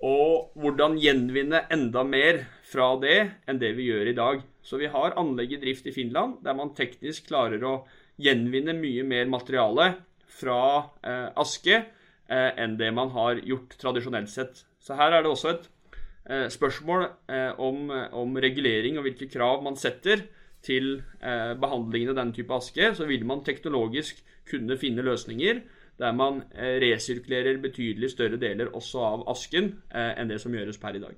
Og 0.04 0.50
hvordan 0.58 0.98
gjenvinne 0.98 1.60
enda 1.74 2.02
mer 2.06 2.40
fra 2.68 2.92
det 3.02 3.16
enn 3.48 3.58
det 3.62 3.72
vi 3.78 3.88
gjør 3.88 4.10
i 4.10 4.16
dag. 4.18 4.42
Så 4.62 4.78
vi 4.78 4.90
har 4.92 5.16
anlegg 5.18 5.54
i 5.56 5.60
drift 5.62 5.88
i 5.88 5.94
Finland 5.94 6.38
der 6.44 6.56
man 6.58 6.74
teknisk 6.76 7.30
klarer 7.30 7.64
å 7.64 7.74
gjenvinne 8.20 8.74
mye 8.78 9.06
mer 9.06 9.30
materiale 9.30 9.92
fra 10.38 10.60
eh, 11.02 11.28
aske 11.38 11.74
eh, 11.78 12.50
enn 12.60 12.76
det 12.78 12.90
man 12.94 13.10
har 13.14 13.40
gjort 13.42 13.74
tradisjonelt 13.80 14.30
sett. 14.30 14.64
Så 14.78 14.98
her 14.98 15.14
er 15.14 15.24
det 15.24 15.32
også 15.32 15.54
et 15.54 15.66
eh, 15.66 15.72
spørsmål 16.52 17.06
eh, 17.32 17.52
om, 17.60 17.88
om, 18.12 18.36
regulering 18.36 18.98
og 18.98 19.06
hvilke 19.06 19.30
krav 19.32 19.62
man 19.64 19.78
setter 19.80 20.26
til 20.64 20.98
eh, 21.22 21.54
behandlingen 21.60 22.12
av 22.12 22.18
denne 22.20 22.36
type 22.36 22.54
aske. 22.54 22.92
Så 22.94 23.08
vil 23.08 23.24
man 23.28 23.44
teknologisk 23.46 24.20
kunne 24.48 24.78
finne 24.80 25.04
løsninger 25.06 25.62
der 25.98 26.12
man 26.14 26.42
eh, 26.54 26.78
resirkulerer 26.82 27.58
betydelig 27.62 28.12
større 28.12 28.38
deler 28.38 28.70
også 28.76 29.02
av 29.02 29.24
asken 29.32 29.72
eh, 29.90 30.12
enn 30.20 30.30
det 30.30 30.38
som 30.42 30.54
gjøres 30.54 30.78
per 30.78 30.98
i 30.98 31.02
dag. 31.02 31.16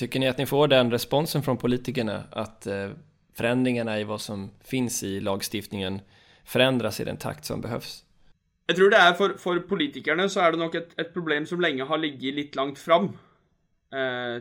Tycker 0.00 0.20
ni 0.20 0.30
at 0.30 0.40
ni 0.40 0.46
får 0.48 0.72
den 0.72 0.90
responsen 0.92 1.44
fra 1.44 1.54
politikerne, 1.60 2.24
at 2.32 2.66
eh, 2.66 2.96
förändringarna 3.36 3.98
i 4.00 4.06
hva 4.08 4.18
som 4.18 4.48
finnes 4.64 5.02
i 5.06 5.18
lagstiftningen 5.20 6.00
förändras 6.44 7.00
i 7.00 7.04
den 7.04 7.20
takt 7.20 7.44
som 7.44 7.60
behøves? 7.60 8.02
Jeg 8.68 8.78
tror 8.78 8.90
det 8.90 8.98
er 8.98 9.14
for, 9.18 9.36
for 9.38 9.60
politikerne 9.68 10.24
så 10.32 10.40
er 10.40 10.54
det 10.54 10.62
nok 10.62 10.74
et, 10.80 10.96
et, 10.96 11.12
problem 11.12 11.44
som 11.46 11.60
lenge 11.60 11.84
har 11.84 12.00
ligget 12.00 12.34
litt 12.34 12.56
langt 12.56 12.80
fram 12.80 13.10
eh, 13.12 13.18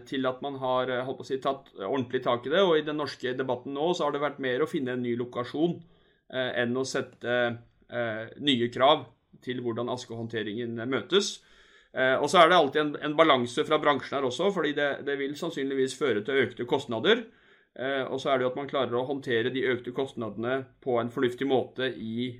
til 0.10 0.26
at 0.26 0.40
man 0.42 0.56
har 0.58 0.90
å 1.04 1.14
si, 1.28 1.36
tatt 1.38 1.68
ordentlig 1.78 2.24
tak 2.26 2.48
i 2.48 2.54
det. 2.54 2.62
Og 2.66 2.78
i 2.80 2.86
den 2.88 2.98
norske 2.98 3.36
debatten 3.38 3.76
nå 3.76 3.92
så 3.94 4.08
har 4.08 4.16
det 4.16 4.24
vært 4.24 4.40
mer 4.42 4.64
å 4.64 4.70
finne 4.70 4.96
en 4.96 5.04
ny 5.06 5.14
lokasjon 5.20 5.76
eh, 6.34 6.52
enn 6.64 6.78
å 6.80 6.86
sette 6.88 7.36
eh, 7.44 8.24
nye 8.42 8.70
krav 8.74 9.06
til 9.44 9.62
hvordan 9.64 9.92
askehåndteringen 9.94 10.80
møtes. 10.90 11.36
Eh, 11.94 12.16
og 12.18 12.30
så 12.32 12.42
er 12.42 12.50
det 12.50 12.58
alltid 12.58 12.82
en, 12.82 12.94
en 13.10 13.18
balanse 13.18 13.66
fra 13.68 13.78
bransjen 13.82 14.18
her 14.18 14.28
også, 14.28 14.50
fordi 14.56 14.74
det, 14.78 14.90
det, 15.08 15.18
vil 15.20 15.36
sannsynligvis 15.38 15.98
føre 16.00 16.24
til 16.26 16.48
økte 16.48 16.68
kostnader. 16.70 17.26
Eh, 17.74 18.02
og 18.08 18.20
så 18.22 18.32
er 18.32 18.40
det 18.40 18.48
jo 18.48 18.54
at 18.54 18.58
man 18.58 18.70
klarer 18.70 18.98
å 18.98 19.06
håndtere 19.10 19.54
de 19.54 19.66
økte 19.70 19.94
kostnadene 19.96 20.64
på 20.84 20.98
en 21.02 21.14
fornuftig 21.14 21.50
måte 21.50 21.92
i 21.94 22.32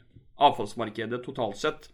avfallsmarkedet 0.42 1.22
totalt 1.26 1.60
sett. 1.62 1.92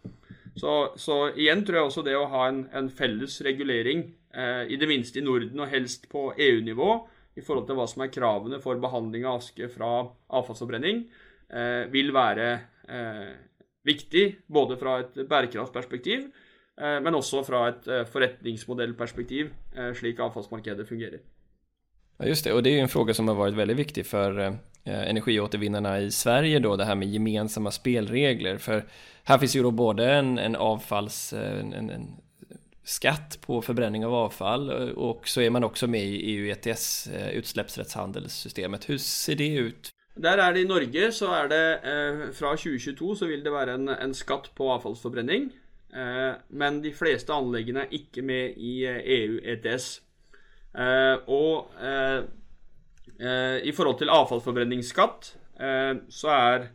Så, 0.56 0.94
så 0.98 1.28
igjen 1.36 1.62
tror 1.64 1.78
jeg 1.78 1.90
også 1.90 2.04
det 2.06 2.16
å 2.18 2.28
ha 2.32 2.46
en, 2.48 2.64
en 2.76 2.88
felles 2.92 3.38
regulering, 3.44 4.08
eh, 4.08 4.19
i 4.30 4.76
det 4.78 4.86
minste 4.86 5.18
i 5.18 5.24
Norden 5.26 5.58
og 5.58 5.72
helst 5.72 6.04
på 6.10 6.28
EU-nivå, 6.38 6.90
i 7.38 7.42
forhold 7.44 7.66
til 7.68 7.78
hva 7.78 7.86
som 7.90 8.04
er 8.04 8.12
kravene 8.12 8.60
for 8.62 8.80
behandling 8.82 9.26
av 9.26 9.40
aske 9.40 9.68
fra 9.72 9.90
avfallsforbrenning, 10.38 11.02
eh, 11.50 11.84
vil 11.92 12.12
være 12.14 12.48
eh, 12.90 13.28
viktig 13.86 14.24
både 14.46 14.78
fra 14.80 15.00
et 15.04 15.20
bærekraftsperspektiv, 15.28 16.26
eh, 16.80 16.98
men 17.02 17.16
også 17.16 17.44
fra 17.46 17.66
et 17.70 17.86
eh, 17.88 18.06
forretningsmodellperspektiv, 18.12 19.52
eh, 19.76 19.92
slik 19.96 20.20
avfallsmarkedet 20.20 20.88
fungerer. 20.88 21.22
Ja, 22.18 22.26
just 22.28 22.44
det, 22.44 22.52
og 22.52 22.64
det 22.64 22.74
er 22.74 22.82
jo 22.82 22.88
en 22.88 22.92
fråga 22.92 23.14
som 23.16 23.30
har 23.30 23.38
vært 23.38 23.56
veldig 23.56 23.78
viktig 23.78 24.04
for 24.04 24.42
energiåtervinnarna 24.84 25.98
i 26.00 26.10
Sverige 26.10 26.58
då, 26.58 26.74
det 26.76 26.84
her 26.84 26.94
med 26.94 27.08
gemensamma 27.08 27.70
spelregler. 27.70 28.58
For 28.58 28.82
her 29.28 29.38
finns 29.38 29.54
jo 29.56 29.70
både 29.70 30.08
en, 30.18 30.38
en 30.38 30.56
avfalls... 30.56 31.32
En, 31.32 31.72
en, 31.72 31.90
skatt 32.90 33.38
på 33.44 33.60
forbrenning 33.62 34.02
av 34.06 34.16
avfall 34.24 34.66
og 34.98 35.28
så 35.30 35.44
er 35.44 35.54
man 35.54 35.66
også 35.68 35.86
med 35.90 36.02
i 36.02 36.34
EU 36.34 36.50
ETS, 36.50 37.08
utsläppsrättshandelssystemet. 37.38 38.88
Hur 38.90 38.98
ser 38.98 39.38
det 39.38 39.50
ut? 39.54 39.92
Der 40.20 40.42
er 40.42 40.52
det 40.52 40.64
I 40.64 40.68
Norge 40.68 41.12
så 41.14 41.30
er 41.38 41.48
det 41.48 41.64
eh, 41.86 42.22
fra 42.34 42.52
2022 42.58 43.16
så 43.16 43.28
vil 43.30 43.44
det 43.44 43.52
være 43.54 43.78
en, 43.78 43.88
en 43.94 44.14
skatt 44.14 44.50
på 44.58 44.68
avfallsforbrenning. 44.74 45.52
Eh, 45.94 46.32
men 46.50 46.82
de 46.82 46.92
fleste 46.94 47.32
anleggene 47.32 47.86
er 47.86 47.94
ikke 47.94 48.22
med 48.26 48.58
i 48.58 48.74
EU 48.86 49.38
eh, 49.38 49.54
e 49.54 49.56
ETS. 49.56 49.88
Eh, 50.70 51.16
og 51.26 51.70
eh, 51.82 52.20
eh, 53.18 53.56
i 53.66 53.72
forhold 53.74 53.98
til 53.98 54.12
avfallsforbrenningsskatt 54.14 55.36
så 55.60 56.30
er 56.32 56.70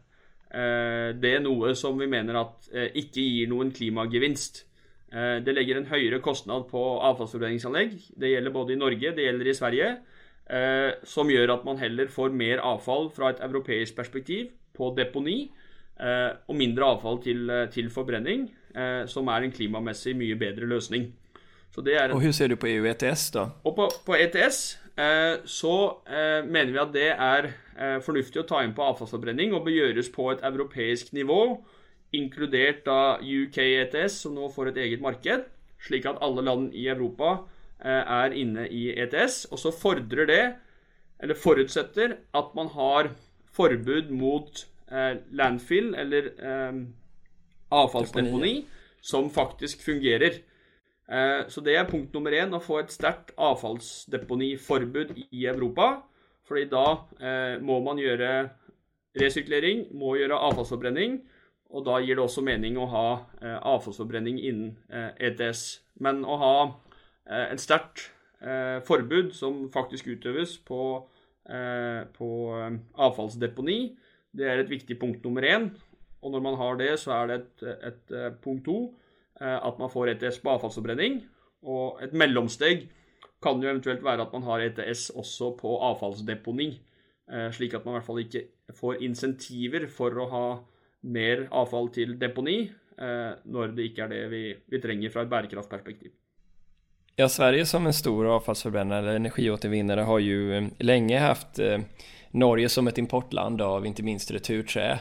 det 0.56 1.40
noe 1.42 1.72
som 1.76 1.98
vi 1.98 2.06
mener 2.06 2.38
at 2.38 2.68
ikke 2.96 3.24
gir 3.24 3.50
noen 3.50 3.72
klimagevinst. 3.74 4.60
Det 5.16 5.54
legger 5.56 5.78
en 5.80 5.88
høyere 5.88 6.18
kostnad 6.20 6.66
på 6.68 6.80
avfallsforbrenningsanlegg. 7.08 7.94
Det 8.20 8.34
gjelder 8.34 8.52
både 8.52 8.74
i 8.74 8.80
Norge, 8.82 9.14
det 9.16 9.24
gjelder 9.24 9.48
i 9.48 9.54
Sverige. 9.56 9.90
Eh, 10.46 10.92
som 11.04 11.30
gjør 11.30 11.56
at 11.56 11.64
man 11.66 11.80
heller 11.82 12.10
får 12.12 12.34
mer 12.38 12.62
avfall 12.62 13.08
fra 13.14 13.32
et 13.34 13.40
europeisk 13.42 13.96
perspektiv 13.98 14.52
på 14.78 14.92
deponi, 14.98 15.50
eh, 15.98 16.32
og 16.48 16.56
mindre 16.56 16.86
avfall 16.86 17.22
til, 17.24 17.50
eh, 17.50 17.68
til 17.74 17.90
forbrenning, 17.90 18.52
eh, 18.76 19.06
som 19.08 19.28
er 19.28 19.42
en 19.42 19.52
klimamessig 19.52 20.16
mye 20.16 20.36
bedre 20.36 20.68
løsning. 20.70 21.14
En, 21.78 22.12
og 22.12 22.20
Hvordan 22.22 22.34
ser 22.34 22.48
du 22.48 22.56
på 22.56 22.68
EU 22.68 22.86
ETS, 22.86 23.32
da? 23.32 23.50
Og 23.66 23.76
På, 23.76 23.90
på 24.06 24.16
ETS 24.16 24.78
eh, 24.98 25.42
så 25.44 25.98
eh, 26.08 26.46
mener 26.46 26.72
vi 26.72 26.78
at 26.78 26.94
det 26.94 27.10
er 27.12 27.52
fornuftig 28.00 28.40
å 28.40 28.48
ta 28.48 28.62
inn 28.64 28.72
på 28.72 28.82
avfallsforbrenning 28.86 29.52
og 29.54 29.66
bør 29.66 29.74
gjøres 29.76 30.08
på 30.10 30.30
et 30.32 30.40
europeisk 30.48 31.12
nivå, 31.12 31.58
inkludert 32.18 32.86
da 32.88 33.18
UK 33.20 33.60
ETS, 33.64 34.22
som 34.26 34.36
nå 34.38 34.48
får 34.54 34.72
et 34.72 34.82
eget 34.86 35.04
marked, 35.04 35.46
slik 35.86 36.08
at 36.10 36.22
alle 36.24 36.44
land 36.46 36.74
i 36.74 36.88
Europa 36.92 37.38
Eh, 37.84 37.92
er 38.08 38.34
inne 38.34 38.70
i 38.72 38.88
ETS. 38.96 39.46
Og 39.52 39.60
så 39.60 39.72
fordrer 39.76 40.30
det 40.30 40.44
eller 41.20 41.38
forutsetter, 41.38 42.18
at 42.34 42.56
man 42.56 42.68
har 42.74 43.12
forbud 43.56 44.10
mot 44.12 44.66
eh, 44.92 45.18
landfill, 45.32 45.94
eller 45.96 46.32
eh, 46.40 46.80
avfallsdeponi, 47.72 48.66
som 49.02 49.30
faktisk 49.30 49.84
fungerer. 49.86 50.42
Eh, 51.12 51.42
så 51.48 51.62
det 51.62 51.78
er 51.78 51.88
punkt 51.90 52.14
nummer 52.14 52.36
én, 52.36 52.56
å 52.56 52.64
få 52.64 52.82
et 52.82 52.92
sterkt 52.92 53.36
avfallsdeponiforbud 53.38 55.16
i 55.30 55.46
Europa. 55.46 56.02
Fordi 56.48 56.66
da 56.72 56.86
eh, 57.20 57.62
må 57.62 57.80
man 57.84 58.00
gjøre 58.00 58.50
resyklering, 59.20 59.88
må 59.96 60.18
gjøre 60.20 60.42
avfallsforbrenning, 60.50 61.22
og 61.74 61.86
da 61.88 62.00
gir 62.04 62.18
det 62.18 62.24
også 62.24 62.44
mening 62.46 62.78
å 62.80 62.88
ha 62.92 63.08
eh, 63.42 63.58
avfallsforbrenning 63.58 64.40
innen 64.40 64.76
ETS. 65.18 65.64
Men 66.04 66.24
å 66.28 66.38
ha 66.42 66.56
et 67.26 67.62
sterkt 67.64 68.12
forbud 68.86 69.32
som 69.34 69.64
faktisk 69.74 70.12
utøves 70.12 70.52
på, 70.62 70.80
på 72.14 72.28
avfallsdeponi, 73.02 73.78
det 74.38 74.46
er 74.52 74.62
et 74.62 74.70
viktig 74.70 75.00
punkt 75.02 75.24
nummer 75.26 75.48
én. 75.48 75.70
Og 76.22 76.36
når 76.36 76.44
man 76.46 76.58
har 76.60 76.78
det, 76.78 76.92
så 77.02 77.16
er 77.16 77.32
det 77.32 77.38
et, 77.40 77.66
et, 77.90 78.14
punkt 78.44 78.68
to 78.68 78.78
at 79.40 79.80
man 79.82 79.90
får 79.90 80.14
ETS 80.14 80.38
på 80.44 80.54
avfallsforbrenning. 80.54 81.18
Og 81.66 82.04
et 82.06 82.14
mellomsteg 82.14 82.86
kan 83.46 83.62
jo 83.62 83.70
eventuelt 83.70 84.04
være 84.04 84.26
at 84.26 84.34
man 84.34 84.46
har 84.48 84.64
ETS 84.66 85.10
også 85.16 85.52
på 85.60 85.76
avfallsdeponi, 85.90 86.70
eh, 87.32 87.50
slik 87.54 87.76
at 87.76 87.86
man 87.86 87.96
i 87.96 87.98
hvert 88.00 88.08
fall 88.08 88.24
ikke 88.24 88.46
får 88.80 89.04
insentiver 89.06 89.88
for 89.92 90.22
å 90.22 90.30
ha 90.32 90.46
mer 91.06 91.48
avfall 91.52 91.90
til 91.94 92.16
deponi, 92.20 92.60
eh, 92.98 93.32
når 93.46 93.76
det 93.78 93.90
ikke 93.92 94.06
er 94.06 94.14
det 94.14 94.22
vi, 94.32 94.44
vi 94.72 94.82
trenger 94.82 95.14
fra 95.14 95.26
et 95.26 95.32
bærekraftperspektiv. 95.32 96.14
Ja, 97.16 97.30
Sverige 97.32 97.66
som 97.66 97.86
en 97.88 97.96
stor 97.96 98.28
avfallsforbrenner 98.36 99.00
eller 99.00 99.16
energiåtervinnare 99.22 100.02
har 100.02 100.20
ju 100.20 100.50
lenge 100.52 100.72
länge 100.80 101.20
haft 101.20 101.60
Norge 102.32 102.70
som 102.70 102.88
ett 102.88 102.98
importland 102.98 103.62
av 103.62 103.86
inte 103.86 104.04
minst 104.04 104.32
returträ. 104.32 105.00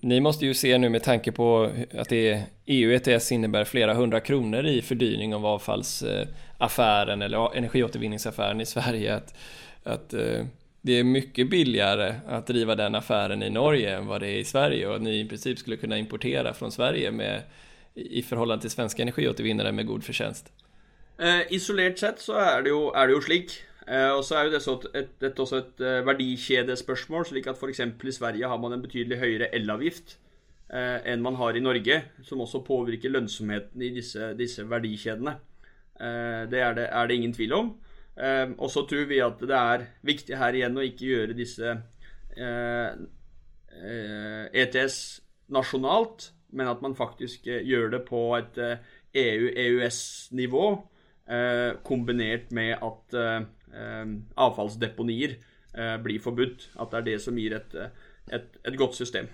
Ni 0.00 0.20
måste 0.20 0.46
ju 0.46 0.54
se 0.54 0.78
nu 0.78 0.88
med 0.88 1.02
tanke 1.02 1.32
på 1.32 1.70
att 1.98 2.08
det 2.08 2.42
EU 2.66 2.92
ETS 2.92 3.32
innebär 3.32 3.64
flera 3.64 3.94
hundra 3.94 4.20
kronor 4.20 4.66
i 4.66 4.82
fördyring 4.82 5.34
av 5.34 5.46
avfallsaffæren 5.46 7.22
eller 7.22 7.56
energiåtervinningsaffären 7.56 8.60
i 8.60 8.66
Sverige 8.66 9.14
att, 9.14 9.34
att 9.82 10.14
eh, 10.14 10.46
det 10.82 10.92
är 10.92 11.04
mycket 11.04 11.50
billigare 11.50 12.14
att 12.26 12.46
driva 12.46 12.74
den 12.74 12.94
affären 12.94 13.42
i 13.42 13.50
Norge 13.50 13.96
än 13.96 14.06
vad 14.06 14.20
det 14.20 14.28
är 14.28 14.38
i 14.38 14.44
Sverige 14.44 14.88
och 14.88 14.96
att 14.96 15.02
ni 15.02 15.20
i 15.20 15.28
princip 15.28 15.58
skulle 15.58 15.76
kunna 15.76 15.98
importera 15.98 16.54
från 16.54 16.72
Sverige 16.72 17.10
med, 17.10 17.42
i 17.94 18.22
förhållande 18.22 18.60
till 18.60 18.70
svenska 18.70 19.02
energiåtervinnare 19.02 19.72
med 19.72 19.86
god 19.86 20.04
förtjänst. 20.04 20.52
Eh, 21.18 21.52
isolert 21.52 21.98
sett 21.98 22.18
så 22.20 22.34
er 22.40 22.64
det 22.64 22.72
jo, 22.72 22.88
er 22.96 23.06
det 23.06 23.14
jo 23.14 23.20
slik. 23.22 23.54
Eh, 23.86 24.10
og 24.10 24.24
så 24.26 24.38
er 24.38 24.48
jo 24.48 24.56
dette, 24.56 24.90
et, 24.98 25.12
dette 25.22 25.42
også 25.42 25.60
et 25.60 25.82
uh, 25.82 26.00
verdikjedespørsmål, 26.06 27.26
slik 27.28 27.46
at 27.50 27.58
f.eks. 27.58 27.80
i 27.82 28.14
Sverige 28.14 28.50
har 28.50 28.58
man 28.58 28.74
en 28.74 28.82
betydelig 28.82 29.18
høyere 29.22 29.50
elavgift 29.54 30.16
eh, 30.72 30.98
enn 31.12 31.22
man 31.22 31.38
har 31.38 31.56
i 31.56 31.62
Norge, 31.62 32.00
som 32.26 32.42
også 32.42 32.62
påvirker 32.66 33.12
lønnsomheten 33.12 33.82
i 33.82 33.92
disse, 33.94 34.32
disse 34.38 34.66
verdikjedene. 34.70 35.36
Eh, 36.00 36.42
det 36.50 36.62
er 36.62 36.78
det, 36.78 36.88
er 36.90 37.10
det 37.10 37.18
ingen 37.18 37.34
tvil 37.36 37.56
om. 37.58 37.72
Eh, 38.16 38.50
og 38.58 38.70
så 38.72 38.84
tror 38.88 39.08
vi 39.08 39.22
at 39.24 39.40
det 39.40 39.56
er 39.58 39.86
viktig 40.04 40.36
her 40.38 40.56
igjen 40.56 40.76
å 40.76 40.84
ikke 40.84 41.08
gjøre 41.08 41.36
disse 41.38 41.74
ETS 44.52 44.76
eh, 44.76 44.84
e 44.84 44.86
nasjonalt, 45.52 46.30
men 46.52 46.68
at 46.68 46.82
man 46.84 46.96
faktisk 46.96 47.46
gjør 47.48 47.90
det 47.96 48.02
på 48.08 48.20
et 48.36 48.58
EU-EØS-nivå, 49.16 50.64
kombinert 51.84 52.52
med 52.56 52.76
at 52.76 53.16
avfallsdeponier 54.36 55.36
blir 56.04 56.24
forbudt. 56.24 56.70
At 56.80 56.92
det 56.92 56.98
er 57.00 57.06
det 57.08 57.18
som 57.24 57.38
gir 57.40 57.56
et, 57.56 57.76
et, 58.32 58.48
et 58.68 58.78
godt 58.80 58.96
system. 58.96 59.28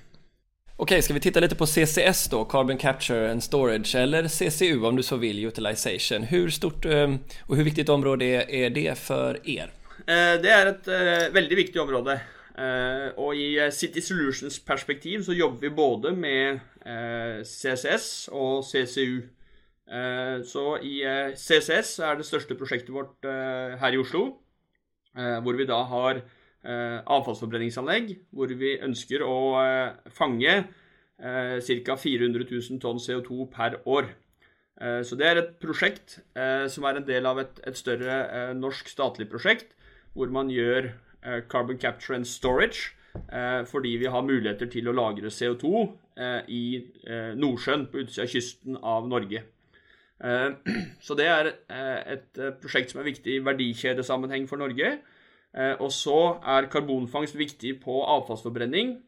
Okej, 0.80 1.02
ska 1.02 1.14
vi 1.14 1.20
titta 1.20 1.40
lite 1.40 1.56
på 1.56 1.66
CCS 1.66 2.28
då, 2.28 2.44
Carbon 2.44 2.76
Capture 2.76 3.30
and 3.30 3.42
Storage, 3.42 3.94
eller 3.94 4.28
CCU 4.28 4.84
om 4.84 4.96
du 4.96 5.02
så 5.02 5.16
vill, 5.16 5.44
Utilization. 5.44 6.22
Hur 6.22 6.50
stort 6.50 6.84
og 6.84 7.18
och 7.46 7.56
hur 7.56 7.64
viktigt 7.64 7.88
område 7.88 8.24
är 8.48 8.70
det 8.70 8.98
för 8.98 9.48
er? 9.48 9.70
Eh, 10.06 10.42
det 10.42 10.50
er 10.50 10.66
et 10.66 10.88
eh, 10.88 11.34
veldig 11.34 11.56
viktig 11.56 11.80
område. 11.82 12.20
Eh, 12.58 13.10
og 13.18 13.34
i 13.36 13.70
City 13.70 14.00
Solutions 14.00 14.58
perspektiv 14.58 15.22
så 15.22 15.32
jobber 15.32 15.60
vi 15.60 15.70
både 15.70 16.12
med 16.12 16.60
CCS 17.44 18.28
og 18.32 18.64
CCU. 18.64 19.22
Så 20.44 20.78
i 20.82 21.02
CCS 21.36 21.98
er 21.98 22.14
det 22.14 22.26
største 22.26 22.54
prosjektet 22.54 22.94
vårt 22.94 23.24
her 23.80 23.92
i 23.92 23.98
Oslo, 23.98 24.38
hvor 25.42 25.56
vi 25.56 25.66
da 25.66 25.82
har 25.82 26.20
Eh, 26.20 26.37
avfallsforbrenningsanlegg, 26.66 28.14
hvor 28.34 28.50
vi 28.58 28.74
ønsker 28.82 29.22
å 29.22 29.38
eh, 29.62 30.10
fange 30.14 30.54
eh, 30.58 31.58
ca. 31.86 31.96
400 31.96 32.46
000 32.50 32.80
tonn 32.82 33.02
CO2 33.02 33.46
per 33.52 33.80
år. 33.86 34.14
Så 34.78 35.16
det 35.18 35.26
er 35.26 35.38
et 35.40 35.54
prosjekt 35.58 36.20
som 36.70 36.84
er 36.86 37.00
en 37.00 37.06
del 37.08 37.26
av 37.26 37.40
et, 37.42 37.56
et 37.66 37.74
større 37.74 38.52
norsk 38.54 38.86
statlig 38.86 39.24
prosjekt, 39.26 39.72
hvor 40.14 40.30
man 40.30 40.52
gjør 40.54 40.92
carbon 41.50 41.80
capture 41.82 42.14
and 42.14 42.28
storage 42.30 42.92
fordi 43.66 43.96
vi 43.98 44.06
har 44.06 44.22
muligheter 44.22 44.70
til 44.70 44.86
å 44.86 44.94
lagre 44.94 45.34
CO2 45.34 45.82
i 46.54 46.62
Nordsjøen, 47.42 47.88
på 47.90 48.04
utsida 48.04 48.28
av 48.28 48.30
kysten 48.30 48.78
av 48.78 49.10
Norge. 49.10 49.42
Så 51.08 51.18
det 51.18 51.26
er 51.26 51.50
et 52.14 52.42
prosjekt 52.62 52.94
som 52.94 53.02
er 53.02 53.10
viktig 53.10 53.34
i 53.34 53.42
verdikjedesammenheng 53.50 54.46
for 54.46 54.62
Norge. 54.62 55.00
Eh, 55.56 55.74
og 55.80 55.92
så 55.94 56.38
er 56.44 56.68
karbonfangst 56.72 57.36
viktig 57.38 57.78
på 57.82 58.00
avfallsforbrenning, 58.04 58.98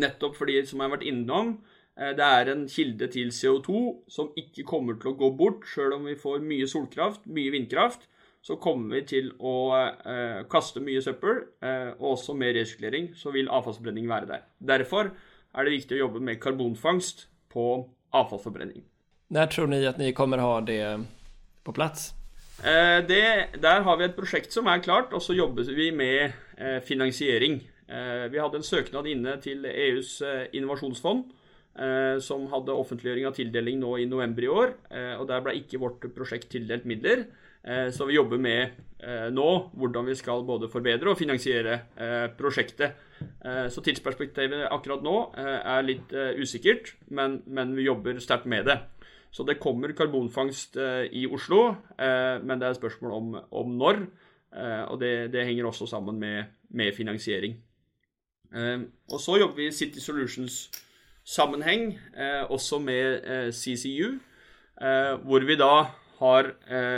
nettopp 0.00 0.36
fordi, 0.38 0.58
som 0.66 0.80
jeg 0.80 0.88
har 0.88 0.96
vært 0.96 1.06
innom, 1.06 1.52
eh, 1.96 2.12
det 2.18 2.26
er 2.26 2.50
en 2.50 2.66
kilde 2.68 3.06
til 3.12 3.30
CO2 3.30 3.82
som 4.10 4.32
ikke 4.36 4.66
kommer 4.66 4.98
til 4.98 5.12
å 5.12 5.18
gå 5.18 5.30
bort, 5.38 5.66
sjøl 5.70 5.94
om 5.98 6.08
vi 6.10 6.18
får 6.18 6.42
mye 6.42 6.66
solkraft, 6.70 7.26
mye 7.26 7.54
vindkraft. 7.54 8.08
Så 8.42 8.56
kommer 8.56 8.96
vi 8.96 9.02
til 9.04 9.26
å 9.36 9.54
eh, 9.76 10.42
kaste 10.48 10.80
mye 10.80 11.02
søppel, 11.04 11.42
og 12.00 12.06
også 12.14 12.32
med 12.32 12.54
resirkulering 12.56 13.10
så 13.12 13.34
vil 13.34 13.50
avfallsforbrenning 13.52 14.08
være 14.08 14.30
der. 14.30 14.46
Derfor 14.56 15.10
er 15.10 15.66
det 15.66 15.74
viktig 15.74 15.98
å 15.98 16.06
jobbe 16.06 16.22
med 16.24 16.40
karbonfangst 16.40 17.26
på 17.52 17.66
avfallsforbrenning. 18.16 18.80
Når 19.28 19.52
tror 19.52 19.68
ni 19.68 19.82
at 19.84 20.00
ni 20.00 20.14
kommer 20.16 20.40
ha 20.40 20.56
det 20.64 20.80
på 21.68 21.76
plass? 21.76 22.14
Eh, 22.60 23.00
det, 23.08 23.56
der 23.62 23.84
har 23.86 23.96
vi 23.96 24.04
et 24.04 24.16
prosjekt 24.16 24.52
som 24.52 24.68
er 24.68 24.82
klart, 24.84 25.14
og 25.16 25.22
så 25.24 25.32
jobber 25.32 25.64
vi 25.72 25.88
med 25.96 26.34
eh, 26.60 26.80
finansiering. 26.84 27.56
Eh, 27.88 28.26
vi 28.28 28.40
hadde 28.40 28.60
en 28.60 28.66
søknad 28.66 29.08
inne 29.08 29.38
til 29.40 29.64
EUs 29.64 30.18
innovasjonsfond, 30.52 31.36
som 32.20 32.48
hadde 32.50 32.74
offentliggjøring 32.74 33.28
av 33.28 33.36
tildeling 33.36 33.78
nå 33.80 33.92
i 34.02 34.06
november 34.10 34.44
i 34.44 34.48
år. 34.50 34.72
og 35.20 35.22
Der 35.30 35.40
ble 35.40 35.52
ikke 35.56 35.78
vårt 35.80 36.02
prosjekt 36.12 36.50
tildelt 36.50 36.84
midler. 36.84 37.22
Så 37.94 38.08
vi 38.08 38.16
jobber 38.16 38.42
med 38.42 38.74
nå 39.32 39.46
hvordan 39.78 40.10
vi 40.10 40.16
skal 40.18 40.42
både 40.44 40.68
forbedre 40.68 41.12
og 41.12 41.16
finansiere 41.16 41.78
prosjektet. 42.36 42.98
Så 43.70 43.84
tidsperspektivet 43.86 44.66
akkurat 44.66 45.06
nå 45.06 45.14
er 45.38 45.86
litt 45.86 46.12
usikkert, 46.42 46.90
men, 47.08 47.38
men 47.46 47.72
vi 47.78 47.86
jobber 47.86 48.18
sterkt 48.20 48.50
med 48.50 48.66
det. 48.68 48.80
Så 49.30 49.46
det 49.46 49.60
kommer 49.62 49.92
karbonfangst 49.94 50.76
eh, 50.76 51.06
i 51.14 51.26
Oslo, 51.30 51.76
eh, 51.98 52.42
men 52.42 52.58
det 52.58 52.66
er 52.66 52.74
et 52.74 52.80
spørsmål 52.80 53.12
om, 53.14 53.34
om 53.62 53.74
når. 53.78 54.02
Eh, 54.50 54.82
og 54.90 54.98
det, 55.00 55.30
det, 55.32 55.46
henger 55.46 55.70
også 55.70 55.86
sammen 55.86 56.18
med, 56.18 56.50
med 56.70 56.92
finansiering. 56.92 57.54
Og 59.12 59.20
så 59.22 59.36
jobber 59.38 59.56
vi 59.56 59.66
i 59.68 59.72
City 59.72 59.98
Solutions-sammenheng, 59.98 62.00
også 62.48 62.78
med 62.78 63.52
CCU, 63.52 64.18
hvor 65.22 65.46
vi 65.46 65.54
da 65.54 65.84
har 66.18 66.50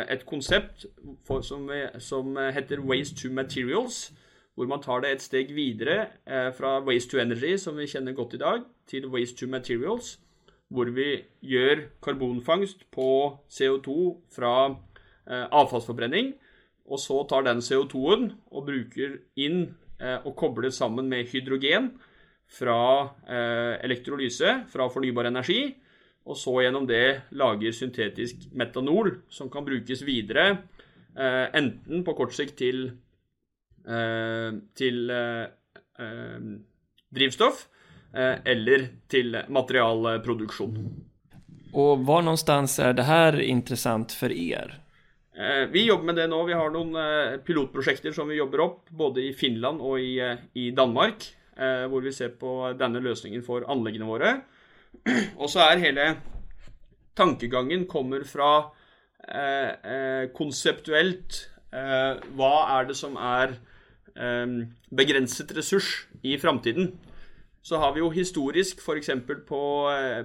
et 0.08 0.24
konsept 0.26 0.86
for, 1.26 1.40
som, 1.40 1.68
som, 1.98 2.38
heter 2.56 2.80
Waste 2.80 3.16
to 3.16 3.34
Materials, 3.34 4.12
hvor 4.54 4.66
man 4.66 4.82
tar 4.82 5.04
det 5.04 5.12
et 5.12 5.22
steg 5.22 5.52
videre 5.54 6.06
fra 6.56 6.80
Waste 6.80 7.10
to 7.10 7.20
Energy, 7.20 7.56
som 7.56 7.76
vi 7.76 7.86
kjenner 7.86 8.16
godt 8.16 8.34
i 8.34 8.40
dag, 8.40 8.64
til 8.88 9.12
Waste 9.12 9.36
to 9.36 9.46
Materials 9.46 10.16
hvor 10.72 10.88
vi 10.94 11.22
gjør 11.44 11.86
karbonfangst 12.04 12.86
på 12.94 13.08
CO2 13.52 13.96
fra 14.32 14.54
eh, 14.70 15.46
avfallsforbrenning, 15.46 16.32
og 16.88 17.00
så 17.00 17.20
tar 17.28 17.46
den 17.46 17.62
CO2-en 17.62 18.30
og 18.50 18.66
bruker 18.66 19.18
inn 19.40 19.60
eh, 20.00 20.18
og 20.24 20.34
kobler 20.38 20.72
sammen 20.74 21.08
med 21.12 21.28
hydrogen 21.30 21.92
fra 22.52 22.80
eh, 23.28 23.78
elektrolyse, 23.84 24.62
fra 24.72 24.88
fornybar 24.92 25.28
energi, 25.30 25.62
og 26.28 26.38
så 26.38 26.58
gjennom 26.62 26.86
det 26.86 27.32
lager 27.34 27.74
syntetisk 27.74 28.48
metanol, 28.54 29.16
som 29.32 29.50
kan 29.50 29.64
brukes 29.66 30.04
videre, 30.06 30.62
eh, 31.16 31.46
enten 31.58 32.04
på 32.06 32.14
kort 32.18 32.34
sikt 32.36 32.58
til, 32.60 32.84
eh, 33.86 34.50
til 34.78 35.10
eh, 35.10 35.46
drivstoff, 37.12 37.66
eller 38.12 38.86
til 39.08 39.38
materialproduksjon. 39.48 40.74
Og 41.72 42.02
var 42.04 42.24
någonstans 42.26 42.78
er 42.84 42.92
det 42.92 43.06
her 43.08 43.38
interessant 43.40 44.12
for 44.12 44.32
er? 44.32 44.74
Eh, 45.32 45.64
vi 45.72 45.86
jobber 45.86 46.10
med 46.10 46.18
det 46.20 46.26
nå. 46.28 46.42
Vi 46.44 46.56
har 46.56 46.72
noen 46.74 46.96
eh, 47.00 47.38
pilotprosjekter 47.44 48.12
som 48.12 48.28
vi 48.28 48.36
jobber 48.36 48.60
opp, 48.66 48.82
både 48.92 49.24
i 49.24 49.32
Finland 49.36 49.80
og 49.80 50.00
i, 50.00 50.18
eh, 50.20 50.42
i 50.60 50.68
Danmark, 50.76 51.24
eh, 51.56 51.86
hvor 51.88 52.04
vi 52.04 52.12
ser 52.12 52.34
på 52.36 52.74
denne 52.76 53.00
løsningen 53.00 53.44
for 53.46 53.64
anleggene 53.72 54.08
våre. 54.08 54.34
Og 55.40 55.48
så 55.48 55.64
er 55.64 55.80
hele 55.80 56.06
tankegangen 57.16 57.86
kommer 57.88 58.26
fra 58.28 58.50
eh, 59.28 59.72
eh, 59.72 60.24
konseptuelt 60.36 61.48
Hva 61.72 62.54
er 62.74 62.84
det 62.84 62.94
som 62.98 63.14
er 63.16 63.54
begrenset 64.92 65.54
ressurs 65.56 65.86
i 66.20 66.34
framtiden? 66.36 66.90
Så 67.62 67.78
har 67.78 67.92
vi 67.94 68.02
jo 68.02 68.10
historisk 68.10 68.80
f.eks. 68.82 69.10
På, 69.46 69.62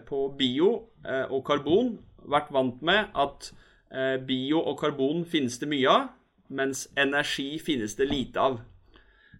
på 0.08 0.22
bio 0.38 0.70
og 1.06 1.42
karbon 1.46 1.94
vært 2.26 2.50
vant 2.52 2.82
med 2.82 3.14
at 3.14 3.52
Eh, 3.92 4.20
bio 4.28 4.60
og 4.60 4.80
karbon 4.82 5.24
finnes 5.26 5.56
det 5.62 5.70
mye 5.72 5.88
av, 5.88 6.10
mens 6.52 6.88
energi 7.00 7.56
finnes 7.64 7.96
det 7.96 8.10
lite 8.10 8.40
av. 8.40 8.60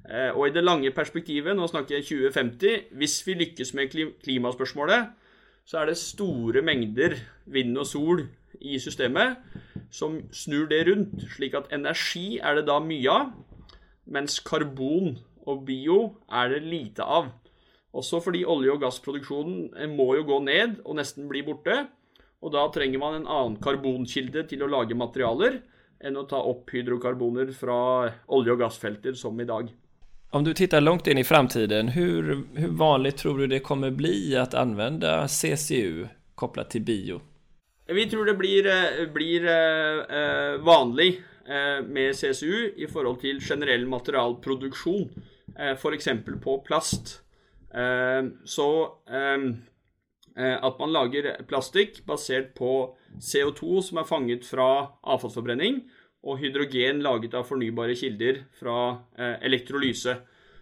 Eh, 0.08 0.32
og 0.32 0.48
i 0.48 0.54
det 0.56 0.64
lange 0.64 0.92
perspektivet, 0.96 1.56
nå 1.56 1.68
snakker 1.68 1.98
jeg 1.98 2.08
2050, 2.08 2.94
hvis 2.96 3.20
vi 3.28 3.36
lykkes 3.42 3.74
med 3.76 3.96
klimaspørsmålet, 4.24 5.10
så 5.68 5.82
er 5.82 5.92
det 5.92 5.98
store 6.00 6.64
mengder 6.64 7.18
vind 7.46 7.76
og 7.78 7.88
sol 7.88 8.24
i 8.62 8.80
systemet 8.80 9.36
som 9.92 10.22
snur 10.32 10.70
det 10.72 10.86
rundt, 10.88 11.28
slik 11.36 11.58
at 11.60 11.68
energi 11.76 12.40
er 12.40 12.56
det 12.56 12.70
da 12.70 12.80
mye 12.80 13.12
av, 13.12 13.34
mens 14.08 14.40
karbon 14.40 15.18
og 15.44 15.66
bio 15.68 16.16
er 16.32 16.56
det 16.56 16.64
lite 16.64 17.04
av. 17.04 17.34
Også 17.98 18.20
fordi 18.22 18.44
olje- 18.46 18.76
og 18.76 18.82
gassproduksjonen 18.84 19.96
må 19.96 20.12
jo 20.20 20.28
gå 20.28 20.42
ned 20.46 20.82
og 20.86 21.00
nesten 21.00 21.26
bli 21.30 21.42
borte. 21.46 21.88
Og 22.46 22.54
da 22.54 22.68
trenger 22.70 23.02
man 23.02 23.18
en 23.18 23.26
annen 23.28 23.58
karbonkilde 23.62 24.46
til 24.52 24.62
å 24.62 24.70
lage 24.70 24.98
materialer 24.98 25.62
enn 26.06 26.20
å 26.20 26.28
ta 26.30 26.38
opp 26.38 26.70
hydrokarboner 26.70 27.50
fra 27.58 27.78
olje- 28.30 28.54
og 28.54 28.62
gassfelter 28.62 29.18
som 29.18 29.40
i 29.42 29.48
dag. 29.50 29.72
Om 30.30 30.44
du 30.44 30.54
tittar 30.54 30.84
langt 30.84 31.08
inn 31.08 31.18
i 31.18 31.24
framtiden, 31.24 31.90
hvor 31.96 32.44
vanlig 32.78 33.16
tror 33.18 33.40
du 33.40 33.48
det 33.48 33.64
kommer 33.66 33.96
bli 33.96 34.36
å 34.38 34.46
anvende 34.60 35.24
CCU 35.32 36.06
kopplat 36.36 36.70
til 36.76 36.84
bio? 36.86 37.22
Vi 37.88 38.04
tror 38.12 38.26
det 38.28 38.36
blir, 38.38 38.68
eh, 38.68 39.06
blir 39.08 39.48
eh, 39.48 40.58
vanlig 40.60 41.22
eh, 41.48 41.80
med 41.82 42.14
CCU 42.14 42.74
i 42.76 42.88
forhold 42.92 43.22
til 43.22 43.40
generell 43.40 43.88
materialproduksjon, 43.88 45.08
eh, 45.56 45.72
f.eks. 45.72 46.10
på 46.44 46.58
plast. 46.68 47.22
Eh, 47.78 48.30
så 48.50 48.70
eh, 49.08 49.50
Eh, 50.38 50.58
at 50.62 50.78
man 50.78 50.94
lager 50.94 51.32
plastikk 51.50 52.04
basert 52.06 52.52
på 52.58 52.72
CO2 53.18 53.82
som 53.82 53.98
er 53.98 54.06
fanget 54.10 54.46
fra 54.46 54.70
avfallsforbrenning, 55.02 55.80
og 56.28 56.42
hydrogen 56.44 57.02
laget 57.02 57.34
av 57.38 57.48
fornybare 57.50 57.96
kilder 57.98 58.44
fra 58.60 58.78
eh, 59.18 59.38
elektrolyse. 59.50 60.14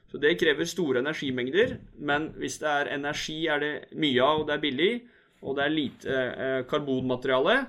Så 0.07 0.21
Det 0.21 0.37
krever 0.39 0.69
store 0.69 1.01
energimengder, 1.01 1.75
men 1.97 2.29
hvis 2.39 2.59
det 2.61 2.69
er 2.71 2.93
energi 2.93 3.47
er 3.51 3.59
det 3.59 3.73
mye 3.99 4.21
av, 4.23 4.39
og 4.39 4.47
det 4.47 4.55
er 4.55 4.63
billig, 4.63 4.93
og 5.43 5.57
det 5.57 5.65
er 5.65 5.75
lite 5.75 6.15
eh, 6.15 6.61
karbonmateriale, 6.69 7.65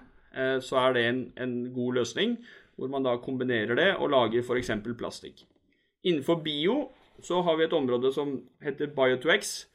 så 0.60 0.76
er 0.76 0.90
det 0.92 1.02
en, 1.08 1.20
en 1.40 1.52
god 1.72 1.94
løsning, 1.96 2.34
hvor 2.76 2.90
man 2.92 3.06
da 3.06 3.14
kombinerer 3.24 3.72
det 3.78 3.86
og 3.96 4.10
lager 4.12 4.42
f.eks. 4.44 4.68
plastikk. 4.98 5.38
Innenfor 6.04 6.42
bio 6.44 6.74
så 7.24 7.40
har 7.42 7.56
vi 7.56 7.64
et 7.64 7.74
område 7.76 8.12
som 8.12 8.34
heter 8.62 8.92
Bio2X, 8.96 9.66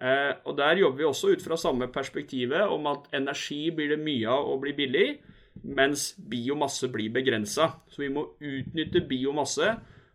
Eh, 0.00 0.32
og 0.48 0.56
Der 0.56 0.80
jobber 0.80 0.96
vi 0.98 1.04
også 1.04 1.34
ut 1.34 1.42
fra 1.44 1.56
samme 1.60 1.90
perspektivet 1.92 2.72
om 2.72 2.86
at 2.88 3.10
energi 3.12 3.68
blir 3.70 3.92
det 3.92 4.00
mye 4.00 4.28
av 4.28 4.48
og 4.48 4.62
blir 4.62 4.76
billig, 4.76 5.18
mens 5.62 6.14
biomasse 6.16 6.88
blir 6.88 7.12
begrensa. 7.12 7.68
Så 7.88 8.00
vi 8.00 8.08
må 8.08 8.30
utnytte 8.40 9.04
biomasse 9.04 9.74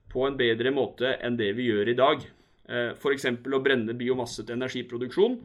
på 0.09 0.25
en 0.25 0.37
bedre 0.37 0.71
måte 0.73 1.13
enn 1.21 1.37
det 1.37 1.51
vi 1.57 1.69
gjør 1.69 1.91
i 1.91 1.97
dag. 1.99 2.25
Eh, 2.65 2.91
F.eks. 2.97 3.29
å 3.29 3.61
brenne 3.61 3.93
biomasse 3.93 4.41
til 4.41 4.57
energiproduksjon 4.57 5.37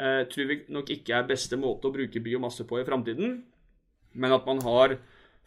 eh, 0.00 0.22
tror 0.24 0.48
vi 0.48 0.62
nok 0.72 0.88
ikke 0.96 1.18
er 1.18 1.28
beste 1.28 1.60
måte 1.60 1.90
å 1.90 1.92
bruke 1.92 2.24
biomasse 2.24 2.64
på 2.64 2.80
i 2.80 2.86
framtiden, 2.88 3.42
men 4.14 4.32
at 4.32 4.48
man 4.48 4.62
har 4.64 4.96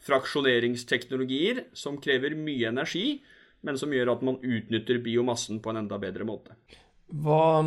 fraksjoneringsteknologier 0.05 1.63
som 1.73 1.97
krever 1.97 2.37
mye 2.37 2.69
energi, 2.69 3.23
men 3.66 3.80
som 3.82 3.93
gjør 3.93 4.13
at 4.13 4.24
man 4.26 4.38
utnytter 4.43 5.01
biomassen 5.03 5.59
på 5.63 5.74
en 5.74 5.82
enda 5.84 5.97
bedre 6.01 6.28
måte. 6.28 6.53
Hva 7.09 7.66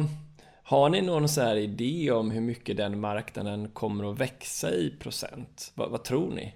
har 0.69 0.89
ni 0.93 1.01
noen 1.01 1.29
så 1.31 1.51
idé 1.57 2.11
om 2.13 2.31
hvor 2.33 2.45
mye 2.45 2.79
den 2.79 2.99
marknaden 3.01 3.71
kommer 3.77 4.11
å 4.11 4.17
vokse 4.19 4.73
i 4.77 4.89
prosent? 5.01 5.71
Hva, 5.79 5.89
hva 5.93 6.01
tror 6.05 6.35
ni? 6.37 6.51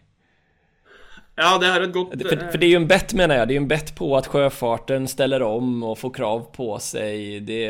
Ja, 1.33 1.55
det 1.57 1.69
er 1.71 1.87
et 1.87 1.95
godt 1.95 2.11
for, 2.21 2.43
for, 2.53 2.61
det 2.61 2.67
er 2.67 2.75
jo 2.75 2.81
en 2.83 2.89
bett 2.91 3.15
mener 3.17 3.39
jeg. 3.39 3.49
det 3.49 3.55
er 3.55 3.57
jo 3.57 3.63
en 3.63 3.71
bett 3.71 3.93
på 3.97 4.09
at 4.19 4.27
sjøfarten 4.29 5.07
steller 5.09 5.41
om 5.47 5.79
og 5.81 5.97
får 5.97 6.13
krav 6.19 6.43
på 6.53 6.67
seg. 6.85 7.41
Det, 7.49 7.61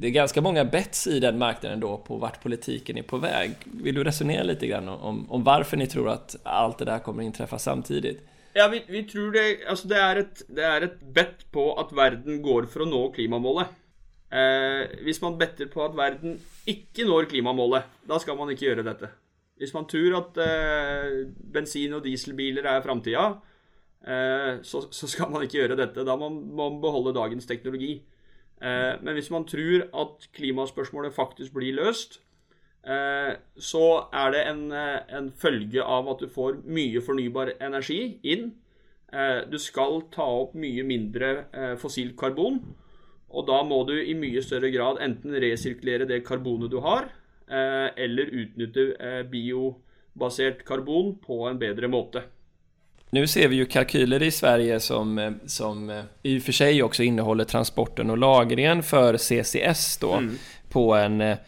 det 0.00 0.08
er 0.08 0.14
ganske 0.14 0.40
mange 0.44 0.64
bets 0.72 1.04
i 1.12 1.18
den 1.20 1.36
marknaden 1.40 1.84
på 1.84 2.16
hvor 2.16 2.40
politikken 2.40 2.96
er 2.96 3.04
på 3.04 3.20
vei. 3.20 3.50
Vil 3.84 4.00
du 4.00 4.02
resonnere 4.06 4.48
litt 4.48 4.64
grann 4.64 4.88
om, 4.88 5.26
om 5.28 5.44
varför 5.44 5.76
ni 5.76 5.90
tror 5.92 6.14
at 6.14 6.38
alt 6.48 6.80
det 6.80 6.88
der 6.88 7.04
kommer 7.04 7.20
å 7.20 7.28
inntreffe 7.28 7.60
samtidigt? 7.60 8.24
Ja, 8.54 8.66
vi, 8.68 8.82
vi 8.88 9.04
tror 9.06 9.30
det, 9.34 9.44
altså 9.70 9.88
det, 9.90 9.98
er 10.02 10.22
et, 10.24 10.42
det 10.50 10.64
er 10.66 10.86
et 10.86 10.98
bet 11.14 11.44
på 11.54 11.70
at 11.78 11.92
verden 11.94 12.40
går 12.42 12.66
for 12.70 12.82
å 12.82 12.88
nå 12.88 13.02
klimamålet. 13.14 13.76
Eh, 14.30 15.02
hvis 15.06 15.20
man 15.22 15.38
better 15.38 15.70
på 15.70 15.84
at 15.84 15.94
verden 15.98 16.36
ikke 16.70 17.06
når 17.06 17.28
klimamålet, 17.30 17.86
da 18.06 18.18
skal 18.22 18.38
man 18.38 18.50
ikke 18.50 18.68
gjøre 18.68 18.86
dette. 18.86 19.10
Hvis 19.60 19.74
man 19.76 19.86
tror 19.90 20.16
at 20.18 20.38
eh, 20.42 21.28
bensin- 21.54 21.94
og 21.94 22.02
dieselbiler 22.06 22.66
er 22.70 22.82
framtida, 22.82 23.26
eh, 24.02 24.58
så, 24.66 24.86
så, 24.90 25.06
skal 25.10 25.30
man 25.30 25.44
ikke 25.44 25.60
gjøre 25.60 25.78
dette. 25.78 26.06
Da 26.06 26.16
må 26.16 26.30
man 26.32 26.80
beholde 26.82 27.14
dagens 27.14 27.46
teknologi. 27.46 27.98
Eh, 28.62 28.94
men 29.02 29.14
hvis 29.14 29.30
man 29.30 29.46
tror 29.46 29.86
at 30.02 30.26
klimaspørsmålet 30.34 31.14
faktisk 31.14 31.54
blir 31.54 31.76
løst, 31.78 32.22
så 32.80 33.86
er 34.12 34.30
det 34.32 34.44
en, 34.48 34.72
eh, 34.72 35.00
en, 35.12 35.26
følge 35.36 35.84
av 35.84 36.08
at 36.08 36.22
du 36.24 36.28
får 36.32 36.62
mye 36.64 37.02
fornybar 37.04 37.54
energi 37.60 38.18
inn. 38.22 38.52
du 39.50 39.58
skal 39.58 40.04
ta 40.14 40.22
opp 40.22 40.52
mye 40.54 40.84
mindre 40.86 41.30
fossilt 41.82 42.14
karbon. 42.16 42.60
Og 43.30 43.46
da 43.46 43.62
må 43.66 43.84
du 43.86 43.94
i 43.98 44.14
mye 44.18 44.42
større 44.42 44.72
grad 44.74 44.98
enten 45.02 45.36
resirkulere 45.42 46.08
det 46.08 46.24
karbonet 46.26 46.70
du 46.72 46.80
har, 46.82 47.06
eh, 47.46 47.88
eller 47.94 48.32
utnytte 48.42 48.86
eh, 48.98 49.22
biobasert 49.30 50.64
karbon 50.66 51.14
på 51.22 51.44
en 51.48 51.58
bedre 51.58 51.88
måte. 51.88 52.24
Nu 53.10 53.26
ser 53.26 53.48
vi 53.48 53.56
ju 53.56 53.66
kalkyler 53.66 54.22
i 54.22 54.30
Sverige 54.30 54.80
som, 54.80 55.18
eh, 55.18 55.32
som 55.46 55.90
i 56.22 56.38
og 56.38 56.42
for 56.42 56.52
sig 56.52 56.82
också 56.82 57.02
innehåller 57.02 57.44
transporten 57.44 58.10
og 58.10 58.18
lagringen 58.18 58.82
for 58.82 59.16
CCS 59.16 59.98
då 59.98 60.12
mm. 60.12 60.36
på 60.70 60.94
en 60.94 61.20
eh, 61.20 61.38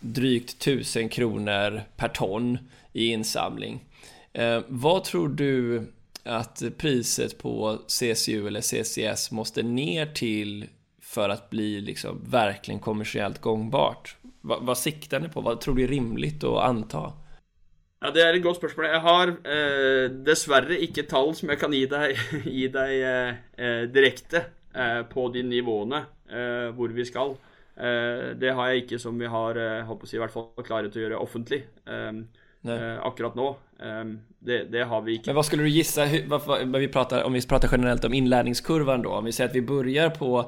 drygt 0.00 0.66
1000 0.66 1.08
kronor 1.08 1.82
per 1.96 2.08
ton 2.08 2.58
i 2.92 3.06
insamling. 3.12 3.84
Eh, 4.32 4.60
vad 4.68 5.04
tror 5.04 5.28
du 5.28 5.82
att 6.22 6.62
priset 6.78 7.38
på 7.38 7.78
CCU 7.86 8.46
eller 8.46 8.60
CCS 8.60 9.30
måste 9.30 9.62
ner 9.62 10.06
till 10.06 10.66
för 11.02 11.28
att 11.28 11.50
bli 11.50 11.80
liksom 11.80 12.24
verkligen 12.30 12.80
kommersiellt 12.80 13.40
gångbart? 13.40 14.16
Hva, 14.40 14.58
vad 14.60 14.78
siktar 14.78 15.20
ni 15.20 15.28
på? 15.28 15.40
Vad 15.40 15.60
tror 15.60 15.74
du 15.74 15.84
är 15.84 15.88
rimligt 15.88 16.44
att 16.44 16.64
anta? 16.64 17.12
Ja, 18.00 18.10
Det 18.10 18.22
er 18.22 18.34
et 18.34 18.42
godt 18.42 18.56
spørsmål. 18.56 18.86
Jeg 18.86 19.00
har 19.00 19.28
eh, 19.28 20.04
dessverre 20.26 20.78
ikke 20.78 21.02
tall 21.10 21.32
som 21.34 21.50
jeg 21.50 21.58
kan 21.58 21.72
gi 21.74 21.86
deg, 21.90 22.20
gi 22.46 22.68
eh, 22.70 23.32
eh, 23.58 23.82
direkte 23.90 24.44
eh, 24.74 25.02
på 25.10 25.28
de 25.34 25.42
nivåene 25.42 26.04
eh, 26.30 26.68
hvor 26.76 26.94
vi 26.94 27.04
skal. 27.04 27.34
Eh, 27.78 28.24
det 28.40 28.52
har 28.58 28.70
jeg 28.70 28.84
ikke 28.84 28.98
som 29.02 29.18
vi 29.18 29.30
har 29.30 29.60
holdt 29.86 30.02
på 30.02 30.08
å 30.08 30.10
si, 30.10 30.18
i 30.18 30.22
hvert 30.22 30.34
fall 30.34 30.66
klare 30.66 30.90
til 30.90 31.02
å 31.02 31.06
gjøre 31.06 31.22
offentlig 31.22 31.62
akkurat 33.06 33.36
nå. 33.38 33.52
Det, 33.78 34.56
det, 34.72 34.82
har 34.90 35.02
vi 35.06 35.14
ikke. 35.16 35.30
Men 35.30 35.36
hva 35.38 35.44
skulle 35.46 35.64
du 35.64 35.70
gissa, 35.70 36.04
vi 36.10 36.88
pratar, 36.90 37.22
om 37.24 37.32
vi 37.32 37.42
prater 37.46 37.70
generelt 37.70 38.04
om 38.04 38.16
innlæringskurven 38.18 39.06
da, 39.06 39.12
om 39.20 39.28
vi 39.28 39.32
sier 39.32 39.46
at 39.46 39.54
vi 39.54 39.62
börjar 39.62 40.10
på 40.16 40.42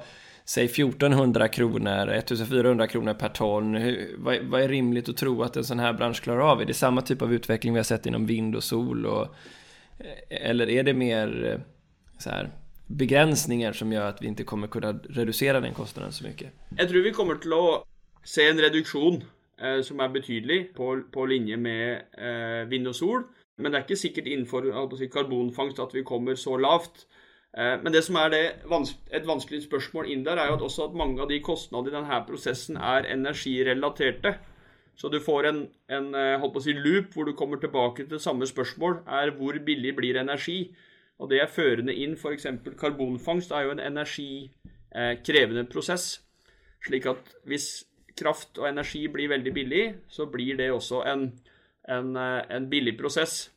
säg 0.50 0.64
1400 0.64 1.48
kronor, 1.48 2.08
1400 2.08 2.86
kronor 2.86 3.14
per 3.14 3.28
ton. 3.28 3.74
Hur, 3.74 4.14
vad, 4.18 4.38
vad, 4.42 4.60
är 4.62 4.68
rimligt 4.68 5.08
att 5.08 5.16
tro 5.16 5.42
att 5.42 5.56
en 5.56 5.64
sånn 5.64 5.78
här 5.78 5.92
bransch 5.92 6.22
klarar 6.22 6.40
av? 6.40 6.60
Är 6.62 6.64
det 6.64 6.74
samme 6.74 7.02
typ 7.02 7.22
av 7.22 7.34
utveckling 7.34 7.72
vi 7.72 7.78
har 7.78 7.84
sett 7.84 8.06
inom 8.06 8.26
vind 8.26 8.56
og 8.56 8.62
sol? 8.62 9.06
Och, 9.06 9.34
eller 10.30 10.70
er 10.70 10.82
det 10.82 10.94
mer 10.94 11.44
eh, 11.46 11.60
så 12.18 12.30
här, 12.30 12.50
begränsningar 12.90 13.76
som 13.76 13.92
gjør 13.92 14.08
at 14.10 14.22
vi 14.22 14.30
ikke 14.32 14.48
kommer 14.48 14.70
kunne 14.72 14.96
redusere 15.16 15.60
den 15.62 15.76
kostnaden 15.76 16.12
så 16.12 16.26
mye? 16.26 16.50
Jeg 16.78 16.90
tror 16.90 17.06
vi 17.06 17.14
kommer 17.14 17.38
til 17.42 17.54
å 17.54 17.64
se 18.26 18.48
en 18.50 18.60
reduksjon 18.60 19.22
eh, 19.60 19.80
som 19.86 20.02
er 20.02 20.12
betydelig 20.14 20.60
på, 20.76 20.92
på 21.12 21.28
linje 21.30 21.56
med 21.60 22.18
eh, 22.18 22.66
vind 22.70 22.90
og 22.90 22.96
sol. 22.96 23.24
Men 23.60 23.70
det 23.70 23.78
er 23.78 23.86
ikke 23.86 24.00
sikkert 24.00 24.28
innenfor 24.30 24.68
si, 24.98 25.10
karbonfangst 25.12 25.80
at 25.82 25.94
vi 25.94 26.04
kommer 26.06 26.38
så 26.40 26.56
lavt. 26.58 27.06
Eh, 27.56 27.76
men 27.82 27.94
det 27.94 28.02
som 28.06 28.18
er 28.20 28.34
det, 28.34 28.44
et 29.14 29.28
vanskelig 29.28 29.62
spørsmål 29.68 30.10
inn 30.10 30.26
der, 30.26 30.40
er 30.40 30.50
jo 30.50 30.58
at 30.58 30.68
også 30.68 30.88
at 30.88 30.98
mange 30.98 31.22
av 31.22 31.30
de 31.30 31.40
kostnadene 31.44 31.94
i 31.94 31.98
denne 32.00 32.22
prosessen 32.26 32.80
er 32.80 33.08
energirelaterte. 33.12 34.36
Så 35.00 35.08
du 35.08 35.20
får 35.22 35.46
en, 35.48 35.60
en 35.88 36.08
holdt 36.42 36.52
på 36.52 36.60
å 36.60 36.64
si 36.66 36.74
loop 36.76 37.14
hvor 37.14 37.24
du 37.24 37.32
kommer 37.38 37.56
tilbake 37.56 38.04
til 38.10 38.20
samme 38.20 38.44
spørsmål, 38.44 38.98
er 39.08 39.30
hvor 39.38 39.56
billig 39.64 39.94
blir 39.96 40.18
energi? 40.20 40.66
Og 41.20 41.28
det 41.30 41.42
er 41.42 41.52
førende 41.52 41.94
inn 41.94 42.16
f.eks. 42.16 42.46
karbonfangst 42.80 43.52
er 43.52 43.66
jo 43.66 43.74
en 43.74 43.84
energikrevende 43.84 45.66
prosess. 45.68 46.14
Slik 46.86 47.06
at 47.10 47.34
hvis 47.48 47.84
kraft 48.16 48.58
og 48.58 48.68
energi 48.70 49.04
blir 49.12 49.30
veldig 49.32 49.52
billig, 49.54 49.84
så 50.08 50.26
blir 50.32 50.56
det 50.56 50.70
også 50.72 51.04
en, 51.12 51.26
en, 51.88 52.14
en 52.16 52.68
billig 52.72 52.96
prosess. 52.98 53.50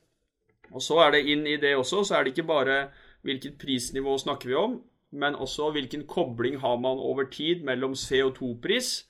Og 0.73 0.81
så 0.83 0.99
er 1.05 1.15
det 1.15 1.27
inn 1.31 1.45
i 1.47 1.59
det 1.61 1.75
også, 1.77 2.03
så 2.03 2.17
er 2.17 2.25
det 2.25 2.33
ikke 2.33 2.49
bare 2.49 2.77
hvilket 3.23 3.59
prisnivå 3.61 4.17
snakker 4.19 4.51
vi 4.51 4.57
om, 4.59 4.75
men 5.13 5.37
også 5.37 5.69
hvilken 5.71 6.07
kobling 6.09 6.57
har 6.59 6.79
man 6.81 6.99
over 6.99 7.29
tid 7.31 7.63
mellom 7.63 7.93
CO2-pris 7.93 9.05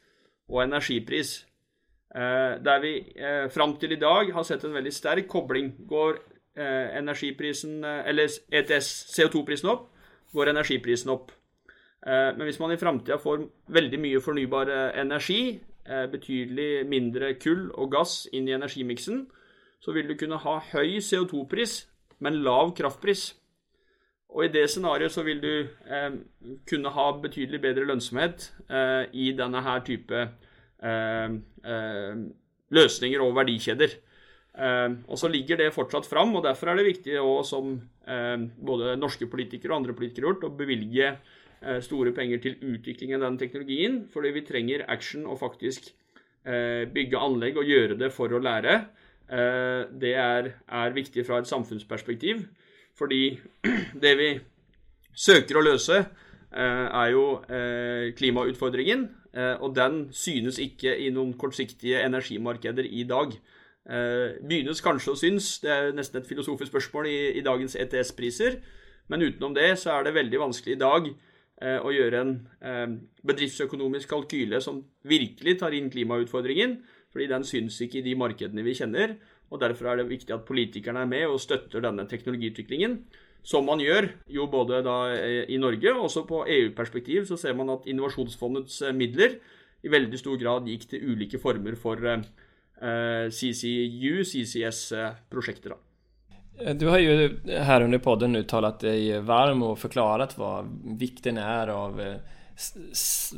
og 0.51 0.63
energipris. 0.65 1.45
Eh, 2.13 2.59
der 2.61 2.81
vi 2.83 2.93
eh, 3.15 3.49
fram 3.49 3.77
til 3.81 3.95
i 3.95 4.01
dag 4.01 4.29
har 4.35 4.45
sett 4.45 4.63
en 4.67 4.75
veldig 4.75 4.93
sterk 4.93 5.27
kobling. 5.31 5.71
Går 5.89 6.19
eh, 6.19 6.32
energiprisen, 6.61 7.83
eh, 7.83 8.01
eller 8.09 8.29
ETS, 8.51 8.89
CO2-prisen 9.15 9.69
opp, 9.69 9.89
går 10.33 10.51
energiprisen 10.53 11.11
opp. 11.13 11.31
Eh, 12.05 12.31
men 12.37 12.45
hvis 12.47 12.59
man 12.59 12.73
i 12.73 12.77
framtida 12.77 13.17
får 13.21 13.47
veldig 13.73 13.99
mye 13.99 14.23
fornybar 14.23 14.69
eh, 14.69 14.89
energi, 15.01 15.59
betydelig 15.83 16.85
mindre 16.87 17.33
kull 17.43 17.65
og 17.75 17.89
gass 17.91 18.21
inn 18.31 18.45
i 18.47 18.53
energimiksen, 18.55 19.25
så 19.83 19.91
vil 19.91 20.07
du 20.07 20.13
kunne 20.15 20.37
ha 20.39 20.53
høy 20.69 21.01
CO2-pris, 21.03 21.73
men 22.23 22.39
lav 22.45 22.71
kraftpris. 22.77 23.33
Og 24.33 24.45
i 24.45 24.51
det 24.53 24.69
scenarioet 24.71 25.13
så 25.13 25.25
vil 25.25 25.41
du 25.43 25.51
eh, 25.59 26.15
kunne 26.69 26.93
ha 26.95 27.09
betydelig 27.21 27.59
bedre 27.61 27.85
lønnsomhet 27.89 28.47
eh, 28.69 29.03
i 29.13 29.33
denne 29.37 29.61
her 29.65 29.83
type 29.85 30.23
eh, 30.23 31.35
eh 31.73 32.23
løsninger 32.73 33.21
og 33.21 33.35
verdikjeder. 33.35 33.91
Eh, 34.53 34.89
og 35.07 35.19
så 35.19 35.29
ligger 35.31 35.59
det 35.59 35.73
fortsatt 35.75 36.07
fram, 36.09 36.35
og 36.37 36.45
derfor 36.45 36.71
er 36.71 36.79
det 36.79 36.89
viktig 36.89 37.17
også, 37.19 37.55
som 37.55 37.73
eh, 38.07 38.37
både 38.57 38.97
norske 38.99 39.29
politikere 39.31 39.73
og 39.73 39.81
andre 39.81 39.97
politikere 39.97 40.29
har 40.29 40.35
gjort, 40.35 40.49
å 40.49 40.57
bevilge 40.63 41.15
store 41.79 42.11
penger 42.11 42.41
til 42.43 42.57
utvikling 42.73 43.13
av 43.15 43.21
den 43.23 43.37
teknologien, 43.39 43.93
fordi 44.11 44.33
vi 44.35 44.41
trenger 44.43 44.81
action 44.91 45.21
og 45.23 45.37
faktisk 45.39 45.85
bygge 46.43 47.21
anlegg 47.23 47.55
og 47.55 47.69
gjøre 47.71 47.95
det 47.95 48.09
for 48.11 48.35
å 48.35 48.41
lære. 48.43 48.73
det 49.95 50.11
er, 50.19 50.49
er 50.67 50.97
viktig 50.97 51.23
fra 51.23 51.37
et 51.39 51.47
samfunnsperspektiv. 51.47 52.41
Fordi 52.99 53.39
det 54.03 54.13
vi 54.19 54.29
søker 55.13 55.59
å 55.59 55.65
løse, 55.65 55.99
eh, 56.53 56.85
er 56.87 57.11
jo 57.13 57.25
eh, 57.47 58.13
klimautfordringen. 58.17 59.07
Eh, 59.33 59.55
og 59.61 59.73
den 59.77 60.07
synes 60.13 60.59
ikke 60.61 60.93
i 61.01 61.09
noen 61.13 61.33
kortsiktige 61.37 62.03
energimarkeder 62.05 62.85
i 62.85 63.05
dag. 63.09 63.33
Begynnes 63.83 64.79
kanskje 64.79 65.11
å 65.11 65.19
synes, 65.19 65.57
det 65.59 65.71
er 65.73 65.89
nesten 65.95 66.21
et 66.21 66.27
filosofisk 66.29 66.71
spørsmål 66.71 67.09
i, 67.11 67.17
i 67.35 67.43
dagens 67.43 67.75
ETS-priser. 67.75 68.61
Men 69.11 69.25
utenom 69.25 69.55
det 69.57 69.73
så 69.81 69.97
er 69.97 70.05
det 70.05 70.13
veldig 70.15 70.39
vanskelig 70.39 70.77
i 70.77 70.79
dag 70.79 71.09
å 71.83 71.91
gjøre 71.91 72.21
en 72.23 72.31
bedriftsøkonomisk 73.27 74.07
kalkyle 74.13 74.61
som 74.63 74.79
virkelig 75.07 75.57
tar 75.59 75.75
inn 75.75 75.91
klimautfordringen, 75.91 76.77
fordi 77.13 77.27
den 77.29 77.43
syns 77.47 77.77
ikke 77.83 77.99
i 77.99 78.05
de 78.07 78.15
markedene 78.17 78.63
vi 78.65 78.77
kjenner. 78.79 79.17
og 79.51 79.59
Derfor 79.61 79.91
er 79.91 79.99
det 79.99 80.09
viktig 80.09 80.33
at 80.33 80.47
politikerne 80.47 81.03
er 81.03 81.11
med 81.11 81.27
og 81.27 81.41
støtter 81.43 81.83
denne 81.83 82.07
teknologiutviklingen. 82.09 82.97
Som 83.43 83.67
man 83.67 83.81
gjør 83.83 84.07
jo 84.31 84.47
både 84.47 84.79
eh, 85.19 85.43
i 85.51 85.59
Norge 85.59 85.91
og 85.91 86.07
også 86.07 86.23
på 86.27 86.45
EU-perspektiv, 86.47 87.27
så 87.27 87.37
ser 87.37 87.57
man 87.59 87.73
at 87.73 87.85
Innovasjonsfondets 87.91 88.79
eh, 88.87 88.95
midler 88.95 89.35
i 89.83 89.91
veldig 89.91 90.19
stor 90.19 90.39
grad 90.39 90.69
gikk 90.71 90.87
til 90.93 91.11
ulike 91.11 91.41
former 91.43 91.75
for 91.79 91.99
eh, 92.07 92.23
CCU, 93.31 94.23
CCS-prosjekter. 94.25 95.75
Du 96.75 96.87
har 96.87 96.99
jo 96.99 97.29
her 97.47 97.81
under 97.81 98.01
podden 98.03 98.35
uttalt 98.35 98.83
deg 98.83 99.23
varm 99.23 99.63
og 99.63 99.77
forklaret 99.79 100.35
hva 100.35 100.57
vikten 100.99 101.39
er 101.39 101.71
av 101.71 102.01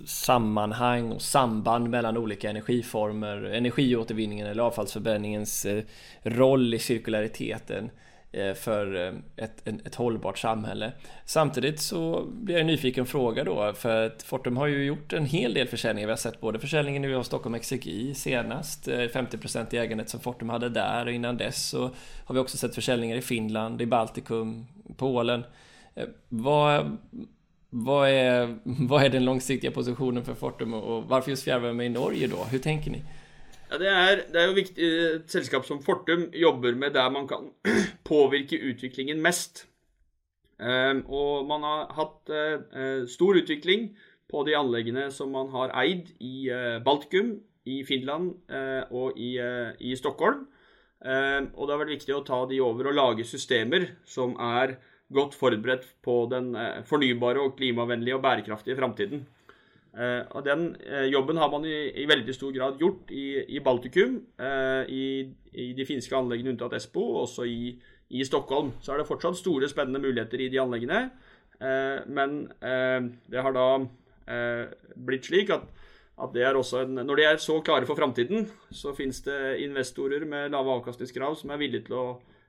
sammanhang 0.06 1.12
och 1.12 1.22
samband 1.22 1.90
mellan 1.90 2.18
olika 2.18 2.50
energiformer, 2.50 3.44
energiåtervinningen 3.44 4.48
eller 4.48 4.64
avfallsförbränningens 4.64 5.66
eh, 5.66 5.84
roll 6.24 6.74
i 6.74 6.80
cirkulariteten 6.80 7.86
eh, 7.86 7.92
för 8.56 9.08
eh, 9.08 9.14
ett, 9.46 9.68
ett 9.68 9.96
hållbart 9.96 10.38
samhälle. 10.38 10.92
Samtidigt 11.26 11.80
så 11.80 12.26
blir 12.26 12.58
jag 12.58 12.66
nyfiken 12.66 13.06
fråga 13.06 13.44
då, 13.44 13.74
för 13.74 14.06
att 14.06 14.24
Fortum 14.24 14.58
har 14.58 14.68
ju 14.68 14.86
gjort 14.86 15.14
en 15.14 15.26
hel 15.26 15.54
del 15.54 15.68
försäljningar. 15.68 16.08
Vi 16.08 16.12
har 16.12 16.18
sett 16.18 16.42
både 16.42 16.60
försäljningen 16.60 17.02
nu 17.02 17.16
av 17.16 17.24
Stockholm 17.24 17.56
Exergi 17.56 18.14
senast, 18.14 18.88
50% 18.88 19.76
i 19.76 19.78
ägandet 19.78 20.10
som 20.10 20.20
Fortum 20.20 20.50
hade 20.50 20.70
där 20.70 21.06
och 21.06 21.12
innan 21.12 21.38
dess 21.38 21.70
så 21.70 21.92
har 22.26 22.34
vi 22.34 22.40
också 22.40 22.58
sett 22.58 22.76
försäljningar 22.76 23.16
i 23.16 23.22
Finland, 23.22 23.82
i 23.82 23.86
Baltikum, 23.86 24.66
Polen. 24.98 25.44
Vad, 26.30 26.98
vad 27.70 28.10
är, 28.10 28.58
vad 28.64 29.04
är 29.04 29.10
den 29.10 29.26
långsiktiga 29.26 29.72
positionen 29.72 30.26
för 30.26 30.34
Fortum 30.34 30.74
och 30.74 31.04
varför 31.04 31.30
just 31.30 31.44
fjärrvärme 31.44 31.84
i 31.84 31.90
Norge 31.90 32.28
då? 32.28 32.44
Hur 32.44 32.60
tänker 32.60 32.92
ni? 32.92 33.02
Ja, 33.70 33.78
det, 33.78 33.88
er, 33.90 34.20
det 34.32 34.42
er 34.42 34.46
jo 34.48 34.56
viktig 34.56 34.88
Et 34.88 35.32
selskap 35.32 35.66
som 35.66 35.82
Fortum 35.84 36.30
jobber 36.34 36.76
med 36.78 36.94
der 36.94 37.10
man 37.10 37.28
kan 37.28 37.50
påvirke 38.06 38.60
utviklingen 38.70 39.22
mest. 39.24 39.66
Um, 40.56 41.02
og 41.12 41.48
man 41.50 41.66
har 41.68 41.90
hatt 41.98 42.32
uh, 42.32 43.04
stor 43.12 43.42
utvikling 43.42 43.90
på 44.32 44.46
de 44.48 44.56
anleggene 44.56 45.10
som 45.12 45.34
man 45.36 45.52
har 45.52 45.74
eid 45.84 46.14
i 46.24 46.48
uh, 46.48 46.80
Baltikum, 46.86 47.38
i 47.66 47.80
Finland 47.82 48.36
og 48.94 49.16
i, 49.18 49.40
i 49.82 49.96
Stockholm. 49.98 50.44
Um, 51.02 51.48
og 51.58 51.66
det 51.66 51.74
har 51.74 51.80
vært 51.80 51.94
viktig 51.96 52.14
å 52.14 52.20
ta 52.22 52.38
de 52.46 52.60
over 52.62 52.92
og 52.92 52.94
lage 52.94 53.26
systemer 53.26 53.88
som 54.06 54.36
er 54.38 54.76
godt 55.14 55.38
forberedt 55.38 55.88
på 56.06 56.26
den 56.32 56.54
eh, 56.58 56.84
fornybare 56.88 57.44
og 57.44 57.56
klimavennlige 57.60 58.18
og 58.18 58.24
bærekraftige 58.26 58.78
framtiden. 58.78 59.26
Eh, 59.96 60.22
og 60.32 60.46
Den 60.46 60.76
eh, 60.82 61.06
jobben 61.12 61.38
har 61.38 61.52
man 61.52 61.66
i, 61.66 61.92
i, 62.02 62.08
veldig 62.10 62.34
stor 62.34 62.52
grad 62.56 62.80
gjort 62.80 63.12
i, 63.12 63.56
i 63.56 63.60
Baltikum, 63.60 64.18
i, 64.90 65.06
i, 65.54 65.74
de 65.74 65.86
finske 65.86 66.16
anleggene 66.16 66.56
unntatt 66.56 66.74
Espo, 66.74 67.04
og 67.14 67.22
også 67.28 67.46
i, 67.46 67.76
i, 68.10 68.26
Stockholm. 68.26 68.74
Så 68.82 68.94
er 68.94 69.02
det 69.02 69.08
fortsatt 69.10 69.40
store, 69.40 69.70
spennende 69.72 70.02
muligheter 70.04 70.42
i 70.42 70.50
de 70.54 70.62
anleggene. 70.62 71.10
Men 72.12 72.50
det 73.32 73.42
har 73.42 73.54
da 73.56 73.68
blitt 75.08 75.30
slik 75.30 75.54
at, 75.56 75.64
at 76.20 76.36
en, 76.36 77.00
når 77.00 77.16
de 77.16 77.26
er 77.30 77.40
så 77.40 77.62
klare 77.64 77.88
for 77.88 77.96
framtiden, 77.96 78.50
så 78.72 78.92
finnes 78.94 79.22
det 79.24 79.62
investorer 79.64 80.26
med 80.28 80.52
lave 80.52 80.76
avkastningskrav 80.80 81.38
som 81.40 81.54
er 81.56 81.62
villige 81.62 81.88
til 81.88 81.98
å 82.02 82.06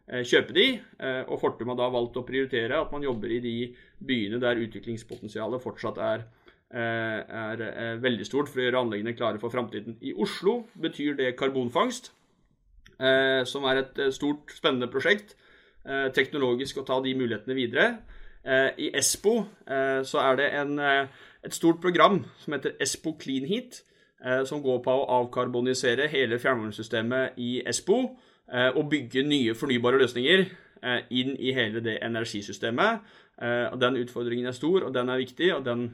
Eh, 0.06 0.22
kjøpe 0.22 0.54
de, 0.54 0.66
eh, 1.02 1.22
og 1.26 1.40
Fortum 1.42 1.72
har 1.72 1.78
da 1.80 1.88
valgt 1.90 2.14
å 2.20 2.24
prioritere 2.26 2.78
at 2.78 2.92
man 2.94 3.02
jobber 3.02 3.32
i 3.34 3.40
de 3.42 3.54
byene 3.98 4.38
der 4.38 4.60
utviklingspotensialet 4.62 5.62
fortsatt 5.62 5.98
er, 5.98 6.22
eh, 6.70 7.24
er, 7.26 7.62
er 7.66 7.98
veldig 7.98 8.26
stort 8.28 8.48
for 8.48 8.60
å 8.60 8.68
gjøre 8.68 8.82
anleggene 8.84 9.16
klare 9.18 9.40
for 9.42 9.50
framtiden. 9.50 9.98
I 10.02 10.14
Oslo 10.14 10.68
betyr 10.78 11.16
det 11.18 11.34
karbonfangst, 11.36 12.12
som 12.96 13.64
er 13.68 13.82
et 13.82 13.98
stort, 14.16 14.48
spennende 14.56 14.88
prosjekt. 14.88 15.34
Teknologisk 16.14 16.80
og 16.80 16.86
ta 16.88 16.96
de 17.04 17.14
mulighetene 17.14 17.54
videre. 17.54 17.88
I 18.78 18.88
Espo 18.94 19.36
så 20.06 20.18
er 20.22 20.36
det 20.38 20.46
en, 20.54 20.78
et 20.78 21.54
stort 21.54 21.80
program 21.82 22.20
som 22.42 22.54
heter 22.54 22.76
Espo 22.82 23.16
Clean 23.18 23.46
Heat, 23.46 23.80
som 24.46 24.62
går 24.62 24.80
på 24.82 24.94
å 24.94 25.06
avkarbonisere 25.20 26.06
hele 26.10 26.38
fjernvarmesystemet 26.42 27.38
i 27.42 27.60
Espo 27.66 27.98
og 28.78 28.82
bygge 28.90 29.24
nye 29.26 29.54
fornybare 29.58 29.98
løsninger 30.02 30.44
eh, 30.46 31.00
inn 31.10 31.34
i 31.38 31.54
hele 31.56 31.82
det 31.82 31.98
energisystemet. 32.06 33.06
Eh, 33.42 33.66
og 33.72 33.80
Den 33.82 33.98
utfordringen 34.02 34.46
er 34.46 34.56
stor, 34.56 34.86
og 34.86 34.94
den 34.94 35.10
er 35.10 35.22
viktig, 35.22 35.54
og 35.54 35.64
den 35.66 35.88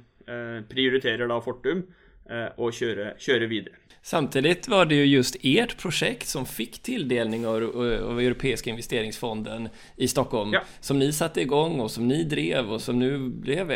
prioriterer 0.70 1.26
da 1.26 1.40
Fortum 1.42 1.80
å 2.30 2.68
kjøre, 2.70 3.16
kjøre 3.18 3.48
videre. 3.50 3.81
Samtidig 4.02 4.68
var 4.68 4.88
det 4.90 4.96
jo 4.98 5.04
just 5.06 5.36
ert 5.46 5.76
prosjekt 5.78 6.26
som 6.26 6.46
fikk 6.46 6.80
tildeling 6.82 7.46
av, 7.46 7.62
av 7.62 8.20
Europeiska 8.20 8.70
investeringsfonden 8.70 9.68
i 9.96 10.08
Stockholm, 10.10 10.56
ja. 10.56 10.64
som 10.80 10.98
ni 10.98 11.12
satte 11.14 11.44
igång 11.44 11.78
og 11.80 11.90
som 11.90 12.08
ni 12.10 12.24
drev 12.26 12.74
og 12.74 12.82
som 12.82 12.98
nå 12.98 13.12
blev 13.42 13.70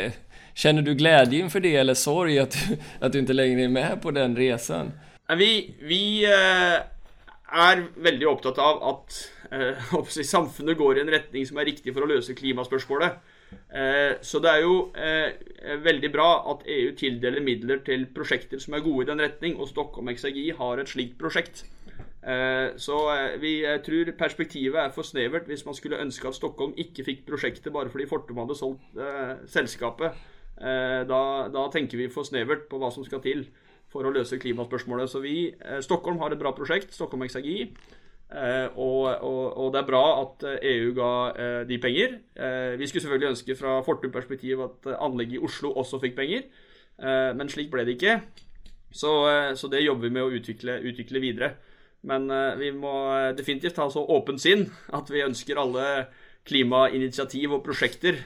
Kjenner 0.57 0.83
du 0.83 0.95
glede 0.95 1.37
inför 1.37 1.61
det 1.61 1.75
eller 1.77 1.95
sorg 1.95 2.39
at, 2.41 2.57
at 3.01 3.13
du 3.13 3.19
ikke 3.21 3.37
lenger 3.37 3.67
er 3.67 3.69
med 3.69 3.99
på 4.03 4.11
den 4.17 4.37
resan? 4.37 4.95
Vi, 5.37 5.75
vi 5.85 6.25
er 6.25 7.83
veldig 7.95 8.29
opptatt 8.31 8.59
av 8.59 8.81
at 8.91 9.19
eh, 9.53 9.97
samfunnet 10.35 10.79
går 10.79 10.99
i 10.99 11.05
en 11.05 11.13
retning 11.13 11.47
som 11.47 11.61
er 11.61 11.69
riktig 11.71 11.95
for 11.95 12.07
å 12.07 12.11
løse 12.11 12.35
klimaspørsmålet. 12.39 13.21
Eh, 13.53 14.19
så 14.23 14.41
det 14.43 14.53
er 14.53 14.65
jo 14.65 14.77
eh, 14.97 15.79
veldig 15.85 16.11
bra 16.15 16.29
at 16.53 16.67
EU 16.71 16.93
tildeler 16.99 17.45
midler 17.45 17.83
til 17.87 18.07
prosjekter 18.15 18.63
som 18.63 18.77
er 18.77 18.85
gode 18.85 19.07
i 19.07 19.11
den 19.13 19.23
retning, 19.23 19.57
og 19.61 19.71
Stockholm 19.71 20.11
Exergi 20.13 20.51
har 20.59 20.83
et 20.83 20.93
slikt 20.93 21.19
prosjekt. 21.21 21.65
Eh, 22.27 22.75
så 22.77 22.97
eh, 23.13 23.37
vi 23.39 23.53
tror 23.87 24.09
perspektivet 24.19 24.81
er 24.83 24.95
for 24.95 25.07
snevert 25.07 25.47
hvis 25.47 25.63
man 25.67 25.77
skulle 25.79 26.01
ønske 26.03 26.27
at 26.27 26.35
Stockholm 26.35 26.73
ikke 26.75 27.05
fikk 27.07 27.21
prosjektet 27.29 27.71
bare 27.75 27.93
fordi 27.93 28.09
Fortum 28.11 28.41
hadde 28.43 28.57
solgt 28.59 28.99
eh, 28.99 29.37
selskapet. 29.51 30.25
Da, 30.57 31.19
da, 31.53 31.63
tenker 31.69 32.01
vi 32.01 32.07
for 32.09 32.25
snevert 32.25 32.63
på 32.71 32.79
hva 32.81 32.89
som 32.89 33.05
skal 33.05 33.21
til. 33.21 33.45
for 33.93 34.09
å 34.09 34.11
løse 34.11 34.39
klimaspørsmålet. 34.41 35.09
Så 35.09 35.21
vi, 35.23 35.55
Stockholm 35.85 36.19
har 36.19 36.33
et 36.33 36.41
bra 36.41 36.51
prosjekt, 36.53 36.93
Stockholm 36.93 37.23
Exagi. 37.23 37.69
Og, 38.27 39.03
og, 39.23 39.43
og, 39.55 39.67
det 39.71 39.79
er 39.79 39.87
bra 39.87 40.03
at 40.19 40.41
EU 40.67 40.89
ga 40.97 41.11
de 41.69 41.77
penger. 41.79 42.17
Vi 42.75 42.89
skulle 42.91 43.05
selvfølgelig 43.05 43.29
ønske 43.29 43.55
fra 43.55 43.77
Fortum-perspektiv 43.87 44.65
at 44.65 44.89
anlegget 44.97 45.39
i 45.39 45.45
Oslo 45.47 45.71
også 45.79 46.01
fikk 46.03 46.17
penger, 46.17 46.43
men 47.39 47.53
slik 47.53 47.71
ble 47.71 47.85
det 47.87 47.95
ikke. 47.95 48.17
Så, 48.91 49.13
så 49.55 49.71
det 49.71 49.85
jobber 49.85 50.09
vi 50.09 50.15
med 50.19 50.27
å 50.27 50.35
utvikle, 50.41 50.81
utvikle 50.91 51.23
videre. 51.23 51.53
Men 52.03 52.27
vi 52.59 52.73
må 52.75 52.97
definitivt 53.39 53.79
ha 53.79 53.87
så 53.95 54.03
åpent 54.03 54.43
sinn 54.43 54.67
at 54.99 55.07
vi 55.15 55.23
ønsker 55.23 55.63
alle 55.63 55.87
klimainitiativ 56.51 57.55
og 57.61 57.63
prosjekter 57.63 58.19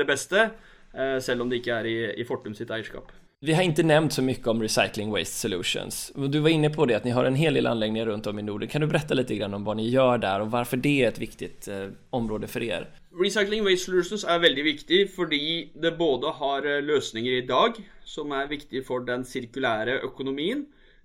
det 0.00 0.08
beste. 0.08 0.48
Eh, 0.94 1.18
selv 1.20 1.42
om 1.42 1.50
det 1.50 1.60
ikke 1.60 1.74
er 1.74 1.90
i, 1.90 1.96
i 2.22 2.26
Fortum 2.26 2.54
sitt 2.54 2.70
eierskap. 2.70 3.10
Vi 3.44 3.52
har 3.52 3.62
inte 3.62 3.82
nämnt 3.82 4.12
så 4.12 4.22
mycket 4.22 4.46
om 4.46 4.62
Recycling 4.62 5.10
Waste 5.10 5.34
Solutions. 5.34 6.12
Du 6.28 6.38
var 6.38 6.48
inne 6.48 6.70
på 6.70 6.86
det 6.86 6.94
att 6.94 7.04
ni 7.04 7.10
har 7.10 7.24
en 7.24 7.34
hel 7.34 7.54
del 7.54 7.66
anläggningar 7.66 8.06
runt 8.06 8.26
om 8.26 8.38
i 8.38 8.42
Norden. 8.42 8.68
Kan 8.68 8.80
du 8.80 8.86
berätta 8.86 9.34
grann 9.34 9.54
om 9.54 9.64
vad 9.64 9.76
ni 9.76 9.88
gör 9.88 10.18
där 10.18 10.40
och 10.40 10.50
varför 10.50 10.76
det 10.76 11.04
är 11.04 11.08
ett 11.08 11.18
viktigt 11.18 11.68
eh, 11.68 11.88
område 12.10 12.46
för 12.46 12.62
er? 12.62 12.88
Recycling 13.22 13.64
Waste 13.64 13.84
Solutions 13.84 14.24
er 14.24 14.38
veldig 14.38 14.64
viktig 14.64 15.10
fordi 15.12 15.70
det 15.74 15.92
både 15.98 16.26
har 16.26 16.64
eh, 16.64 16.80
løsninger 16.82 17.32
i 17.32 17.46
dag 17.46 17.76
som 18.04 18.32
er 18.32 18.48
viktige 18.48 18.84
for 18.84 19.04
den 19.04 19.24
sirkulære 19.28 20.00
økonomien, 20.08 20.64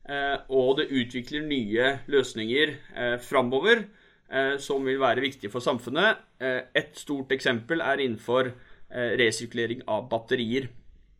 eh, 0.09 0.39
og 0.47 0.77
det 0.79 0.87
utvikler 0.95 1.43
nye 1.43 1.91
løsninger 2.07 2.71
eh, 2.95 3.19
framover 3.19 3.83
eh, 4.31 4.55
som 4.63 4.87
vil 4.87 5.03
være 5.03 5.27
viktige 5.27 5.51
for 5.51 5.59
samfunnet. 5.59 6.23
Eh, 6.39 6.61
et 6.71 6.95
stort 6.95 7.35
eksempel 7.35 7.83
er 7.83 7.99
innenfor 7.99 8.53
Eh, 8.89 9.17
resirkulering 9.21 9.81
av 9.85 10.07
batterier. 10.09 10.67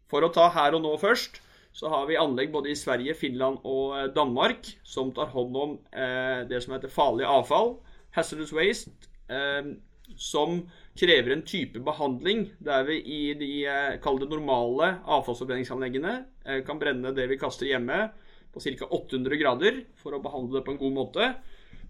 For 0.09 0.25
å 0.25 0.31
ta 0.33 0.47
her 0.55 0.75
og 0.77 0.83
nå 0.85 0.95
først, 1.01 1.39
så 1.75 1.89
har 1.93 2.07
vi 2.09 2.17
anlegg 2.19 2.51
både 2.51 2.71
i 2.71 2.77
Sverige, 2.77 3.15
Finland 3.17 3.61
og 3.67 3.93
eh, 3.97 4.07
Danmark 4.15 4.71
som 4.87 5.13
tar 5.15 5.29
hånd 5.35 5.57
om 5.57 5.75
eh, 5.93 6.41
det 6.49 6.63
som 6.63 6.73
heter 6.75 6.91
farlig 6.91 7.27
avfall, 7.29 7.77
hazardous 8.17 8.51
waste, 8.57 8.91
som 10.17 10.55
krever 10.97 11.35
en 11.35 11.43
type 11.45 11.77
behandling 11.85 12.47
der 12.65 12.87
vi 12.87 12.95
i 12.97 13.19
de 13.37 13.51
eh, 13.69 14.07
normale 14.25 14.95
avfallsforbrenningsanleggene 15.05 16.15
kan 16.65 16.81
brenne 16.81 17.13
det 17.13 17.27
vi 17.29 17.37
kaster 17.37 17.69
hjemme 17.69 18.07
på 18.49 18.63
ca. 18.63 18.89
800 18.89 19.37
grader 19.37 19.83
for 20.01 20.17
å 20.17 20.23
behandle 20.23 20.57
det 20.57 20.65
på 20.65 20.73
en 20.73 20.81
god 20.81 20.95
måte 20.97 21.29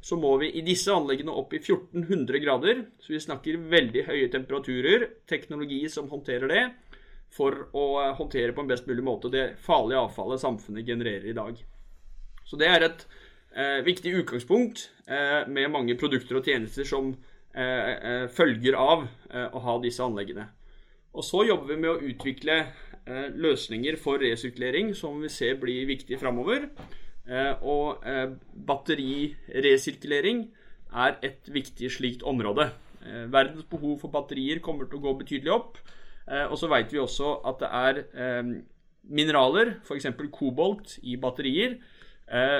så 0.01 0.15
må 0.19 0.33
vi 0.39 0.51
i 0.55 0.63
disse 0.63 0.91
anleggene 0.95 1.33
opp 1.35 1.53
i 1.53 1.59
1400 1.59 2.39
grader. 2.43 2.83
Så 3.03 3.11
vi 3.11 3.19
snakker 3.19 3.59
veldig 3.71 4.05
høye 4.07 4.29
temperaturer, 4.31 5.07
teknologi 5.27 5.81
som 5.91 6.07
håndterer 6.11 6.51
det, 6.51 6.61
for 7.33 7.67
å 7.77 7.85
eh, 8.01 8.13
håndtere 8.17 8.53
på 8.55 8.63
en 8.63 8.69
best 8.69 8.87
mulig 8.89 9.05
måte 9.05 9.31
det 9.33 9.53
farlige 9.63 10.05
avfallet 10.07 10.41
samfunnet 10.41 10.87
genererer 10.87 11.29
i 11.29 11.37
dag. 11.37 11.59
Så 12.49 12.57
det 12.59 12.69
er 12.69 12.85
et 12.87 13.03
eh, 13.53 13.79
viktig 13.85 14.13
utgangspunkt 14.23 14.87
eh, 15.07 15.45
med 15.47 15.71
mange 15.73 15.97
produkter 15.99 16.39
og 16.39 16.47
tjenester 16.49 16.87
som 16.87 17.11
eh, 17.53 17.91
eh 17.93 18.25
følger 18.33 18.77
av 18.77 19.05
eh, 19.29 19.47
å 19.53 19.61
ha 19.65 19.77
disse 19.83 20.03
anleggene. 20.05 20.47
Og 21.13 21.25
så 21.25 21.43
jobber 21.45 21.73
vi 21.73 21.81
med 21.81 21.91
å 21.91 22.01
utvikle 22.11 22.61
løsninger 23.09 23.95
for 23.97 24.21
resirkulering 24.21 24.91
som 24.93 25.15
vi 25.23 25.29
ser 25.33 25.55
blir 25.57 25.87
viktig 25.89 26.19
framover. 26.21 26.67
Og 27.65 28.03
batteriresirkulering 28.69 30.43
er 30.93 31.17
et 31.25 31.49
viktig 31.49 31.89
slikt 31.95 32.21
område. 32.21 32.67
Verdens 33.33 33.65
behov 33.71 33.95
for 34.03 34.13
batterier 34.13 34.61
kommer 34.61 34.85
til 34.85 34.99
å 34.99 35.05
gå 35.07 35.15
betydelig 35.23 35.55
opp. 35.55 35.81
Og 36.29 36.57
så 36.61 36.67
vet 36.69 36.91
vi 36.93 36.99
også 37.01 37.39
at 37.49 37.61
det 37.63 37.69
er 37.73 38.43
mineraler, 39.09 39.71
f.eks. 39.81 40.05
kobolt, 40.29 40.99
i 41.01 41.15
batterier, 41.17 41.79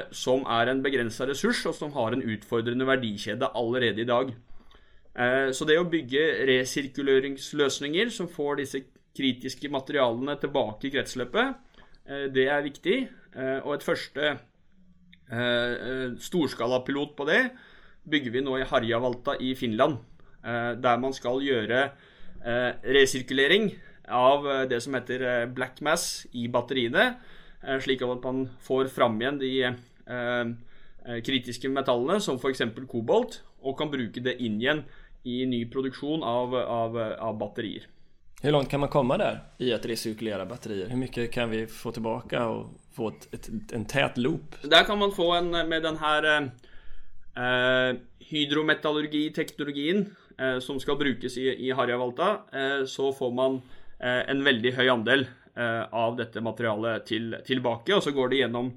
som 0.10 0.42
er 0.50 0.72
en 0.72 0.82
begrensa 0.82 1.28
ressurs, 1.30 1.62
og 1.70 1.76
som 1.78 1.92
har 1.94 2.16
en 2.16 2.24
utfordrende 2.26 2.88
verdikjede 2.90 3.52
allerede 3.54 4.02
i 4.02 4.08
dag. 4.10 4.32
Så 5.54 5.68
det 5.70 5.78
å 5.78 5.86
bygge 5.92 6.24
resirkuleringsløsninger 6.50 8.10
som 8.16 8.32
får 8.34 8.64
disse 8.64 8.82
kritiske 9.14 9.70
materialene 9.70 10.40
tilbake 10.42 10.90
i 10.90 10.94
kretsløpet, 10.96 11.62
det 12.34 12.48
er 12.50 12.66
viktig. 12.66 12.98
Og 13.62 13.76
et 13.76 13.86
første 13.86 14.34
Eh, 15.30 15.74
eh, 15.90 16.12
storskala-pilot 16.18 17.12
på 17.18 17.26
det 17.30 17.42
bygger 18.10 18.34
vi 18.34 18.42
nå 18.42 18.56
i 18.58 18.66
Harjavalta 18.66 19.36
i 19.38 19.54
Finland. 19.54 20.00
Eh, 20.42 20.74
der 20.82 20.98
man 20.98 21.14
skal 21.14 21.44
gjøre 21.46 21.92
resirkulering 22.40 23.70
av 24.08 24.46
det 24.70 24.80
som 24.82 24.96
heter 24.96 25.46
black 25.52 25.82
mass 25.86 26.26
i 26.32 26.48
batteriene. 26.48 27.12
Slik 27.84 28.02
at 28.06 28.24
man 28.24 28.46
får 28.64 28.88
fram 28.94 29.20
igjen 29.20 29.42
de 29.42 30.54
kritiske 31.26 31.70
metallene, 31.70 32.22
som 32.24 32.40
f.eks. 32.40 32.64
kobolt, 32.88 33.42
og 33.60 33.78
kan 33.78 33.92
bruke 33.92 34.24
det 34.24 34.38
inn 34.40 34.58
igjen 34.62 34.86
i 35.28 35.44
ny 35.46 35.66
produksjon 35.72 36.24
av, 36.24 36.56
av, 36.56 36.98
av 37.20 37.38
batterier. 37.40 37.88
Hvor 38.42 38.52
langt 38.52 38.70
kan 38.72 38.80
man 38.80 38.92
komme 38.92 39.18
der 39.20 39.42
i 39.60 39.74
å 39.76 39.80
resirkulere 39.84 40.46
batterier? 40.48 40.88
Hvor 40.88 41.02
mye 41.02 41.28
kan 41.32 41.50
vi 41.52 41.66
få 41.68 41.92
tilbake 41.96 42.40
og 42.48 42.70
få 42.96 43.12
et, 43.12 43.28
et, 43.36 43.50
en 43.76 43.84
tät 43.90 44.20
loop? 44.22 44.56
Der 44.64 44.86
kan 44.88 45.00
man 45.02 45.12
få 45.12 45.34
en 45.36 45.52
med 45.52 45.84
den 45.84 45.98
här 46.00 46.30
eh, 47.36 48.00
hydrometallurgiteknologien 48.30 50.06
eh, 50.06 50.29
som 50.64 50.80
skal 50.80 51.00
brukes 51.00 51.36
i, 51.42 51.50
i 51.68 51.74
Harjavalta, 51.76 52.30
eh, 52.54 52.86
så 52.90 53.12
får 53.16 53.36
man 53.36 53.60
eh, 54.00 54.24
en 54.32 54.46
veldig 54.46 54.76
høy 54.78 54.88
andel 54.94 55.28
eh, 55.56 55.84
av 55.84 56.16
dette 56.20 56.44
materialet 56.46 57.06
til, 57.10 57.36
tilbake. 57.48 57.98
Og 57.98 58.06
så 58.06 58.16
går 58.16 58.32
det 58.32 58.42
gjennom 58.44 58.72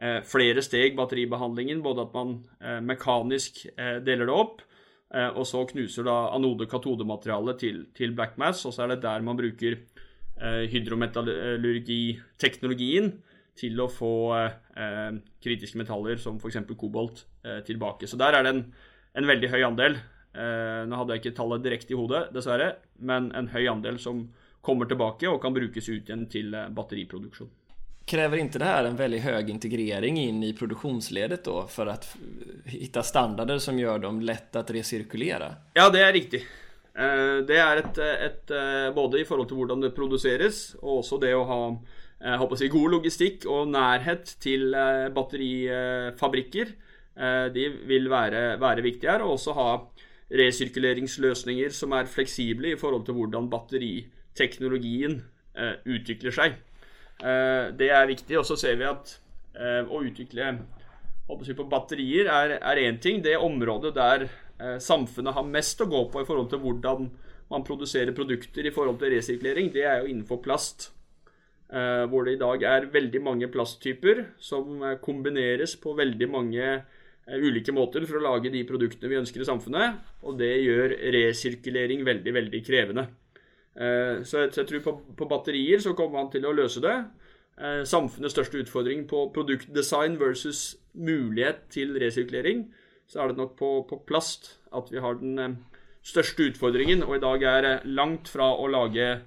eh, 0.00 0.20
flere 0.26 0.64
steg, 0.64 0.96
batteribehandlingen. 0.98 1.82
Både 1.84 2.06
at 2.06 2.16
man 2.16 2.38
mekanisk 2.86 3.64
deler 3.78 4.28
det 4.28 4.34
opp, 4.34 4.64
Eh, 5.08 5.30
og 5.40 5.46
så 5.48 5.62
knuser 5.70 6.04
da 6.04 6.34
anode-katodematerialet 6.36 7.58
til, 7.62 7.78
til 7.96 8.10
black 8.16 8.34
mass, 8.40 8.64
og 8.68 8.72
så 8.76 8.82
er 8.84 8.88
det 8.92 9.04
der 9.06 9.20
man 9.24 9.38
bruker 9.38 9.72
eh, 9.78 10.64
hydrometallurgiteknologien 10.68 13.06
til 13.58 13.80
å 13.80 13.88
få 13.90 14.36
eh, 14.36 15.12
kritiske 15.42 15.78
metaller 15.80 16.16
som 16.20 16.36
f.eks. 16.38 16.58
kobolt 16.76 17.26
eh, 17.44 17.60
tilbake. 17.64 18.06
Så 18.06 18.16
der 18.20 18.32
er 18.36 18.42
det 18.44 18.50
en, 18.52 18.72
en 19.16 19.26
veldig 19.32 19.48
høy 19.54 19.62
andel. 19.70 19.96
Eh, 20.38 20.82
nå 20.86 20.98
hadde 21.00 21.16
jeg 21.16 21.24
ikke 21.24 21.36
tallet 21.40 21.64
direkte 21.64 21.94
i 21.94 21.98
hodet, 21.98 22.28
dessverre, 22.34 22.74
men 23.02 23.32
en 23.34 23.48
høy 23.50 23.64
andel 23.70 23.98
som 23.98 24.22
kommer 24.64 24.86
tilbake 24.90 25.26
og 25.30 25.40
kan 25.42 25.54
brukes 25.54 25.88
ut 25.88 26.06
igjen 26.06 26.28
til 26.30 26.54
eh, 26.54 26.68
batteriproduksjon. 26.74 27.50
Krever 28.08 28.40
ikke 28.40 28.60
det 28.62 28.68
her 28.70 28.86
en 28.88 28.96
veldig 28.96 29.20
høy 29.24 29.50
integrering 29.52 30.16
inn 30.20 30.40
i 30.46 30.54
produktionsledet 30.56 31.42
då 31.44 31.58
for 31.68 31.90
å 31.90 31.96
finne 32.70 33.02
standarder 33.04 33.60
som 33.60 33.76
gjør 33.80 34.06
dem 34.06 34.22
lett 34.24 34.56
å 34.56 34.62
resirkulere? 34.64 35.50
Ja, 35.76 35.90
det 35.92 36.06
er 36.06 36.14
riktig. 36.16 36.44
Eh, 36.94 37.36
det 37.48 37.58
er 37.64 37.82
et, 37.82 38.02
et, 38.30 38.56
både 38.94 39.20
i 39.20 39.26
forhold 39.28 39.50
til 39.50 39.60
hvordan 39.60 39.84
det 39.84 39.94
produseres, 39.96 40.70
og 40.80 41.02
også 41.02 41.20
det 41.26 41.34
å 41.36 41.46
ha 41.50 41.62
jeg 42.18 42.70
god 42.72 42.90
logistikk 42.96 43.44
og 43.46 43.68
nærhet 43.70 44.32
til 44.42 44.72
batterifabrikker. 45.14 46.72
De 47.54 47.64
vil 47.86 48.08
være, 48.10 48.58
være 48.58 48.82
viktige 48.82 49.12
her. 49.12 49.22
Og 49.22 49.36
også 49.36 49.54
ha 49.54 49.68
resirkuleringsløsninger 50.28 51.72
som 51.72 51.94
er 51.96 52.10
fleksible 52.10 52.74
i 52.74 52.78
forhold 52.80 53.06
til 53.06 53.16
hvordan 53.16 53.48
batteriteknologien 53.52 55.22
utvikler 55.88 56.34
seg. 56.34 56.58
Eh, 57.18 57.70
det 57.78 57.90
er 57.90 58.10
viktig. 58.10 58.38
Og 58.38 58.46
så 58.46 58.56
ser 58.58 58.76
vi 58.78 58.86
at 58.88 59.14
eh, 59.58 59.82
å 59.84 60.02
utvikle 60.06 60.52
på 61.28 61.70
batterier 61.70 62.30
er 62.30 62.82
én 62.84 63.00
ting. 63.02 63.22
Det 63.24 63.36
området 63.36 63.94
der 63.96 64.28
eh, 64.28 64.78
samfunnet 64.82 65.36
har 65.36 65.48
mest 65.48 65.82
å 65.82 65.90
gå 65.90 66.04
på 66.12 66.22
i 66.22 66.28
forhold 66.28 66.52
til 66.52 66.62
hvordan 66.62 67.10
man 67.48 67.64
produserer 67.64 68.16
produkter 68.16 68.66
i 68.68 68.72
forhold 68.74 68.98
til 69.00 69.14
resirkulering, 69.14 69.70
det 69.72 69.86
er 69.88 70.02
jo 70.02 70.10
innenfor 70.12 70.42
plast. 70.44 70.92
Hvor 71.68 72.24
det 72.24 72.34
i 72.34 72.40
dag 72.40 72.62
er 72.64 72.86
veldig 72.88 73.20
mange 73.20 73.48
plasttyper 73.52 74.22
som 74.40 74.80
kombineres 75.04 75.74
på 75.76 75.92
veldig 75.96 76.28
mange 76.32 76.68
ulike 77.36 77.74
måter 77.76 78.06
for 78.08 78.18
å 78.18 78.24
lage 78.24 78.52
de 78.52 78.64
produktene 78.68 79.10
vi 79.12 79.20
ønsker 79.20 79.42
i 79.42 79.48
samfunnet. 79.48 79.98
Og 80.24 80.38
det 80.40 80.52
gjør 80.64 80.96
resirkulering 81.14 82.04
veldig, 82.06 82.34
veldig 82.38 82.62
krevende. 82.66 83.08
Eh, 83.78 84.24
så 84.26 84.46
jeg, 84.46 84.66
tror 84.66 85.02
på, 85.14 85.28
batterier 85.28 85.82
så 85.82 85.94
kommer 85.98 86.22
man 86.22 86.32
til 86.32 86.46
å 86.48 86.54
løse 86.56 86.82
det. 86.82 86.96
Eh, 87.58 87.82
samfunnets 87.86 88.34
største 88.34 88.62
utfordring 88.64 89.04
på 89.10 89.28
produktdesign 89.34 90.18
versus 90.20 90.76
mulighet 90.94 91.66
til 91.74 91.94
resirkulering, 92.00 92.66
så 93.08 93.22
er 93.22 93.30
det 93.30 93.38
nok 93.38 93.56
på, 93.58 93.70
på 93.88 94.00
plast 94.08 94.56
at 94.74 94.90
vi 94.92 95.02
har 95.02 95.20
den 95.20 95.38
eh, 95.42 95.58
største 96.06 96.48
utfordringen. 96.50 97.04
Og 97.06 97.18
i 97.18 97.22
dag 97.22 97.46
er 97.52 97.70
langt 97.86 98.30
fra 98.32 98.50
å 98.56 98.66
lage 98.72 99.20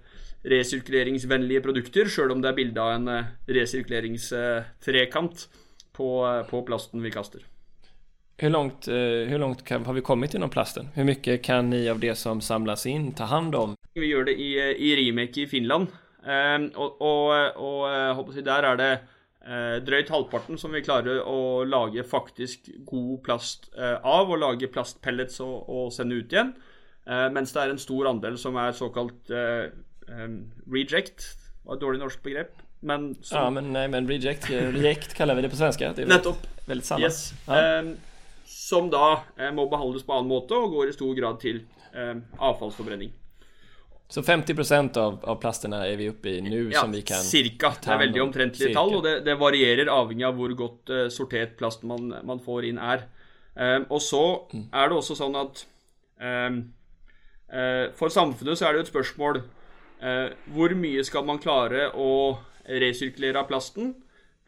resirkuleringsvennlige 0.51 1.61
produkter, 1.61 2.09
sjøl 2.09 2.33
om 2.33 2.41
det 2.41 2.49
er 2.49 2.57
bilde 2.57 2.81
av 2.81 2.95
en 2.97 3.09
resirkuleringstrekant 3.45 5.43
på, 5.93 6.07
på 6.49 6.63
plasten 6.65 7.03
vi 7.05 7.13
kaster. 7.13 7.45
Hur 8.41 8.49
långt, 8.49 8.87
hur 8.87 9.37
långt 9.39 9.65
kan, 9.65 9.85
har 9.85 9.93
vi 9.93 10.01
kommit 10.01 10.33
inom 10.33 10.49
plasten? 10.49 10.89
Hur 10.95 11.03
mycket 11.03 11.43
kan 11.45 11.69
ni 11.69 11.89
av 11.89 11.99
det 11.99 12.15
som 12.17 12.41
samlas 12.41 12.85
in 12.85 13.11
ta 13.13 13.23
hand 13.29 13.55
om? 13.55 13.75
Vi 13.93 14.07
gjør 14.09 14.25
det 14.25 14.33
i, 14.33 14.55
i 14.57 14.95
Remake 14.97 15.43
i 15.43 15.47
Finland. 15.47 15.91
Um, 16.21 16.67
og, 16.77 17.01
og, 17.01 17.55
og 18.17 18.33
si, 18.33 18.43
der 18.45 18.65
er 18.69 18.77
det 18.77 18.89
uh, 19.45 19.77
drøyt 19.81 20.11
halvparten 20.13 20.59
som 20.61 20.73
vi 20.73 20.83
klarer 20.85 21.23
å 21.25 21.63
lage 21.65 22.03
faktisk 22.05 22.69
god 22.85 23.23
plast 23.25 23.71
uh, 23.73 23.97
av, 24.01 24.29
og 24.29 24.41
lage 24.41 24.69
plastpellets 24.73 25.41
og, 25.41 25.55
og 25.65 25.89
sende 25.95 26.19
ut 26.19 26.33
igjen. 26.33 26.53
Uh, 27.09 27.25
mens 27.33 27.53
det 27.55 27.63
er 27.63 27.73
en 27.73 27.81
stor 27.81 28.11
andel 28.11 28.37
som 28.37 28.57
er 28.61 28.77
såkalt 28.77 29.33
eh, 29.33 29.71
um, 30.09 30.37
reject, 30.69 31.31
var 31.65 31.77
et 31.77 31.81
dårlig 31.81 32.03
norsk 32.03 32.21
begrep. 32.25 32.53
Men 32.85 33.11
som, 33.21 33.37
ja, 33.37 33.49
men, 33.53 33.73
nej, 33.73 33.87
men 33.93 34.09
reject, 34.09 34.49
reject 34.49 35.13
kaller 35.17 35.37
vi 35.37 35.45
det 35.45 35.49
på 35.49 35.57
svenska. 35.57 35.93
Det 35.93 36.01
är 36.01 36.07
nettopp. 36.07 36.47
väldigt 36.65 36.85
samma. 36.85 37.01
Yes. 37.05 37.33
Ja. 37.47 37.57
Eh, 37.79 37.91
som 38.51 38.89
da 38.91 39.21
eh, 39.37 39.49
må 39.55 39.65
behandles 39.71 40.03
på 40.07 40.13
annen 40.17 40.29
måte 40.31 40.57
og 40.59 40.73
går 40.75 40.91
i 40.91 40.95
stor 40.95 41.15
grad 41.17 41.39
til 41.41 41.63
eh, 41.95 42.15
avfallsforbrenning. 42.37 43.13
Så 44.11 44.19
50% 44.27 44.97
av, 44.99 45.21
av 45.23 45.37
plastene 45.39 45.77
er 45.87 45.95
vi 45.95 46.09
oppe 46.11 46.33
i 46.33 46.41
nu 46.43 46.71
som 46.75 46.91
vi 46.91 46.99
kan... 47.07 47.21
cirka. 47.23 47.69
Det 47.79 47.93
er 47.93 48.01
veldig 48.01 48.19
om. 48.19 48.27
omtrentlige 48.27 48.73
tall, 48.75 48.91
og 48.97 49.05
det, 49.05 49.13
det 49.23 49.37
varierer 49.39 49.87
avhengig 49.87 50.25
av 50.27 50.35
hvor 50.35 50.51
godt 50.59 50.91
eh, 50.91 51.05
sortert 51.15 51.53
plast 51.59 51.85
man, 51.87 52.09
man 52.27 52.41
får 52.43 52.67
inn 52.67 52.81
er. 52.83 53.05
Eh, 53.55 53.79
og 53.87 54.01
så 54.03 54.23
Mm. 54.51 54.65
er 54.75 54.91
det 54.91 54.97
også 54.99 55.15
sånn 55.15 55.35
at 55.39 55.63
eh, 56.19 56.59
eh, 57.55 57.85
For 57.99 58.11
samfunnet 58.11 58.59
så 58.59 58.67
er 58.67 58.73
det 58.75 58.81
jo 58.81 58.85
et 58.85 58.91
spørsmål 58.91 59.39
eh, 60.03 60.29
Hvor 60.55 60.75
mye 60.79 61.03
skal 61.07 61.23
man 61.27 61.39
klare 61.43 61.89
å 61.95 62.09
resirkulere 62.67 63.39
av 63.39 63.47
plasten? 63.47 63.93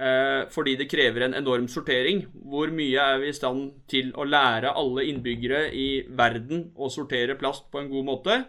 Eh, 0.04 0.50
fordi 0.52 0.74
det 0.76 0.90
krever 0.92 1.28
en 1.28 1.36
enorm 1.38 1.68
sortering. 1.72 2.26
Hvor 2.34 2.72
mye 2.76 3.00
er 3.00 3.22
vi 3.22 3.30
i 3.32 3.36
stand 3.36 3.70
til 3.88 4.10
å 4.20 4.26
lære 4.28 4.74
alle 4.76 5.06
innbyggere 5.08 5.68
i 5.72 5.88
verden 6.10 6.72
å 6.76 6.90
sortere 6.92 7.38
plast 7.40 7.70
på 7.72 7.80
en 7.80 7.92
god 7.92 8.08
måte? 8.10 8.40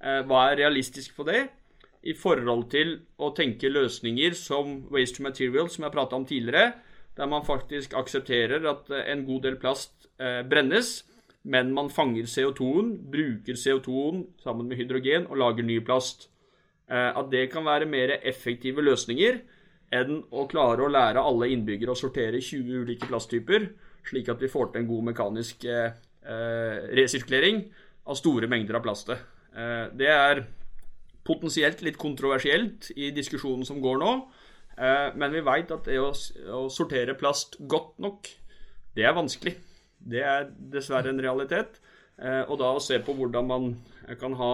Eh, 0.00 0.20
hva 0.28 0.50
er 0.50 0.62
realistisk 0.64 1.16
på 1.16 1.28
det? 1.30 1.48
i 2.00 2.14
forhold 2.16 2.70
til 2.72 2.94
å 3.20 3.28
tenke 3.36 3.68
løsninger 3.68 4.32
som 4.32 4.86
waste 4.88 5.18
to 5.18 5.24
material, 5.26 5.66
som 5.68 5.84
jeg 5.84 5.92
prata 5.92 6.16
om 6.16 6.22
tidligere, 6.24 6.70
der 7.12 7.28
man 7.28 7.44
faktisk 7.44 7.92
aksepterer 7.92 8.64
at 8.70 8.88
eh, 8.88 9.02
en 9.12 9.26
god 9.26 9.42
del 9.44 9.58
plast 9.60 10.08
brennes, 10.48 11.02
men 11.44 11.74
man 11.76 11.90
fanger 11.92 12.24
CO2-en, 12.28 12.88
bruker 13.12 13.56
CO2-en 13.56 14.22
sammen 14.40 14.68
med 14.68 14.80
hydrogen 14.80 15.26
og 15.28 15.38
lager 15.40 15.64
ny 15.64 15.78
plast. 15.80 16.26
At 16.88 17.30
det 17.32 17.46
kan 17.52 17.64
være 17.64 17.88
mer 17.88 18.18
effektive 18.20 18.84
løsninger 18.84 19.38
enn 19.92 20.20
å 20.30 20.46
klare 20.50 20.84
å 20.86 20.90
lære 20.92 21.22
alle 21.22 21.48
innbyggere 21.50 21.94
å 21.94 21.98
sortere 21.98 22.38
20 22.40 22.84
ulike 22.84 23.08
plasttyper, 23.10 23.66
slik 24.06 24.28
at 24.32 24.40
vi 24.42 24.48
får 24.50 24.70
til 24.72 24.82
en 24.82 24.88
god 24.90 25.08
mekanisk 25.10 25.64
eh, 25.68 25.92
eh, 26.22 26.76
resirkulering 26.96 27.64
av 28.06 28.18
store 28.18 28.48
mengder 28.50 28.78
av 28.78 28.84
plastet. 28.86 29.18
Eh, 29.56 29.88
det 29.98 30.08
er 30.10 30.44
potensielt 31.26 31.82
litt 31.84 31.98
kontroversielt 32.00 32.90
i 32.96 33.10
diskusjonen 33.14 33.66
som 33.66 33.80
går 33.82 33.98
nå. 34.00 34.12
Eh, 34.78 35.10
Men 35.18 35.34
vi 35.34 35.42
veit 35.44 35.70
at 35.74 35.84
det 35.84 35.98
å, 36.00 36.12
å 36.54 36.68
sortere 36.72 37.18
plast 37.18 37.58
godt 37.60 37.98
nok, 37.98 38.30
det 38.94 39.04
er 39.06 39.16
vanskelig. 39.18 39.56
Det 40.00 40.22
er 40.24 40.48
dessverre 40.72 41.10
en 41.12 41.20
realitet. 41.20 41.80
Eh, 42.18 42.44
Og 42.48 42.58
da 42.62 42.72
å 42.72 42.80
se 42.80 42.98
på 43.04 43.14
hvordan 43.18 43.46
man 43.46 43.68
kan 44.20 44.32
ha 44.38 44.52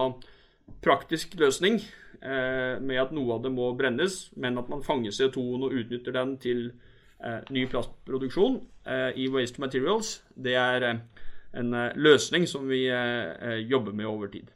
praktisk 0.83 1.37
løsning 1.39 1.79
med 2.21 2.99
at 3.01 3.11
noe 3.15 3.35
av 3.35 3.43
det 3.45 3.51
må 3.53 3.69
brennes, 3.77 4.27
men 4.35 4.57
at 4.57 4.69
man 4.71 4.83
fanger 4.85 5.13
CO2-en 5.13 5.65
og 5.67 5.75
utnytter 5.77 6.15
den 6.15 6.35
til 6.41 6.61
eh, 7.23 7.39
ny 7.53 7.65
plastproduksjon 7.71 8.59
eh, 8.85 9.09
i 9.19 9.27
Waste 9.33 9.61
Materials, 9.61 10.17
det 10.35 10.55
er 10.59 10.85
eh, 10.87 11.01
en 11.57 11.73
eh, 11.73 11.95
løsning 11.95 12.47
som 12.49 12.67
vi 12.69 12.85
eh, 12.89 13.33
eh, 13.37 13.59
jobber 13.69 13.95
med 13.97 14.09
over 14.09 14.31
tid. 14.33 14.53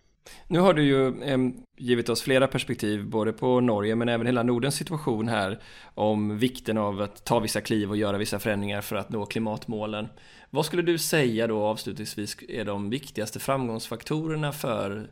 Nå 0.54 0.62
har 0.62 0.76
du 0.78 0.84
jo 0.84 1.00
eh, 1.26 1.46
gitt 1.82 2.12
oss 2.14 2.24
flere 2.24 2.48
perspektiv, 2.52 3.06
både 3.10 3.34
på 3.38 3.56
Norge 3.66 3.96
men 3.98 4.12
også 4.12 4.30
hele 4.30 4.46
Nordens 4.46 4.78
situation 4.78 5.32
her 5.32 5.58
om 6.00 6.36
vikten 6.40 6.80
av 6.80 7.02
å 7.02 7.10
ta 7.26 7.40
vissa 7.42 7.64
kliv 7.66 7.92
og 7.92 8.00
gjøre 8.00 8.22
vissa 8.22 8.40
forandringer 8.40 8.86
for 8.86 9.02
å 9.02 9.08
nå 9.10 9.26
klimatmålene. 9.34 10.14
Hva 10.52 10.64
skulle 10.68 10.84
du 10.84 10.98
si 11.00 11.40
avslutningsvis 11.42 12.42
er 12.50 12.68
de 12.68 12.78
viktigste 12.92 13.40
framgangsfaktorene 13.40 14.52
for 14.52 15.06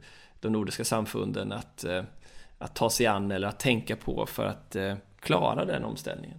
de 0.44 0.52
nordiske 0.52 0.86
samfunnene 0.88 1.62
eh, 1.88 2.04
att 2.60 2.76
ta 2.76 2.90
sig 2.90 3.06
an 3.06 3.32
eller 3.32 3.48
att 3.48 3.60
tänka 3.60 3.96
på 3.96 4.26
för 4.26 4.46
att 4.46 4.76
eh, 4.76 4.96
klara 5.20 5.66
den 5.66 5.86
omställningen? 5.86 6.38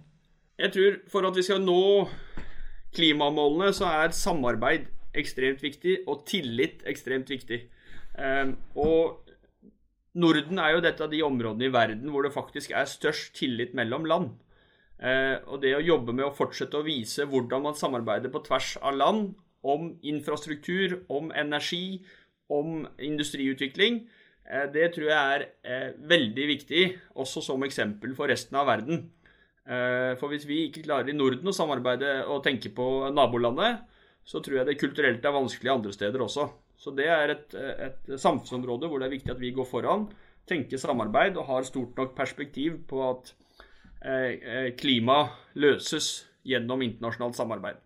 Jeg 0.61 0.73
tror 0.73 0.97
for 1.09 1.25
at 1.25 1.37
vi 1.37 1.43
skal 1.43 1.63
nå 1.65 2.07
klimamålene, 2.93 3.71
så 3.73 3.87
er 3.89 4.13
samarbeid 4.13 4.85
ekstremt 5.17 5.63
viktig, 5.63 6.03
og 6.07 6.25
tillit 6.29 6.83
ekstremt 6.87 7.31
viktig. 7.31 7.63
Eh, 8.13 8.53
og 8.77 9.25
Norden 10.13 10.59
er 10.59 10.75
jo 10.75 10.83
dette 10.83 11.05
av 11.05 11.11
de 11.11 11.23
områdene 11.23 11.69
i 11.69 11.73
verden 11.73 12.11
hvor 12.11 12.27
det 12.27 12.35
faktisk 12.35 12.73
er 12.75 12.89
størst 12.89 13.33
tillit 13.39 13.73
mellom 13.77 14.05
land. 14.05 14.33
Eh, 15.01 15.39
og 15.47 15.63
det 15.63 15.73
å 15.77 15.83
jobbe 15.83 16.13
med 16.13 16.27
å 16.27 16.35
fortsette 16.35 16.77
å 16.77 16.85
vise 16.85 17.25
hvordan 17.25 17.65
man 17.65 17.77
samarbeider 17.79 18.29
på 18.29 18.43
tvers 18.45 18.75
av 18.83 18.99
land 18.99 19.31
om 19.65 19.95
infrastruktur, 20.05 20.99
om 21.09 21.31
energi, 21.33 22.03
om 22.51 22.85
industriutvikling, 23.01 24.03
det 24.73 24.89
tror 24.95 25.07
jeg 25.07 25.35
er 25.35 25.43
eh, 25.63 25.89
veldig 26.11 26.45
viktig, 26.49 26.83
også 27.23 27.43
som 27.45 27.63
eksempel 27.63 28.15
for 28.17 28.31
resten 28.31 28.57
av 28.59 28.67
verden. 28.67 29.05
Eh, 29.63 30.13
For 30.19 30.31
hvis 30.31 30.47
vi 30.49 30.65
ikke 30.67 30.83
klarer 30.87 31.11
i 31.11 31.15
Norden 31.15 31.47
å 31.47 31.55
samarbeide 31.55 32.21
og 32.27 32.43
tenke 32.43 32.73
på 32.75 32.87
nabolandet, 33.15 33.85
så 34.27 34.41
tror 34.43 34.59
jeg 34.59 34.69
det 34.69 34.79
kulturelt 34.81 35.23
er 35.25 35.37
vanskelig 35.37 35.71
andre 35.71 35.93
steder 35.95 36.25
også. 36.25 36.49
Så 36.81 36.93
det 36.97 37.07
er 37.13 37.35
et, 37.35 37.53
et 37.55 38.11
samfunnsområde 38.19 38.89
hvor 38.89 39.01
det 39.01 39.07
er 39.07 39.15
viktig 39.15 39.33
at 39.33 39.41
vi 39.41 39.53
går 39.55 39.67
foran, 39.69 40.07
tenker 40.49 40.81
samarbeid 40.81 41.37
og 41.37 41.47
har 41.49 41.67
stort 41.67 41.95
nok 41.97 42.15
perspektiv 42.17 42.81
på 42.89 43.03
at 43.07 43.31
eh, 44.03 44.35
eh, 44.35 44.69
klima 44.77 45.23
løses 45.61 46.25
gjennom 46.47 46.81
internasjonalt 46.85 47.37
samarbeid. 47.37 47.77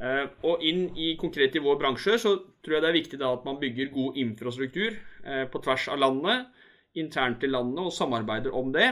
Eh, 0.00 0.26
Og 0.48 0.62
inn 0.64 0.86
i 0.96 1.12
konkret 1.20 1.56
i 1.56 1.62
vår 1.62 1.76
bransje 1.80 2.16
så 2.22 2.32
tror 2.64 2.76
jeg 2.76 2.84
det 2.84 2.90
er 2.90 2.96
viktig 2.96 3.18
da 3.20 3.34
at 3.34 3.44
man 3.44 3.58
bygger 3.60 3.92
god 3.92 4.16
infrastruktur 4.20 4.94
eh, 4.96 5.44
på 5.50 5.60
tvers 5.60 5.88
av 5.92 6.00
landet, 6.00 6.46
internt 6.96 7.44
i 7.44 7.50
landet, 7.50 7.82
og 7.84 7.94
samarbeider 7.94 8.54
om 8.56 8.72
det. 8.72 8.88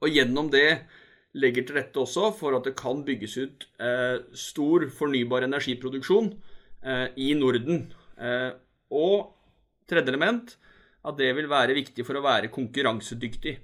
Og 0.00 0.12
gjennom 0.12 0.50
det 0.52 0.86
legger 1.36 1.66
til 1.66 1.76
rette 1.80 2.00
også 2.00 2.30
for 2.38 2.56
at 2.56 2.68
det 2.68 2.76
kan 2.78 3.02
bygges 3.04 3.34
ut 3.36 3.66
eh, 3.82 4.22
stor 4.32 4.86
fornybar 4.94 5.44
energiproduksjon 5.48 6.30
i 7.18 7.32
Norden. 7.34 7.80
Og 8.94 9.14
tredje 9.90 10.12
element, 10.12 10.52
at 11.02 11.16
det 11.18 11.32
vil 11.34 11.48
være 11.50 11.74
viktig 11.74 12.04
for 12.06 12.20
å 12.20 12.22
være 12.22 12.50
konkurransedyktig. 12.54 13.56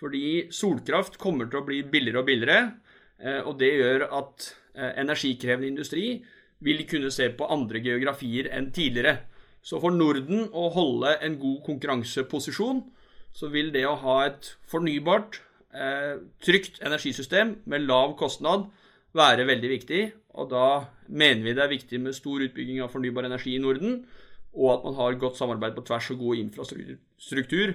Fordi 0.00 0.24
solkraft 0.50 1.20
kommer 1.22 1.46
til 1.46 1.60
å 1.60 1.66
bli 1.68 1.84
billigere 1.86 2.24
og 2.24 2.26
billigere, 2.26 2.64
og 3.46 3.52
det 3.60 3.70
gjør 3.76 4.08
at 4.18 4.48
energikrevende 4.74 5.68
industri 5.70 6.06
vil 6.64 6.82
kunne 6.88 7.12
se 7.14 7.28
på 7.36 7.46
andre 7.52 7.80
geografier 7.84 8.48
enn 8.54 8.70
tidligere. 8.74 9.18
Så 9.64 9.80
for 9.80 9.94
Norden 9.94 10.48
å 10.52 10.68
holde 10.74 11.14
en 11.24 11.38
god 11.40 11.62
konkurranseposisjon, 11.64 12.82
så 13.34 13.48
vil 13.50 13.72
det 13.74 13.86
å 13.88 13.96
ha 14.02 14.18
et 14.26 14.52
fornybart, 14.70 15.40
eh, 15.72 16.20
trygt 16.44 16.80
energisystem 16.84 17.56
med 17.66 17.86
lav 17.88 18.16
kostnad 18.16 18.68
være 19.14 19.46
veldig 19.48 19.70
viktig. 19.70 20.12
Og 20.34 20.50
da 20.50 20.86
mener 21.08 21.42
vi 21.42 21.54
det 21.54 21.64
er 21.64 21.72
viktig 21.72 22.00
med 22.00 22.14
stor 22.14 22.40
utbygging 22.40 22.82
av 22.82 22.92
fornybar 22.92 23.24
energi 23.24 23.56
i 23.56 23.62
Norden, 23.62 24.04
og 24.54 24.70
at 24.70 24.84
man 24.84 24.94
har 24.94 25.18
godt 25.18 25.36
samarbeid 25.36 25.74
på 25.74 25.84
tvers 25.86 26.10
og 26.10 26.18
god 26.18 26.36
infrastruktur 26.36 27.74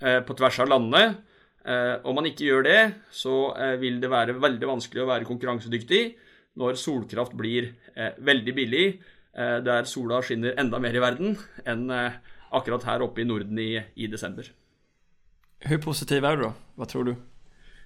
eh, 0.00 0.20
på 0.20 0.36
tvers 0.36 0.60
av 0.60 0.68
landene. 0.68 1.16
Eh, 1.64 1.96
om 2.04 2.14
man 2.14 2.26
ikke 2.28 2.46
gjør 2.46 2.62
det, 2.64 2.94
så 3.10 3.56
eh, 3.56 3.76
vil 3.80 4.00
det 4.00 4.10
være 4.12 4.38
veldig 4.40 4.68
vanskelig 4.68 5.02
å 5.02 5.10
være 5.10 5.28
konkurransedyktig 5.28 6.16
når 6.60 6.78
solkraft 6.78 7.34
blir 7.38 7.72
eh, 7.96 8.14
veldig 8.18 8.54
billig, 8.54 8.86
eh, 9.34 9.58
der 9.64 9.88
sola 9.90 10.20
skinner 10.22 10.54
enda 10.60 10.78
mer 10.82 10.94
i 10.94 11.02
verden 11.02 11.38
enn 11.66 11.88
eh, 11.90 12.20
akkurat 12.54 12.86
her 12.86 13.02
oppe 13.02 13.24
i 13.24 13.28
Norden 13.28 13.58
i, 13.58 13.72
i 13.96 14.06
desember. 14.10 14.46
Hvor 15.64 15.80
positiv 15.88 16.24
er 16.24 16.36
du 16.36 16.44
da? 16.46 16.52
Hva 16.76 16.86
tror 16.90 17.08
du? 17.08 17.14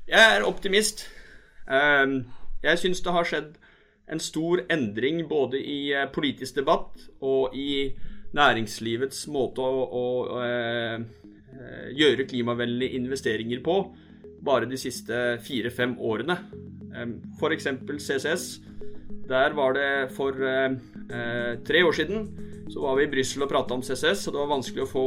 Jeg 0.08 0.36
er 0.36 0.44
optimist. 0.44 1.06
Ehm, 1.70 2.24
Jeg 2.62 2.78
syns 2.80 3.00
det 3.04 3.12
har 3.14 3.26
skjedd 3.28 3.52
en 4.10 4.20
stor 4.20 4.64
endring 4.72 5.20
både 5.28 5.60
i 5.60 5.92
eh, 5.94 6.08
politisk 6.10 6.56
debatt 6.58 7.04
og 7.20 7.54
i 7.54 7.94
næringslivets 8.34 9.26
måte 9.32 9.62
å, 9.62 9.84
å 9.86 10.06
eh, 10.42 10.96
eh, 11.54 11.88
gjøre 11.96 12.26
klimavennlige 12.28 12.98
investeringer 12.98 13.62
på 13.64 13.76
bare 14.44 14.68
de 14.70 14.78
siste 14.80 15.38
fire-fem 15.44 15.96
årene. 15.98 16.38
F.eks. 16.92 17.68
CCS. 17.98 18.46
Der 19.28 19.56
var 19.56 19.76
det 19.76 19.90
for 20.16 20.36
eh, 20.40 20.76
tre 21.68 21.84
år 21.84 21.96
siden 21.96 22.28
så 22.68 22.82
var 22.84 22.98
vi 22.98 23.06
i 23.06 23.10
Brussel 23.12 23.44
og 23.44 23.48
prata 23.48 23.76
om 23.76 23.82
CCS, 23.82 24.26
og 24.28 24.34
det 24.34 24.40
var 24.42 24.50
vanskelig 24.50 24.82
å 24.84 24.90
få 24.90 25.04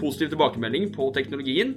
positiv 0.00 0.30
tilbakemelding 0.32 0.86
på 0.94 1.10
teknologien. 1.12 1.74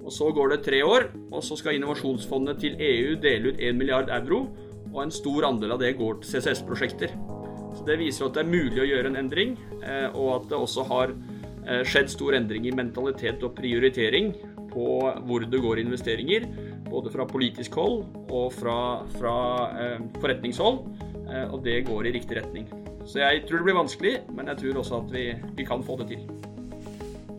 Og 0.00 0.12
Så 0.12 0.30
går 0.32 0.48
det 0.50 0.64
tre 0.64 0.82
år, 0.82 1.10
og 1.30 1.42
så 1.44 1.56
skal 1.58 1.76
Innovasjonsfondet 1.76 2.58
til 2.58 2.78
EU 2.78 3.16
dele 3.20 3.52
ut 3.52 3.60
1 3.60 3.76
milliard 3.76 4.08
euro, 4.10 4.48
og 4.90 5.02
en 5.04 5.12
stor 5.14 5.46
andel 5.46 5.76
av 5.76 5.82
det 5.82 5.92
går 5.98 6.20
til 6.20 6.32
CCS-prosjekter. 6.32 7.12
Så 7.76 7.84
Det 7.86 7.98
viser 7.98 8.26
at 8.26 8.34
det 8.34 8.42
er 8.42 8.50
mulig 8.50 8.80
å 8.82 8.88
gjøre 8.88 9.06
en 9.12 9.20
endring, 9.20 9.56
eh, 9.84 10.08
og 10.10 10.42
at 10.42 10.48
det 10.50 10.58
også 10.58 10.86
har 10.88 11.12
eh, 11.66 11.84
skjedd 11.84 12.10
stor 12.10 12.34
endring 12.34 12.66
i 12.66 12.74
mentalitet 12.74 13.42
og 13.42 13.54
prioritering 13.54 14.34
på 14.72 14.86
hvor 15.26 15.46
det 15.46 15.60
går 15.62 15.78
investeringer, 15.78 16.48
både 16.90 17.12
fra 17.14 17.26
politisk 17.28 17.78
hold 17.78 18.02
og 18.28 18.52
fra, 18.54 18.76
fra 19.16 19.34
eh, 19.80 19.98
forretningshold. 20.20 20.82
Eh, 21.30 21.46
og 21.46 21.62
det 21.64 21.82
går 21.88 22.10
i 22.10 22.14
riktig 22.18 22.40
retning. 22.40 22.68
Så 23.06 23.22
jeg 23.22 23.44
tror 23.48 23.60
det 23.60 23.68
blir 23.70 23.78
vanskelig, 23.78 24.14
men 24.36 24.50
jeg 24.52 24.62
tror 24.62 24.82
også 24.82 25.02
at 25.04 25.12
vi, 25.14 25.26
vi 25.56 25.66
kan 25.66 25.84
få 25.86 25.96
det 26.02 26.10
til. 26.12 26.26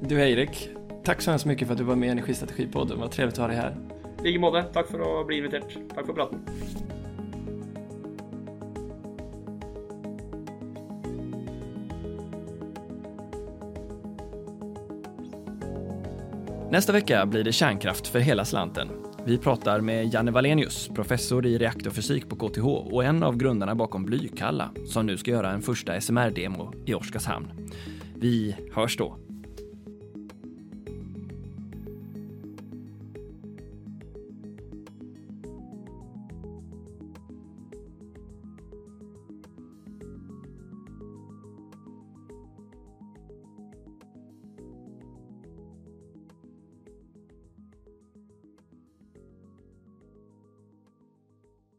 Du 0.10 0.18
Eirik, 0.18 0.64
takk 1.06 1.22
så 1.22 1.38
mye 1.46 1.66
for 1.66 1.76
at 1.76 1.82
du 1.82 1.86
var 1.86 2.00
med 2.00 2.10
i 2.10 2.16
Energistrategipodden. 2.16 2.96
Det 2.96 3.04
var 3.04 3.14
trivelig 3.14 3.38
å 3.38 3.46
ha 3.46 3.52
deg 3.52 3.62
her. 3.62 3.78
I 4.22 4.30
like 4.30 4.42
måte. 4.42 4.66
Takk 4.74 4.90
for 4.90 5.02
å 5.06 5.12
bli 5.26 5.42
invitert. 5.42 5.78
Takk 5.96 6.08
for 6.10 6.18
praten. 6.18 6.42
Nästa 16.72 16.94
vecka 16.94 17.26
blir 17.26 17.44
det 17.44 17.52
kärnkraft 17.52 18.08
för 18.08 18.20
hela 18.20 18.46
slanten. 18.46 19.11
Vi 19.26 19.38
pratar 19.38 19.82
med 19.82 20.14
Janne 20.14 20.32
Valenius, 20.32 20.90
professor 20.96 21.46
i 21.46 21.58
reaktorfysik 21.58 22.30
på 22.30 22.36
KTH 22.36 22.66
och 22.66 23.04
en 23.04 23.24
av 23.24 23.38
grundarna 23.38 23.76
bakom 23.76 24.06
Blykalla, 24.06 24.70
som 24.86 25.06
nu 25.06 25.18
ska 25.18 25.32
göra 25.32 25.52
en 25.52 25.62
första 25.62 26.02
SMR-demo 26.02 26.74
i 26.86 26.94
Oskarshamn. 26.94 27.52
Vi 28.16 28.56
hörs 28.74 28.98
då. 28.98 29.18